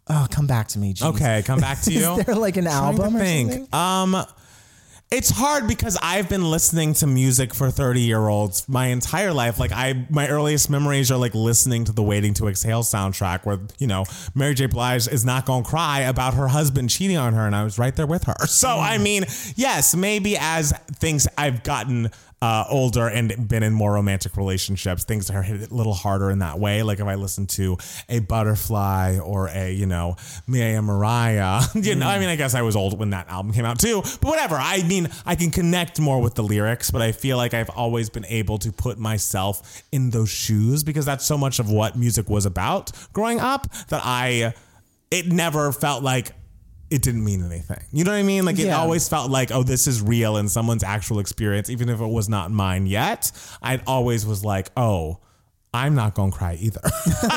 oh, 0.09 0.27
come 0.29 0.47
back 0.47 0.67
to 0.69 0.79
me. 0.79 0.93
Jeez. 0.93 1.05
Okay, 1.15 1.41
come 1.43 1.59
back 1.59 1.81
to 1.81 1.91
you. 1.93 2.17
Is 2.19 2.25
there 2.25 2.35
like 2.35 2.57
an 2.57 2.65
to 2.65 2.71
album 2.71 3.15
or 3.15 3.19
think. 3.19 3.51
something? 3.51 3.73
Um, 3.73 4.25
it's 5.13 5.29
hard 5.29 5.67
because 5.67 5.95
I've 6.01 6.27
been 6.27 6.49
listening 6.49 6.95
to 6.95 7.05
music 7.05 7.53
for 7.53 7.69
30 7.69 8.01
year 8.01 8.27
olds 8.27 8.67
my 8.67 8.87
entire 8.87 9.31
life. 9.31 9.59
Like 9.59 9.71
I, 9.71 10.07
my 10.09 10.27
earliest 10.27 10.71
memories 10.71 11.11
are 11.11 11.19
like 11.19 11.35
listening 11.35 11.85
to 11.85 11.91
the 11.91 12.01
Waiting 12.01 12.33
to 12.35 12.47
Exhale 12.47 12.81
soundtrack 12.81 13.45
where, 13.45 13.59
you 13.77 13.85
know, 13.85 14.05
Mary 14.33 14.55
J. 14.55 14.65
Blige 14.65 15.07
is 15.07 15.23
not 15.23 15.45
going 15.45 15.63
to 15.63 15.69
cry 15.69 15.99
about 15.99 16.33
her 16.33 16.47
husband 16.47 16.89
cheating 16.89 17.17
on 17.17 17.33
her. 17.33 17.45
And 17.45 17.55
I 17.55 17.63
was 17.63 17.77
right 17.77 17.95
there 17.95 18.07
with 18.07 18.23
her. 18.23 18.33
So, 18.47 18.69
I 18.69 18.97
mm. 18.97 19.03
mean, 19.03 19.23
yes, 19.55 19.95
maybe 19.95 20.35
as 20.39 20.71
things 20.93 21.27
I've 21.37 21.63
gotten 21.63 22.09
uh, 22.43 22.65
older 22.69 23.07
and 23.07 23.47
been 23.47 23.63
in 23.63 23.71
more 23.71 23.93
romantic 23.93 24.35
relationships, 24.35 25.05
things 25.05 25.29
are 25.29 25.41
hit 25.41 25.71
a 25.71 25.73
little 25.73 25.93
harder 25.93 26.29
in 26.29 26.39
that 26.39 26.59
way. 26.59 26.83
Like 26.83 26.99
if 26.99 27.07
I 27.07 27.15
listen 27.15 27.47
to 27.47 27.77
a 28.09 28.19
Butterfly 28.19 29.19
or 29.19 29.47
a, 29.47 29.71
you 29.71 29.85
know, 29.85 30.17
Mia 30.45 30.81
Mariah, 30.81 31.61
you 31.73 31.95
know, 31.95 32.05
I 32.05 32.19
mean, 32.19 32.27
I 32.27 32.35
guess 32.35 32.53
I 32.53 32.61
was 32.61 32.75
old 32.75 32.99
when 32.99 33.11
that 33.11 33.29
album 33.29 33.53
came 33.53 33.63
out 33.63 33.79
too, 33.79 34.01
but 34.01 34.25
whatever. 34.25 34.57
I 34.59 34.83
mean, 34.83 35.07
I 35.25 35.35
can 35.35 35.51
connect 35.51 36.01
more 36.01 36.21
with 36.21 36.35
the 36.35 36.43
lyrics, 36.43 36.91
but 36.91 37.01
I 37.01 37.13
feel 37.13 37.37
like 37.37 37.53
I've 37.53 37.69
always 37.69 38.09
been 38.09 38.25
able 38.25 38.57
to 38.57 38.73
put 38.73 38.99
myself 38.99 39.81
in 39.93 40.09
those 40.09 40.29
shoes 40.29 40.83
because 40.83 41.05
that's 41.05 41.25
so 41.25 41.37
much 41.37 41.59
of 41.59 41.71
what 41.71 41.95
music 41.95 42.29
was 42.29 42.45
about 42.45 42.91
growing 43.13 43.39
up 43.39 43.71
that 43.87 44.01
I, 44.03 44.53
it 45.09 45.27
never 45.27 45.71
felt 45.71 46.03
like 46.03 46.33
it 46.93 47.01
didn't 47.01 47.23
mean 47.23 47.43
anything. 47.43 47.83
You 47.91 48.03
know 48.03 48.11
what 48.11 48.17
I 48.17 48.23
mean? 48.23 48.45
Like 48.45 48.59
it 48.59 48.67
Yeah. 48.67 48.77
always 48.79 49.09
felt 49.09 49.31
like, 49.31 49.51
oh, 49.51 49.63
this 49.63 49.87
is 49.87 50.01
real 50.01 50.37
and 50.37 50.49
someone's 50.49 50.83
actual 50.83 51.17
experience, 51.19 51.69
even 51.69 51.89
if 51.89 51.99
it 51.99 52.05
was 52.07 52.29
not 52.29 52.51
mine 52.51 52.85
yet. 52.85 53.31
I 53.63 53.81
always 53.87 54.25
was 54.25 54.45
like, 54.45 54.69
oh, 54.77 55.17
I'm 55.75 55.95
not 55.95 56.13
gonna 56.13 56.31
cry 56.31 56.55
either. 56.59 56.81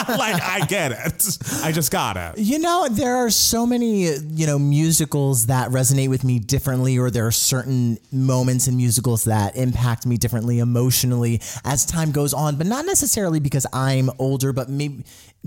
like 0.09 0.43
I 0.43 0.67
get 0.69 0.93
it. 0.93 1.39
I 1.63 1.73
just 1.73 1.91
got 1.91 2.19
it. 2.19 2.39
You 2.39 2.59
know, 2.59 2.87
there 2.91 3.17
are 3.17 3.31
so 3.31 3.67
many, 3.67 4.15
you 4.15 4.47
know, 4.47 4.59
musicals 4.59 5.47
that 5.47 5.71
resonate 5.71 6.11
with 6.11 6.23
me 6.23 6.39
differently, 6.39 6.99
or 6.99 7.11
there 7.11 7.27
are 7.27 7.33
certain 7.33 7.99
moments 8.13 8.69
in 8.69 8.77
musicals 8.77 9.25
that 9.25 9.57
impact 9.57 10.05
me 10.05 10.19
differently 10.19 10.59
emotionally 10.59 11.41
as 11.65 11.87
time 11.87 12.13
goes 12.13 12.35
on, 12.35 12.57
but 12.57 12.67
not 12.67 12.85
necessarily 12.85 13.41
because 13.41 13.67
I'm 13.73 14.11
older, 14.19 14.53
but 14.53 14.69
maybe 14.69 15.05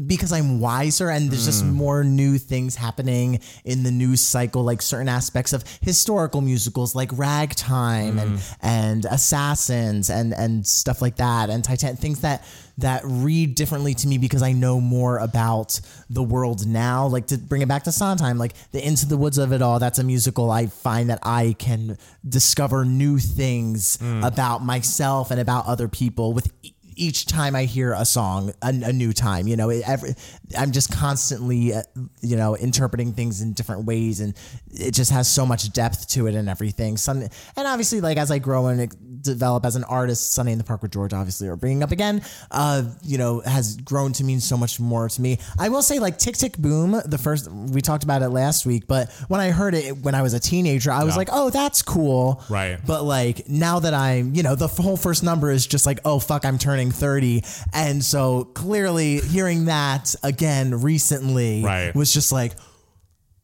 because 0.07 0.31
I'm 0.31 0.59
wiser 0.59 1.09
and 1.09 1.29
there's 1.29 1.45
just 1.45 1.65
mm. 1.65 1.73
more 1.73 2.03
new 2.03 2.37
things 2.37 2.75
happening 2.75 3.39
in 3.65 3.83
the 3.83 3.91
news 3.91 4.21
cycle, 4.21 4.63
like 4.63 4.81
certain 4.81 5.09
aspects 5.09 5.53
of 5.53 5.63
historical 5.81 6.41
musicals 6.41 6.95
like 6.95 7.09
Ragtime 7.13 8.17
and 8.17 8.37
mm. 8.37 8.55
and 8.61 9.05
Assassins 9.05 10.09
and 10.09 10.33
and 10.33 10.65
stuff 10.65 11.01
like 11.01 11.17
that, 11.17 11.49
and 11.49 11.63
Titan 11.63 11.95
things 11.95 12.21
that 12.21 12.45
that 12.81 13.01
read 13.05 13.55
differently 13.55 13.93
to 13.95 14.07
me 14.07 14.17
because 14.17 14.41
I 14.41 14.51
know 14.51 14.79
more 14.79 15.17
about 15.17 15.79
the 16.09 16.23
world 16.23 16.67
now. 16.67 17.07
Like 17.07 17.27
to 17.27 17.37
bring 17.37 17.61
it 17.61 17.67
back 17.67 17.83
to 17.83 17.91
Sondheim, 17.91 18.37
like 18.37 18.53
the 18.71 18.85
Into 18.85 19.05
the 19.05 19.17
Woods 19.17 19.37
of 19.37 19.53
it 19.53 19.61
all. 19.61 19.79
That's 19.79 19.99
a 19.99 20.03
musical 20.03 20.51
I 20.51 20.67
find 20.67 21.09
that 21.09 21.19
I 21.23 21.55
can 21.59 21.97
discover 22.27 22.85
new 22.85 23.17
things 23.17 23.97
mm. 23.97 24.25
about 24.25 24.63
myself 24.63 25.31
and 25.31 25.39
about 25.39 25.65
other 25.65 25.87
people 25.87 26.33
with. 26.33 26.51
Each 26.99 27.25
time 27.25 27.55
I 27.55 27.63
hear 27.63 27.93
a 27.93 28.03
song, 28.05 28.51
a, 28.61 28.67
a 28.67 28.91
new 28.93 29.13
time, 29.13 29.47
you 29.47 29.55
know, 29.55 29.69
it, 29.69 29.87
every, 29.87 30.15
I'm 30.57 30.71
just 30.71 30.91
constantly, 30.91 31.73
uh, 31.73 31.83
you 32.21 32.35
know, 32.35 32.55
interpreting 32.55 33.13
things 33.13 33.41
in 33.41 33.53
different 33.53 33.85
ways, 33.85 34.19
and 34.19 34.33
it 34.71 34.91
just 34.93 35.11
has 35.11 35.27
so 35.27 35.45
much 35.45 35.71
depth 35.71 36.09
to 36.09 36.27
it 36.27 36.35
and 36.35 36.49
everything. 36.49 36.97
Some, 36.97 37.21
and 37.21 37.31
obviously, 37.67 38.01
like 38.01 38.17
as 38.17 38.31
I 38.31 38.39
grow 38.39 38.67
and 38.67 39.21
develop 39.23 39.65
as 39.65 39.75
an 39.75 39.83
artist, 39.85 40.33
Sunday 40.33 40.51
in 40.51 40.57
the 40.57 40.63
Park 40.63 40.81
with 40.81 40.91
George, 40.91 41.13
obviously, 41.13 41.47
or 41.47 41.55
bringing 41.55 41.83
up 41.83 41.91
again, 41.91 42.21
uh, 42.51 42.83
you 43.01 43.17
know, 43.17 43.39
has 43.41 43.77
grown 43.77 44.11
to 44.13 44.23
mean 44.23 44.39
so 44.41 44.57
much 44.57 44.79
more 44.79 45.07
to 45.07 45.21
me. 45.21 45.39
I 45.57 45.69
will 45.69 45.81
say, 45.81 45.99
like 45.99 46.17
Tick 46.17 46.35
Tick 46.35 46.57
Boom, 46.57 47.01
the 47.05 47.17
first 47.17 47.49
we 47.49 47.81
talked 47.81 48.03
about 48.03 48.21
it 48.23 48.29
last 48.29 48.65
week, 48.65 48.87
but 48.87 49.09
when 49.29 49.39
I 49.39 49.51
heard 49.51 49.73
it 49.73 49.97
when 49.99 50.15
I 50.15 50.21
was 50.21 50.33
a 50.33 50.39
teenager, 50.39 50.91
I 50.91 51.03
was 51.05 51.13
Yeah. 51.13 51.19
like, 51.19 51.29
oh, 51.31 51.49
that's 51.49 51.81
cool, 51.81 52.43
Right. 52.49 52.77
But 52.85 53.03
like 53.03 53.47
now 53.47 53.79
that 53.79 53.93
I'm, 53.93 54.33
you 54.35 54.43
know, 54.43 54.55
the 54.55 54.67
whole 54.67 54.97
first 54.97 55.23
number 55.23 55.49
is 55.49 55.65
just 55.65 55.85
like, 55.85 55.99
oh 56.03 56.19
fuck, 56.19 56.43
I'm 56.45 56.57
turning 56.57 56.88
thirty, 56.91 57.43
and 57.73 58.03
so 58.03 58.43
clearly 58.45 59.19
hearing 59.19 59.65
that 59.65 60.13
again 60.23 60.81
recently 60.81 61.63
Right. 61.63 61.95
was 61.95 62.13
just 62.13 62.31
like. 62.31 62.53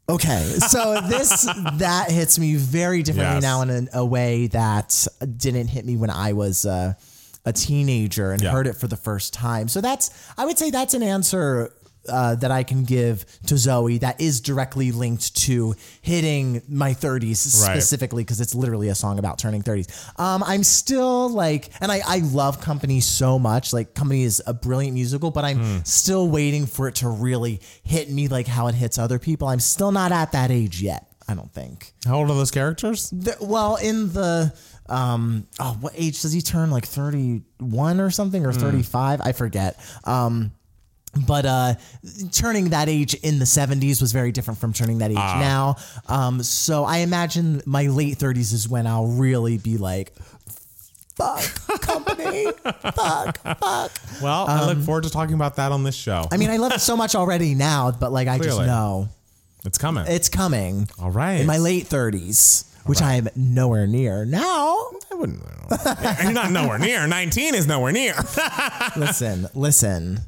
Okay, 0.08 0.44
so 0.60 1.02
this 1.10 1.46
that 1.78 2.12
hits 2.12 2.38
me 2.38 2.54
very 2.58 3.02
differently 3.02 3.38
Yes. 3.38 3.42
now 3.42 3.62
in 3.64 3.70
a, 3.72 3.88
a 4.02 4.06
way 4.06 4.46
that 4.48 5.08
didn't 5.38 5.68
hit 5.70 5.84
me 5.84 5.96
when 5.98 6.12
I 6.12 6.34
was 6.34 6.64
uh, 6.64 6.94
a 7.44 7.52
teenager 7.52 8.32
and 8.32 8.40
Yeah. 8.40 8.52
heard 8.52 8.68
it 8.68 8.74
for 8.76 8.88
the 8.88 8.98
first 8.98 9.34
time. 9.34 9.68
So 9.68 9.82
that's 9.82 10.12
I 10.38 10.46
would 10.46 10.60
say 10.60 10.70
that's 10.70 10.94
an 10.94 11.02
answer 11.02 11.74
uh, 12.10 12.36
that 12.36 12.52
I 12.52 12.64
can 12.64 12.84
give 12.84 13.26
to 13.48 13.58
Zoe 13.58 13.98
that 14.00 14.20
is 14.22 14.42
directly 14.42 14.92
linked 14.92 15.36
to 15.38 15.76
hitting 16.02 16.62
my 16.68 16.94
30s 16.94 17.62
Right. 17.62 17.72
specifically 17.74 18.24
because 18.24 18.42
it's 18.42 18.54
literally 18.56 18.90
a 18.90 18.96
song 18.96 19.20
about 19.20 19.38
turning 19.40 19.64
30s. 19.64 19.88
Um, 20.20 20.44
I'm 20.46 20.64
still 20.64 21.30
like, 21.30 21.70
and 21.82 21.92
I, 21.92 22.02
I 22.06 22.18
love 22.20 22.62
Company 22.62 23.00
so 23.02 23.40
much. 23.40 23.74
Like 23.74 23.94
Company 23.94 24.24
is 24.24 24.42
a 24.46 24.54
brilliant 24.54 24.94
musical, 24.94 25.32
but 25.32 25.44
I'm 25.46 25.58
Hmm. 25.58 25.78
still 25.84 26.28
waiting 26.28 26.66
for 26.66 26.88
it 26.88 26.96
to 26.96 27.10
really 27.10 27.62
hit 27.84 28.10
me 28.10 28.28
like 28.28 28.48
how 28.48 28.68
it 28.68 28.76
hits 28.76 28.98
other 28.98 29.20
people. 29.20 29.48
I'm 29.48 29.60
still 29.60 29.92
not 29.92 30.12
at 30.12 30.32
that 30.34 30.52
age 30.52 30.82
yet. 30.82 31.08
I 31.28 31.34
don't 31.34 31.52
think. 31.52 31.94
How 32.06 32.18
old 32.18 32.30
are 32.30 32.36
those 32.36 32.52
characters? 32.52 33.12
Well, 33.42 33.78
in 33.78 34.14
the 34.14 34.54
um, 34.88 35.48
oh, 35.60 35.76
what 35.82 35.94
age 35.96 36.22
does 36.22 36.32
he 36.32 36.42
turn? 36.44 36.70
Like 36.70 36.86
31 36.86 38.00
or 38.00 38.12
something, 38.12 38.46
or 38.46 38.54
35? 38.54 39.22
I 39.22 39.32
forget. 39.32 39.80
Um, 40.04 40.52
but 41.28 41.46
uh, 41.46 41.76
turning 42.32 42.70
that 42.70 42.90
age 42.90 43.14
in 43.16 43.40
the 43.40 43.46
70s 43.46 44.02
was 44.02 44.12
very 44.12 44.32
different 44.32 44.60
from 44.60 44.74
turning 44.74 44.98
that 45.00 45.12
age 45.12 45.18
now. 45.18 45.76
Um, 46.08 46.44
so 46.44 46.84
I 46.84 46.98
imagine 46.98 47.62
my 47.66 47.88
late 47.88 48.18
30s 48.18 48.54
is 48.54 48.68
when 48.68 48.86
I'll 48.88 49.08
really 49.08 49.58
be 49.58 49.78
like, 49.78 50.14
fuck, 51.16 51.42
company, 51.82 52.48
fuck, 52.94 53.38
fuck. 53.38 53.92
Well, 54.22 54.46
I 54.48 54.66
look 54.66 54.80
forward 54.80 55.06
to 55.06 55.10
talking 55.10 55.36
about 55.36 55.56
that 55.56 55.72
on 55.72 55.84
this 55.84 55.96
show. 55.96 56.20
Um, 56.22 56.28
I 56.32 56.38
mean, 56.38 56.50
I 56.50 56.58
love 56.58 56.74
it 56.74 56.82
so 56.82 56.98
much 56.98 57.16
already 57.16 57.56
now, 57.56 57.92
but 57.92 58.12
like, 58.12 58.28
I 58.28 58.38
just 58.38 58.60
know 58.60 59.08
it's 59.64 59.78
coming. 59.78 60.06
it's 60.08 60.30
coming 60.30 60.88
All 61.00 61.12
right. 61.12 61.40
in 61.42 61.48
my 61.48 61.58
late 61.58 61.86
30s, 61.86 62.66
which 62.86 63.02
I 63.02 63.16
am 63.16 63.30
nowhere 63.36 63.88
near 63.88 64.26
now. 64.26 64.76
I 65.12 65.16
wouldn't. 65.16 65.42
You're 66.24 66.34
not 66.34 66.52
nowhere 66.52 66.78
near. 66.78 67.08
19 67.08 67.56
is 67.56 67.66
nowhere 67.66 67.92
near. 67.92 68.14
Listen, 68.98 69.48
listen. 69.56 70.20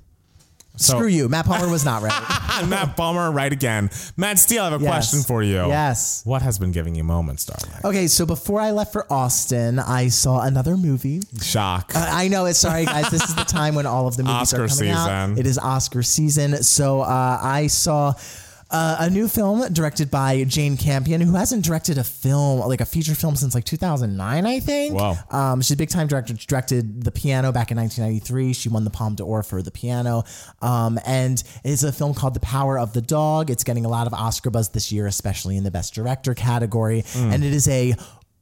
So- 0.78 0.96
Screw 0.98 1.08
you. 1.08 1.28
Matt 1.28 1.46
Palmer 1.46 1.70
was 1.70 1.84
not 1.84 2.02
right. 2.02 2.68
Matt 2.68 2.96
Bummer, 2.96 3.32
right 3.32 3.52
again. 3.52 3.90
Matt 4.16 4.40
Steele, 4.40 4.64
I 4.64 4.70
have 4.72 4.82
a 4.82 4.84
Yes. 4.84 4.92
question 4.94 5.24
for 5.24 5.44
you. 5.44 5.68
Yes. 5.68 6.22
What 6.24 6.42
has 6.42 6.58
been 6.60 6.72
giving 6.72 6.96
you 6.96 7.04
moments, 7.04 7.46
darling? 7.46 7.80
Okay, 7.84 8.08
so 8.08 8.26
before 8.26 8.60
I 8.62 8.72
left 8.72 8.94
for 8.94 9.06
Austin, 9.12 9.80
I 9.80 10.08
saw 10.08 10.42
another 10.42 10.78
movie. 10.78 11.22
Shock. 11.42 11.94
Uh, 11.96 12.08
I 12.10 12.28
know 12.30 12.46
it's 12.46 12.60
sorry, 12.60 12.86
guys. 12.86 13.10
This 13.10 13.24
is 13.24 13.36
the 13.36 13.44
time 13.44 13.76
when 13.76 13.86
all 13.86 14.08
of 14.08 14.18
the 14.18 14.24
movies 14.24 14.54
Oscar 14.54 14.64
are 14.66 14.68
coming 14.68 14.90
out. 14.92 15.06
season. 15.06 15.38
It 15.38 15.46
is 15.48 15.58
Oscar 15.60 16.02
season. 16.04 16.64
So 16.64 17.02
uh, 17.02 17.40
I 17.42 17.68
saw. 17.68 18.14
Uh, 18.70 18.98
a 19.00 19.10
new 19.10 19.28
film 19.28 19.72
directed 19.72 20.12
by 20.12 20.44
Jane 20.44 20.76
Campion, 20.78 21.22
who 21.22 21.34
hasn't 21.34 21.64
directed 21.64 21.98
a 21.98 22.04
film 22.04 22.60
like 22.60 22.82
a 22.82 22.86
feature 22.86 23.16
film 23.16 23.36
since 23.36 23.56
like 23.56 23.64
2009, 23.64 24.46
I 24.46 24.60
think. 24.60 24.94
Wow. 24.94 25.16
Um, 25.32 25.62
she's 25.62 25.72
a 25.72 25.78
big 25.78 25.90
time 25.90 26.08
director. 26.08 26.36
She 26.38 26.46
directed 26.48 27.04
The 27.04 27.12
Piano 27.12 27.52
back 27.52 27.72
in 27.72 27.78
1993. 27.78 28.54
She 28.54 28.70
won 28.70 28.84
the 28.84 28.90
Palme 28.90 29.16
d'Or 29.16 29.44
for 29.44 29.62
The 29.62 29.72
Piano. 29.72 30.24
Um, 30.62 31.00
and 31.06 31.42
it's 31.64 31.84
a 31.84 31.92
film 31.92 32.14
called 32.14 32.34
The 32.34 32.40
Power 32.42 32.78
of 32.78 32.94
the 32.94 33.02
Dog. 33.02 33.50
It's 33.50 33.64
getting 33.64 33.86
a 33.86 33.90
lot 33.90 34.08
of 34.08 34.14
Oscar 34.14 34.50
buzz 34.50 34.70
this 34.70 34.92
year, 34.92 35.08
especially 35.08 35.56
in 35.56 35.64
the 35.64 35.72
Best 35.72 35.94
Director 35.94 36.34
category. 36.34 37.04
And 37.16 37.44
it 37.44 37.54
is 37.54 37.68
a 37.68 37.96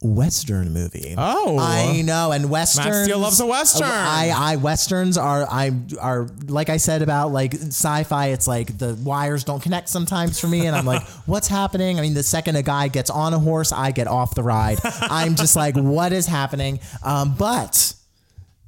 Western 0.06 0.72
movie. 0.72 1.14
Oh. 1.16 1.58
I 1.58 2.02
know. 2.02 2.32
And 2.32 2.48
Westerns. 2.50 3.04
Steele 3.04 3.18
loves 3.18 3.40
a 3.40 3.46
Western. 3.46 3.88
I, 3.88 4.32
I 4.34 4.56
Westerns 4.56 5.18
are 5.18 5.46
I 5.50 5.72
are 6.00 6.28
like 6.46 6.70
I 6.70 6.76
said 6.76 7.02
about 7.02 7.32
like 7.32 7.54
sci-fi. 7.54 8.28
It's 8.28 8.46
like 8.46 8.78
the 8.78 8.94
wires 8.94 9.44
don't 9.44 9.62
connect 9.62 9.88
sometimes 9.88 10.40
for 10.40 10.46
me, 10.46 10.66
and 10.66 10.74
I'm 10.74 10.86
like, 10.86 11.02
what's 11.26 11.48
happening? 11.48 11.98
I 11.98 12.02
mean, 12.02 12.14
the 12.14 12.22
second 12.22 12.56
a 12.56 12.62
guy 12.62 12.88
gets 12.88 13.10
on 13.10 13.34
a 13.34 13.38
horse, 13.38 13.72
I 13.72 13.90
get 13.90 14.06
off 14.06 14.34
the 14.34 14.42
ride. 14.42 14.78
I'm 14.84 15.34
just 15.34 15.56
like, 15.56 15.74
what 15.76 16.12
is 16.12 16.26
happening? 16.26 16.80
Um, 17.02 17.34
but 17.36 17.94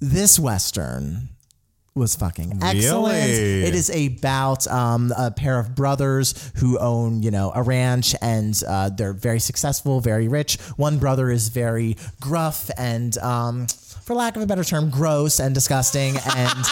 this 0.01 0.39
Western 0.39 1.29
was 1.99 2.17
fucking 2.17 2.61
excellent. 2.63 3.15
Really? 3.15 3.65
It 3.65 3.75
is 3.75 3.91
about 3.91 4.67
um, 4.69 5.13
a 5.17 5.31
pair 5.31 5.59
of 5.59 5.75
brothers 5.75 6.53
who 6.57 6.79
own, 6.79 7.23
you 7.23 7.31
know, 7.31 7.53
a 7.55 7.63
ranch, 7.63 8.15
and 8.23 8.61
uh, 8.67 8.91
they're 8.91 9.13
very 9.13 9.41
successful, 9.41 10.01
very 10.01 10.29
rich. 10.29 10.59
One 10.77 10.99
brother 10.99 11.31
is 11.31 11.49
very 11.49 11.97
gruff 12.21 12.71
and. 12.77 13.17
Um, 13.19 13.67
for 14.09 14.15
lack 14.15 14.37
of 14.37 14.43
a 14.43 14.47
better 14.47 14.65
term, 14.65 14.89
gross 14.89 15.39
and 15.39 15.55
disgusting, 15.55 16.17
and 16.35 16.65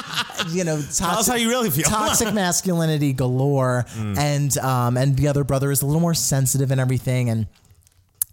you 0.48 0.64
know, 0.64 0.80
toxic, 0.94 1.38
you 1.38 1.50
really 1.50 1.70
toxic 1.82 2.32
masculinity 2.34 3.12
galore, 3.12 3.84
and 3.94 4.56
um, 4.58 4.96
and 4.96 5.16
the 5.16 5.28
other 5.28 5.44
brother 5.44 5.70
is 5.70 5.82
a 5.82 5.86
little 5.86 6.00
more 6.00 6.14
sensitive 6.14 6.70
and 6.70 6.80
everything, 6.80 7.28
and. 7.28 7.46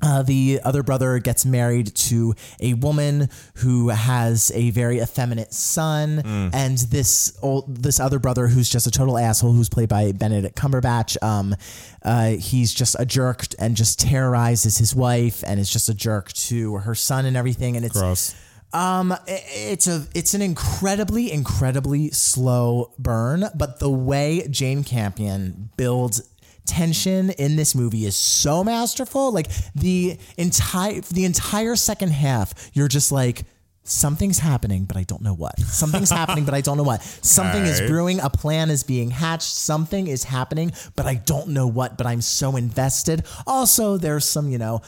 Uh, 0.03 0.21
the 0.21 0.59
other 0.65 0.83
brother 0.83 1.17
gets 1.19 1.45
married 1.45 1.95
to 1.95 2.35
a 2.59 2.73
woman 2.73 3.29
who 3.55 3.87
has 3.89 4.51
a 4.53 4.69
very 4.71 4.99
effeminate 4.99 5.53
son, 5.53 6.19
and 6.53 6.77
this 6.77 7.37
old, 7.41 7.77
this 7.77 7.99
other 7.99 8.19
brother 8.19 8.47
who's 8.47 8.69
just 8.69 8.85
a 8.85 8.91
total 8.91 9.17
asshole, 9.17 9.53
who's 9.53 9.69
played 9.69 9.87
by 9.87 10.11
Benedict 10.11 10.57
Cumberbatch. 10.57 11.21
Um, 11.23 11.55
uh, 12.03 12.31
he's 12.31 12.73
just 12.73 12.95
a 12.99 13.05
jerk 13.05 13.45
and 13.57 13.77
just 13.77 13.99
terrorizes 13.99 14.77
his 14.77 14.93
wife, 14.93 15.43
and 15.47 15.59
is 15.59 15.69
just 15.69 15.87
a 15.87 15.93
jerk 15.93 16.33
to 16.33 16.75
her 16.79 16.95
son 16.95 17.25
and 17.25 17.37
everything. 17.37 17.77
And 17.77 17.85
it's 17.85 17.97
Gross. 17.97 18.35
um, 18.73 19.15
it's 19.25 19.87
a 19.87 20.05
it's 20.13 20.33
an 20.33 20.41
incredibly 20.41 21.31
incredibly 21.31 22.09
slow 22.11 22.91
burn, 22.99 23.45
but 23.55 23.79
the 23.79 23.89
way 23.89 24.45
Jane 24.49 24.83
Campion 24.83 25.69
builds 25.77 26.21
tension 26.65 27.29
in 27.31 27.55
this 27.55 27.75
movie 27.75 28.05
is 28.05 28.15
so 28.15 28.63
masterful. 28.63 29.31
Like 29.31 29.47
the 29.75 30.17
entire 30.37 31.01
the 31.01 31.25
entire 31.25 31.75
second 31.75 32.11
half, 32.11 32.71
you're 32.73 32.87
just 32.87 33.11
like 33.11 33.43
something's 33.83 34.39
happening, 34.39 34.85
but 34.85 34.97
I 34.97 35.03
don't 35.03 35.21
know 35.21 35.33
what. 35.33 35.59
Something's 35.59 36.09
happening, 36.21 36.45
but 36.45 36.53
I 36.53 36.61
don't 36.61 36.77
know 36.77 36.83
what. 36.83 37.03
Something 37.03 37.63
is 37.63 37.81
brewing, 37.81 38.19
a 38.19 38.29
plan 38.29 38.69
is 38.69 38.83
being 38.83 39.11
hatched, 39.11 39.43
something 39.43 40.07
is 40.07 40.23
happening, 40.23 40.71
but 40.95 41.05
I 41.05 41.15
don't 41.15 41.49
know 41.49 41.67
what, 41.67 41.97
but 41.97 42.07
I'm 42.07 42.21
so 42.21 42.55
invested. 42.55 43.25
Also, 43.45 43.97
there's 43.97 44.27
some, 44.27 44.49
you 44.49 44.57
know, 44.57 44.81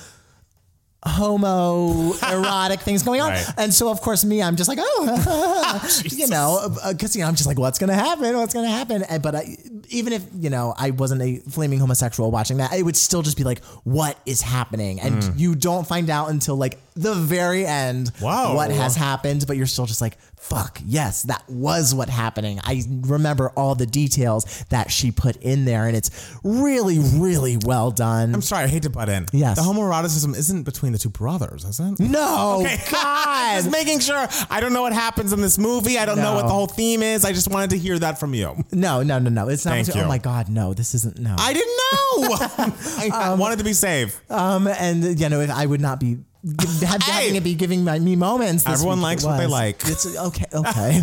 homo 1.06 2.14
erotic 2.32 2.80
things 2.82 3.04
going 3.04 3.22
on. 3.22 3.32
Right. 3.32 3.54
And 3.58 3.74
so, 3.74 3.90
of 3.90 4.02
course, 4.02 4.26
me, 4.26 4.42
I'm 4.42 4.56
just 4.56 4.68
like, 4.68 4.80
oh, 4.82 6.00
you 6.06 6.28
know, 6.28 6.76
because, 6.90 7.16
you 7.16 7.22
know, 7.22 7.28
I'm 7.28 7.36
just 7.36 7.48
like, 7.48 7.60
what's 7.60 7.80
going 7.80 7.90
to 7.90 7.96
happen? 7.96 8.36
What's 8.38 8.54
going 8.54 8.66
to 8.66 8.72
happen? 8.72 9.04
And, 9.04 9.22
but 9.22 9.36
I, 9.36 9.58
even 9.90 10.14
if, 10.14 10.26
you 10.38 10.50
know, 10.50 10.74
I 10.78 10.92
wasn't 10.92 11.22
a 11.22 11.38
flaming 11.50 11.80
homosexual 11.80 12.32
watching 12.32 12.58
that, 12.58 12.74
it 12.74 12.84
would 12.84 12.98
still 12.98 13.22
just 13.22 13.38
be 13.38 13.44
like, 13.44 13.64
what 13.84 14.18
is 14.26 14.42
happening? 14.42 15.00
And 15.00 15.16
Mm. 15.16 15.40
you 15.40 15.56
don't 15.56 15.88
find 15.88 16.10
out 16.10 16.30
until 16.30 16.58
like 16.58 16.78
the 16.96 17.14
very 17.14 17.66
end 17.66 18.10
Whoa. 18.20 18.54
what 18.54 18.70
has 18.72 18.96
happened, 18.96 19.46
but 19.48 19.56
you're 19.56 19.66
still 19.66 19.86
just 19.86 20.02
like, 20.02 20.18
fuck, 20.36 20.80
yes, 20.86 21.24
that 21.24 21.44
was 21.50 21.96
what 21.96 22.10
happening. 22.10 22.60
I 22.64 22.84
remember 22.88 23.50
all 23.52 23.76
the 23.76 23.86
details 23.86 24.66
that 24.70 24.92
she 24.92 25.12
put 25.12 25.38
in 25.38 25.66
there, 25.66 25.88
and 25.88 25.96
it's 25.96 26.38
really, 26.44 27.00
really 27.00 27.58
well 27.66 27.92
done. 27.92 28.34
I'm 28.36 28.42
sorry, 28.42 28.66
I 28.66 28.68
hate 28.68 28.84
to 28.84 28.90
butt 28.90 29.10
in. 29.10 29.26
Yes. 29.32 29.58
The 29.58 29.64
homoeroticism 29.64 30.36
isn't 30.38 30.64
between 30.64 30.92
the 30.96 31.00
two 31.04 31.10
brothers, 31.10 31.64
is 31.66 31.80
it? 31.80 32.00
no, 32.00 32.62
Okay. 32.66 32.80
God. 32.92 33.56
just 33.64 33.72
making 33.72 34.00
sure. 34.00 34.28
I 34.50 34.60
don't 34.60 34.74
know 34.74 34.82
what 34.82 34.94
happens 34.94 35.34
in 35.34 35.42
this 35.42 35.58
movie. 35.58 35.98
I 36.00 36.06
don't 36.06 36.18
know 36.18 36.34
what 36.36 36.44
the 36.48 36.54
whole 36.54 36.68
theme 36.68 37.04
is. 37.04 37.26
I 37.26 37.34
just 37.34 37.50
wanted 37.52 37.72
to 37.72 37.78
hear 37.78 38.00
that 38.00 38.20
from 38.20 38.34
you. 38.34 38.56
No, 38.72 39.04
no, 39.04 39.20
no, 39.20 39.30
no. 39.30 39.50
It's 39.50 39.66
not. 39.66 39.72
Thank 39.74 39.94
you. 39.96 40.02
oh 40.02 40.08
my 40.08 40.18
God, 40.18 40.50
no. 40.50 40.74
This 40.74 40.96
isn't 40.96 41.20
no. 41.20 41.36
I 41.38 41.54
didn't 41.54 41.78
know. 41.78 43.12
I 43.18 43.36
wanted 43.38 43.58
to 43.60 43.66
be 43.66 43.74
safe. 43.74 44.20
um, 44.32 44.68
and 44.68 45.20
you 45.20 45.30
know, 45.30 45.42
if 45.42 45.50
I 45.50 45.66
would 45.66 45.82
not 45.82 46.00
be 46.00 46.18
give- 46.46 46.82
have- 46.82 47.02
Hey! 47.04 47.12
having 47.26 47.36
it 47.36 47.44
be 47.44 47.56
giving 47.56 47.84
my, 47.84 48.00
me 48.00 48.16
moments. 48.16 48.64
this 48.64 48.74
Everyone 48.74 48.98
week 49.00 49.04
likes 49.04 49.24
what 49.26 49.38
they 49.38 49.46
was. 49.46 49.52
like. 49.52 49.82
It's 49.86 50.06
okay, 50.18 50.46
okay. 50.54 51.02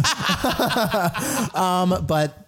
um, 1.54 2.04
but. 2.06 2.38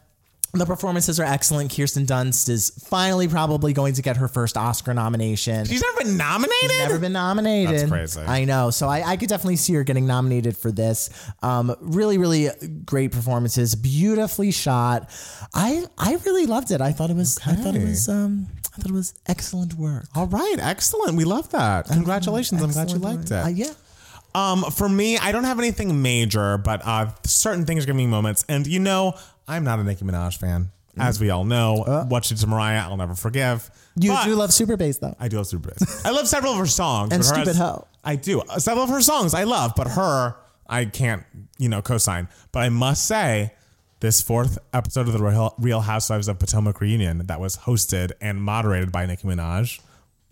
The 0.54 0.66
performances 0.66 1.18
are 1.18 1.24
excellent. 1.24 1.74
Kirsten 1.74 2.06
Dunst 2.06 2.48
is 2.48 2.70
finally 2.88 3.26
probably 3.26 3.72
going 3.72 3.94
to 3.94 4.02
get 4.02 4.16
her 4.18 4.28
first 4.28 4.56
Oscar 4.56 4.94
nomination. 4.94 5.64
She's 5.66 5.82
never 5.82 6.04
been 6.04 6.16
nominated. 6.16 6.70
She's 6.70 6.78
never 6.78 6.98
been 6.98 7.12
nominated. 7.12 7.74
That's 7.74 7.90
crazy. 7.90 8.20
I 8.20 8.44
know. 8.44 8.70
So 8.70 8.88
I, 8.88 9.02
I 9.10 9.16
could 9.16 9.28
definitely 9.28 9.56
see 9.56 9.74
her 9.74 9.84
getting 9.84 10.06
nominated 10.06 10.56
for 10.56 10.70
this. 10.70 11.10
Um, 11.42 11.74
really, 11.80 12.18
really 12.18 12.48
great 12.84 13.10
performances. 13.12 13.74
Beautifully 13.74 14.52
shot. 14.52 15.10
I 15.52 15.84
I 15.98 16.16
really 16.24 16.46
loved 16.46 16.70
it. 16.70 16.80
I 16.80 16.92
thought 16.92 17.10
it 17.10 17.16
was. 17.16 17.38
I 17.44 17.54
thought 17.54 17.74
it 17.74 17.82
was. 17.82 18.08
Um, 18.08 18.46
I 18.74 18.76
thought 18.76 18.90
it 18.90 18.94
was 18.94 19.14
excellent 19.26 19.74
work. 19.74 20.06
All 20.14 20.26
right, 20.26 20.56
excellent. 20.58 21.16
We 21.16 21.24
love 21.24 21.50
that. 21.50 21.86
Congratulations. 21.86 22.62
I'm 22.62 22.70
glad 22.70 22.90
you 22.90 22.98
liked 22.98 23.30
it. 23.30 23.32
Uh, 23.32 23.48
yeah. 23.48 23.72
Um, 24.34 24.64
for 24.64 24.88
me, 24.88 25.16
I 25.16 25.30
don't 25.30 25.44
have 25.44 25.60
anything 25.60 26.02
major, 26.02 26.58
but 26.58 26.82
uh, 26.84 27.10
certain 27.24 27.64
things 27.66 27.86
give 27.86 27.94
me 27.94 28.06
moments. 28.06 28.44
And 28.48 28.66
you 28.66 28.80
know, 28.80 29.14
I'm 29.46 29.64
not 29.64 29.78
a 29.78 29.84
Nicki 29.84 30.04
Minaj 30.04 30.38
fan, 30.38 30.70
as 30.96 31.20
we 31.20 31.30
all 31.30 31.44
know. 31.44 32.06
what 32.08 32.24
she 32.24 32.34
did 32.34 32.40
to 32.42 32.46
Mariah, 32.46 32.80
I'll 32.88 32.96
never 32.96 33.14
forgive. 33.14 33.70
You 33.96 34.10
But 34.12 34.24
do 34.24 34.34
love 34.34 34.52
Super 34.52 34.76
Bass 34.76 34.98
though. 34.98 35.14
I 35.20 35.28
do 35.28 35.36
love 35.36 35.46
Super 35.46 35.70
Bass. 35.70 36.04
I 36.04 36.10
love 36.10 36.26
several 36.28 36.52
of 36.52 36.58
her 36.58 36.66
songs. 36.66 37.12
And 37.12 37.22
her 37.22 37.28
Stupid 37.28 37.56
Hoe. 37.56 37.86
I 38.04 38.16
do. 38.16 38.40
Uh, 38.40 38.58
Several 38.58 38.84
of 38.84 38.90
her 38.90 39.00
songs 39.00 39.34
I 39.34 39.44
love, 39.44 39.72
but 39.76 39.88
her, 39.88 40.36
I 40.66 40.84
can't, 40.86 41.24
you 41.58 41.68
know, 41.68 41.80
co-sign. 41.82 42.28
But 42.52 42.60
I 42.60 42.68
must 42.68 43.06
say, 43.06 43.52
this 44.00 44.20
fourth 44.20 44.58
episode 44.74 45.06
of 45.06 45.14
the 45.14 45.22
Real, 45.22 45.54
Real 45.58 45.80
Housewives 45.80 46.28
of 46.28 46.38
Potomac 46.38 46.80
reunion 46.80 47.26
that 47.26 47.40
was 47.40 47.56
hosted 47.58 48.12
and 48.20 48.42
moderated 48.42 48.92
by 48.92 49.06
Nicki 49.06 49.26
Minaj, 49.26 49.80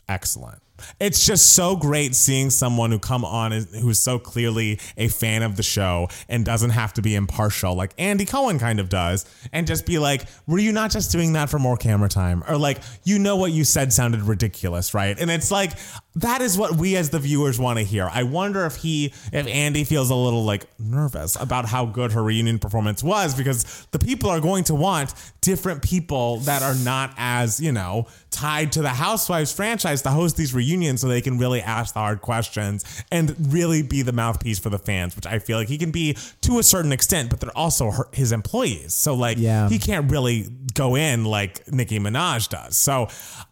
excellent. 0.08 0.60
It's 1.00 1.26
just 1.26 1.54
so 1.54 1.76
great 1.76 2.14
seeing 2.14 2.50
someone 2.50 2.90
who 2.90 2.98
come 2.98 3.24
on 3.24 3.52
who 3.52 3.88
is 3.88 4.00
so 4.00 4.18
clearly 4.18 4.78
a 4.96 5.08
fan 5.08 5.42
of 5.42 5.56
the 5.56 5.62
show 5.62 6.08
and 6.28 6.44
doesn't 6.44 6.70
have 6.70 6.92
to 6.94 7.02
be 7.02 7.14
impartial 7.14 7.74
like 7.74 7.94
Andy 7.98 8.24
Cohen 8.24 8.58
kind 8.58 8.80
of 8.80 8.88
does 8.88 9.24
and 9.52 9.66
just 9.66 9.86
be 9.86 9.98
like, 9.98 10.26
were 10.46 10.58
you 10.58 10.72
not 10.72 10.90
just 10.90 11.12
doing 11.12 11.34
that 11.34 11.50
for 11.50 11.58
more 11.58 11.76
camera 11.76 12.08
time? 12.08 12.42
Or 12.48 12.56
like, 12.56 12.78
you 13.04 13.18
know 13.18 13.36
what 13.36 13.52
you 13.52 13.64
said 13.64 13.92
sounded 13.92 14.22
ridiculous, 14.22 14.94
right? 14.94 15.18
And 15.18 15.30
it's 15.30 15.50
like, 15.50 15.72
that 16.16 16.42
is 16.42 16.58
what 16.58 16.76
we 16.76 16.96
as 16.96 17.10
the 17.10 17.18
viewers 17.18 17.58
want 17.58 17.78
to 17.78 17.84
hear. 17.84 18.08
I 18.12 18.22
wonder 18.22 18.66
if 18.66 18.76
he, 18.76 19.12
if 19.32 19.46
Andy 19.46 19.84
feels 19.84 20.10
a 20.10 20.14
little 20.14 20.44
like 20.44 20.66
nervous 20.78 21.36
about 21.40 21.66
how 21.66 21.86
good 21.86 22.12
her 22.12 22.22
reunion 22.22 22.58
performance 22.58 23.02
was 23.02 23.34
because 23.34 23.86
the 23.92 23.98
people 23.98 24.30
are 24.30 24.40
going 24.40 24.64
to 24.64 24.74
want 24.74 25.14
different 25.40 25.82
people 25.82 26.38
that 26.38 26.62
are 26.62 26.74
not 26.74 27.14
as, 27.16 27.60
you 27.60 27.72
know, 27.72 28.06
tied 28.32 28.72
to 28.72 28.82
the 28.82 28.88
Housewives 28.88 29.52
franchise 29.52 30.02
to 30.02 30.10
host 30.10 30.36
these 30.36 30.52
reunions 30.54 31.00
so 31.00 31.08
they 31.08 31.20
can 31.20 31.38
really 31.38 31.60
ask 31.62 31.94
the 31.94 32.00
hard 32.00 32.20
questions 32.20 32.84
and 33.12 33.36
really 33.52 33.82
be 33.82 34.02
the 34.02 34.12
mouthpiece 34.12 34.58
for 34.58 34.70
the 34.70 34.78
fans, 34.78 35.14
which 35.14 35.26
I 35.26 35.38
feel 35.38 35.58
like 35.58 35.68
he 35.68 35.78
can 35.78 35.90
be 35.90 36.16
to 36.40 36.58
a 36.58 36.62
certain 36.62 36.92
extent, 36.92 37.30
but 37.30 37.40
they're 37.40 37.56
also 37.56 37.90
her, 37.90 38.08
his 38.12 38.32
employees. 38.32 38.94
So, 38.94 39.14
like, 39.14 39.38
Yeah. 39.38 39.68
he 39.68 39.78
can't 39.78 40.10
really 40.10 40.48
go 40.74 40.96
in 40.96 41.24
like 41.24 41.70
Nicki 41.70 41.98
Minaj 42.00 42.48
does. 42.48 42.76
So, 42.76 43.08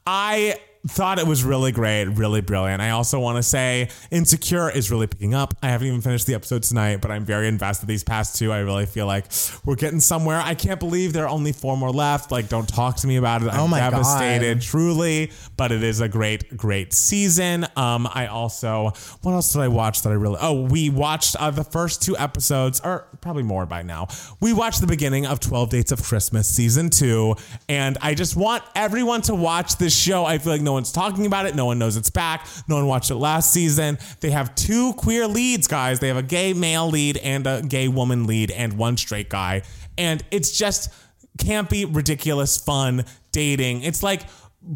I 0.07 0.57
thought 0.87 1.19
it 1.19 1.27
was 1.27 1.45
really 1.45 1.73
great, 1.73 2.05
really 2.07 2.41
brilliant. 2.41 2.81
I 2.81 2.91
also 2.91 3.21
want 3.21 3.37
to 3.37 3.43
say 3.43 3.91
Insecure 4.11 4.71
is 4.71 4.91
really 4.91 5.07
picking 5.07 5.35
up. 5.35 5.55
I 5.63 5.69
haven't 5.69 5.89
even 5.89 6.01
finished 6.01 6.27
the 6.27 6.35
episode 6.35 6.63
tonight, 6.63 7.01
but 7.03 7.11
I'm 7.11 7.25
very 7.25 7.49
invested 7.49 7.87
these 7.87 8.03
past 8.03 8.37
two. 8.37 8.51
I 8.51 8.61
really 8.61 8.87
feel 8.87 9.07
like 9.07 9.27
we're 9.65 9.75
getting 9.75 10.01
somewhere. 10.01 10.41
I 10.43 10.55
can't 10.55 10.81
believe 10.81 11.13
there 11.13 11.25
are 11.25 11.29
only 11.29 11.53
four 11.53 11.77
more 11.77 11.91
left. 11.91 12.31
Like, 12.33 12.49
don't 12.49 12.69
talk 12.69 12.97
to 12.97 13.07
me 13.07 13.17
about 13.17 13.43
it. 13.43 13.53
I'm 13.53 13.61
Oh 13.61 13.69
my 13.69 13.79
God. 13.79 13.91
devastated, 13.91 14.63
truly. 14.63 15.33
But 15.57 15.71
it 15.71 15.83
is 15.83 16.01
a 16.01 16.09
great, 16.09 16.57
great 16.57 16.95
season. 16.95 17.67
Um, 17.77 18.09
I 18.15 18.29
also, 18.29 18.93
what 19.21 19.33
else 19.33 19.53
did 19.53 19.61
I 19.61 19.69
watch 19.69 20.01
that 20.03 20.11
I 20.11 20.15
really? 20.15 20.39
Oh, 20.41 20.63
we 20.63 20.89
watched 20.89 21.37
uh, 21.37 21.51
the 21.51 21.65
first 21.65 22.01
two 22.03 22.17
episodes, 22.17 22.81
or 22.83 23.07
probably 23.21 23.43
more 23.43 23.67
by 23.67 23.83
now. 23.83 24.09
We 24.41 24.55
watched 24.55 24.81
the 24.81 24.87
beginning 24.87 25.27
of 25.27 25.41
12 25.41 25.69
Dates 25.69 25.93
of 25.93 26.03
Christmas 26.03 26.49
season 26.49 26.89
two, 26.89 27.35
and 27.69 27.99
I 28.01 28.15
just 28.15 28.35
want 28.35 28.63
everyone 28.75 29.21
to 29.23 29.35
watch 29.35 29.77
this 29.77 29.95
show. 29.95 30.25
I 30.25 30.39
feel 30.39 30.53
like 30.53 30.63
no 30.63 30.70
one's 30.73 30.93
talking 30.93 31.27
about 31.27 31.47
it. 31.47 31.55
No 31.55 31.67
one 31.67 31.79
knows 31.79 31.97
it's 31.97 32.11
back. 32.11 32.47
No 32.69 32.77
one 32.77 32.87
watched 32.87 33.11
it 33.11 33.17
last 33.17 33.53
season. 33.53 33.99
They 34.21 34.31
have 34.31 34.55
two 34.55 34.93
queer 34.95 35.27
leads, 35.27 35.67
guys. 35.67 36.01
They 36.01 36.09
have 36.09 36.17
a 36.17 36.23
gay 36.23 36.53
male 36.53 36.89
lead 36.89 37.17
and 37.19 37.47
a 37.47 37.63
gay 37.63 37.89
woman 37.89 38.27
lead, 38.27 38.51
and 38.51 38.75
one 38.75 38.97
straight 38.97 39.29
guy, 39.29 39.63
and 39.99 40.23
it's 40.31 40.57
just 40.57 40.91
campy, 41.39 41.87
ridiculous, 41.89 42.57
fun 42.59 43.05
dating. 43.33 43.83
It's 43.83 44.03
like 44.03 44.23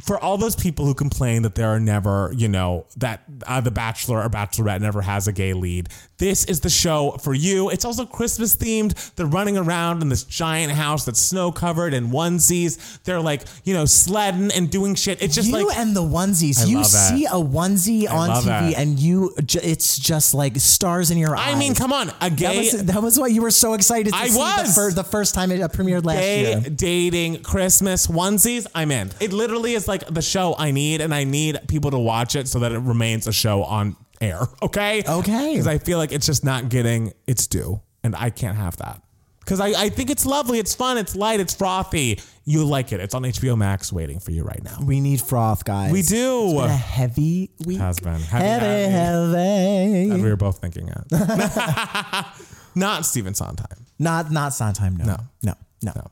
for 0.03 0.18
all 0.18 0.39
those 0.39 0.57
people 0.57 0.87
who 0.87 0.95
complain 0.95 1.43
that 1.43 1.55
there 1.55 1.68
are 1.68 1.80
never, 1.80 2.32
you 2.35 2.49
know, 2.49 2.87
that 2.97 3.22
uh, 3.47 3.61
the 3.61 3.70
Bachelor 3.70 4.22
or 4.22 4.30
Bachelorette 4.30 4.80
never 4.80 5.03
has 5.03 5.28
a 5.28 5.32
gay 5.32 5.53
lead, 5.53 5.89
this 6.16 6.45
is 6.47 6.61
the 6.61 6.70
show 6.70 7.12
for 7.22 7.35
you. 7.35 7.68
It's 7.68 7.85
also 7.85 8.07
Christmas 8.07 8.57
themed. 8.57 9.14
They're 9.14 9.26
running 9.26 9.59
around 9.59 10.01
in 10.01 10.09
this 10.09 10.24
giant 10.24 10.72
house 10.72 11.05
that's 11.05 11.20
snow 11.20 11.53
covered 11.53 11.93
in 11.93 12.09
onesies. 12.09 13.03
They're 13.03 13.20
like, 13.20 13.43
you 13.64 13.74
know, 13.74 13.85
sledding 13.85 14.51
and 14.53 14.70
doing 14.70 14.95
shit. 14.95 15.22
It's 15.22 15.35
just 15.35 15.49
you 15.49 15.66
like. 15.66 15.76
and 15.76 15.95
the 15.95 16.03
onesies. 16.03 16.66
you 16.66 16.76
love 16.76 16.91
that. 16.91 17.14
see 17.14 17.26
a 17.26 17.30
onesie 17.30 18.11
on 18.11 18.30
TV, 18.30 18.45
that. 18.45 18.78
and 18.78 18.99
you, 18.99 19.35
it's 19.37 19.99
just 19.99 20.32
like 20.32 20.57
stars 20.57 21.11
in 21.11 21.18
your 21.18 21.37
eyes. 21.37 21.55
I 21.55 21.59
mean, 21.59 21.74
come 21.74 21.93
on, 21.93 22.09
a 22.09 22.30
That 22.30 22.37
gay 22.37 22.59
was, 22.59 22.85
that 22.85 23.03
was 23.03 23.18
what 23.18 23.32
you 23.32 23.43
were 23.43 23.51
so 23.51 23.74
excited 23.74 24.12
to 24.14 24.18
I 24.18 24.28
see 24.28 24.39
was. 24.39 24.68
The, 24.68 24.80
fir- 24.80 24.91
the 24.93 25.05
first 25.05 25.35
time 25.35 25.51
it 25.51 25.61
premiered 25.72 26.05
last 26.05 26.20
gay 26.20 26.53
year. 26.53 26.61
dating 26.70 27.43
Christmas 27.43 28.07
onesies, 28.07 28.66
I'm 28.74 28.91
in. 28.91 29.11
It 29.20 29.32
literally 29.32 29.74
is 29.75 29.87
like 29.89 30.07
the 30.07 30.22
show 30.22 30.55
I 30.59 30.70
need, 30.70 31.01
and 31.01 31.14
I 31.14 31.25
need 31.25 31.59
people 31.68 31.91
to 31.91 31.99
watch 31.99 32.35
it 32.37 32.49
so 32.49 32.59
that 32.61 32.72
it 32.72 32.79
remains 32.79 33.27
a 33.27 33.33
show 33.33 33.62
on 33.64 33.97
air. 34.20 34.41
Okay. 34.62 35.03
Okay. 35.07 35.53
Because 35.53 35.66
I 35.66 35.79
feel 35.79 35.99
like 35.99 36.12
it's 36.12 36.27
just 36.27 36.45
not 36.45 36.68
getting 36.68 37.12
its 37.27 37.47
due, 37.47 37.81
and 38.03 38.16
I 38.16 38.31
can't 38.31 38.57
have 38.57 38.77
that. 38.79 39.03
because 39.41 39.61
I, 39.61 39.68
I 39.85 39.89
think 39.91 40.09
it's 40.11 40.25
lovely. 40.25 40.59
It's 40.59 40.75
fun. 40.75 40.97
It's 40.99 41.14
light. 41.14 41.41
It's 41.41 41.55
frothy. 41.55 42.20
You 42.47 42.64
like 42.64 42.93
it. 42.93 43.01
It's 43.01 43.14
on 43.14 43.22
HBO 43.22 43.57
Max 43.57 43.93
waiting 43.93 44.20
for 44.20 44.31
you 44.31 44.43
right 44.43 44.62
now. 44.64 44.79
We 44.83 45.01
need 45.01 45.20
froth, 45.20 45.64
guys. 45.64 45.93
We 45.93 46.03
do. 46.03 46.59
A 46.61 46.68
heavy 46.68 47.51
week. 47.66 47.79
Has 47.79 47.99
been. 48.01 48.20
Heavy, 48.20 48.45
heavy, 48.45 48.91
heavy. 48.91 50.09
heavy. 50.09 50.22
We 50.22 50.29
were 50.31 50.37
both 50.37 50.59
thinking 50.59 50.89
it. 50.89 51.05
Not 52.75 53.07
Stephen 53.07 53.35
Sondheim. 53.35 53.87
Not 53.99 54.31
not 54.33 54.53
Sondheim. 54.55 54.97
No. 54.97 55.05
No. 55.05 55.16
No. 55.43 55.55
No. 55.83 55.93
No. 55.95 56.11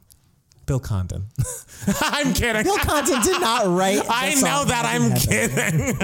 Bill 0.73 0.81
Condon. 0.81 1.27
I'm 2.01 2.33
kidding. 2.33 2.63
Bill 2.63 2.79
Condon 2.79 3.21
did 3.21 3.39
not 3.43 3.67
write. 3.77 4.01
I 4.09 4.33
know 4.37 4.65
that. 4.65 4.87
I'm 4.87 5.13
kidding. 5.13 5.99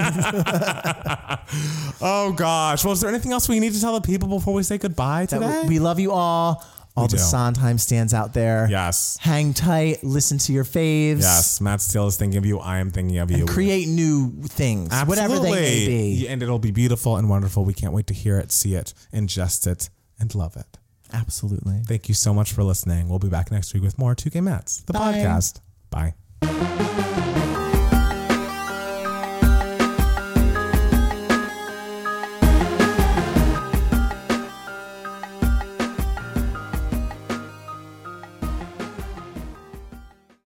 oh 2.01 2.33
gosh. 2.33 2.85
Well, 2.85 2.93
is 2.93 3.01
there 3.01 3.09
anything 3.09 3.31
else 3.31 3.49
we 3.49 3.59
need 3.59 3.73
to 3.73 3.81
tell 3.81 3.99
the 3.99 4.05
people 4.05 4.29
before 4.29 4.53
we 4.53 4.61
say 4.61 4.77
goodbye 4.77 5.25
today? 5.25 5.63
We 5.67 5.79
love 5.79 5.99
you 5.99 6.11
all. 6.11 6.63
All 6.95 7.07
the 7.07 7.17
do. 7.17 7.23
Sondheim 7.23 7.79
stands 7.79 8.13
out 8.13 8.35
there. 8.35 8.67
yes. 8.69 9.17
Hang 9.19 9.55
tight. 9.55 10.03
Listen 10.03 10.37
to 10.37 10.53
your 10.53 10.65
faves. 10.65 11.21
Yes. 11.21 11.59
Matt 11.59 11.81
Steele 11.81 12.05
is 12.05 12.15
thinking 12.15 12.37
of 12.37 12.45
you. 12.45 12.59
I 12.59 12.77
am 12.77 12.91
thinking 12.91 13.17
of 13.17 13.31
you. 13.31 13.47
Create 13.47 13.87
new 13.87 14.31
things, 14.43 14.93
whatever 15.05 15.39
they 15.39 15.49
may 15.49 15.65
Absolutely. 15.65 15.87
be. 15.87 16.27
And 16.27 16.43
it'll 16.43 16.59
be 16.59 16.69
beautiful 16.69 17.17
and 17.17 17.27
wonderful. 17.27 17.65
We 17.65 17.73
can't 17.73 17.93
wait 17.93 18.05
to 18.05 18.13
hear 18.13 18.37
it, 18.37 18.51
see 18.51 18.75
it, 18.75 18.93
ingest 19.11 19.65
it, 19.65 19.89
and 20.19 20.35
love 20.35 20.55
it. 20.55 20.77
Absolutely. 21.11 21.81
Thank 21.87 22.07
you 22.07 22.13
so 22.15 22.33
much 22.33 22.53
for 22.53 22.63
listening. 22.63 23.09
We'll 23.09 23.19
be 23.19 23.29
back 23.29 23.51
next 23.51 23.73
week 23.73 23.83
with 23.83 23.97
more 23.97 24.15
Two 24.15 24.29
Gay 24.29 24.41
Mats, 24.41 24.81
the 24.81 24.93
Bye. 24.93 25.13
podcast. 25.13 25.61
Bye. 25.89 26.15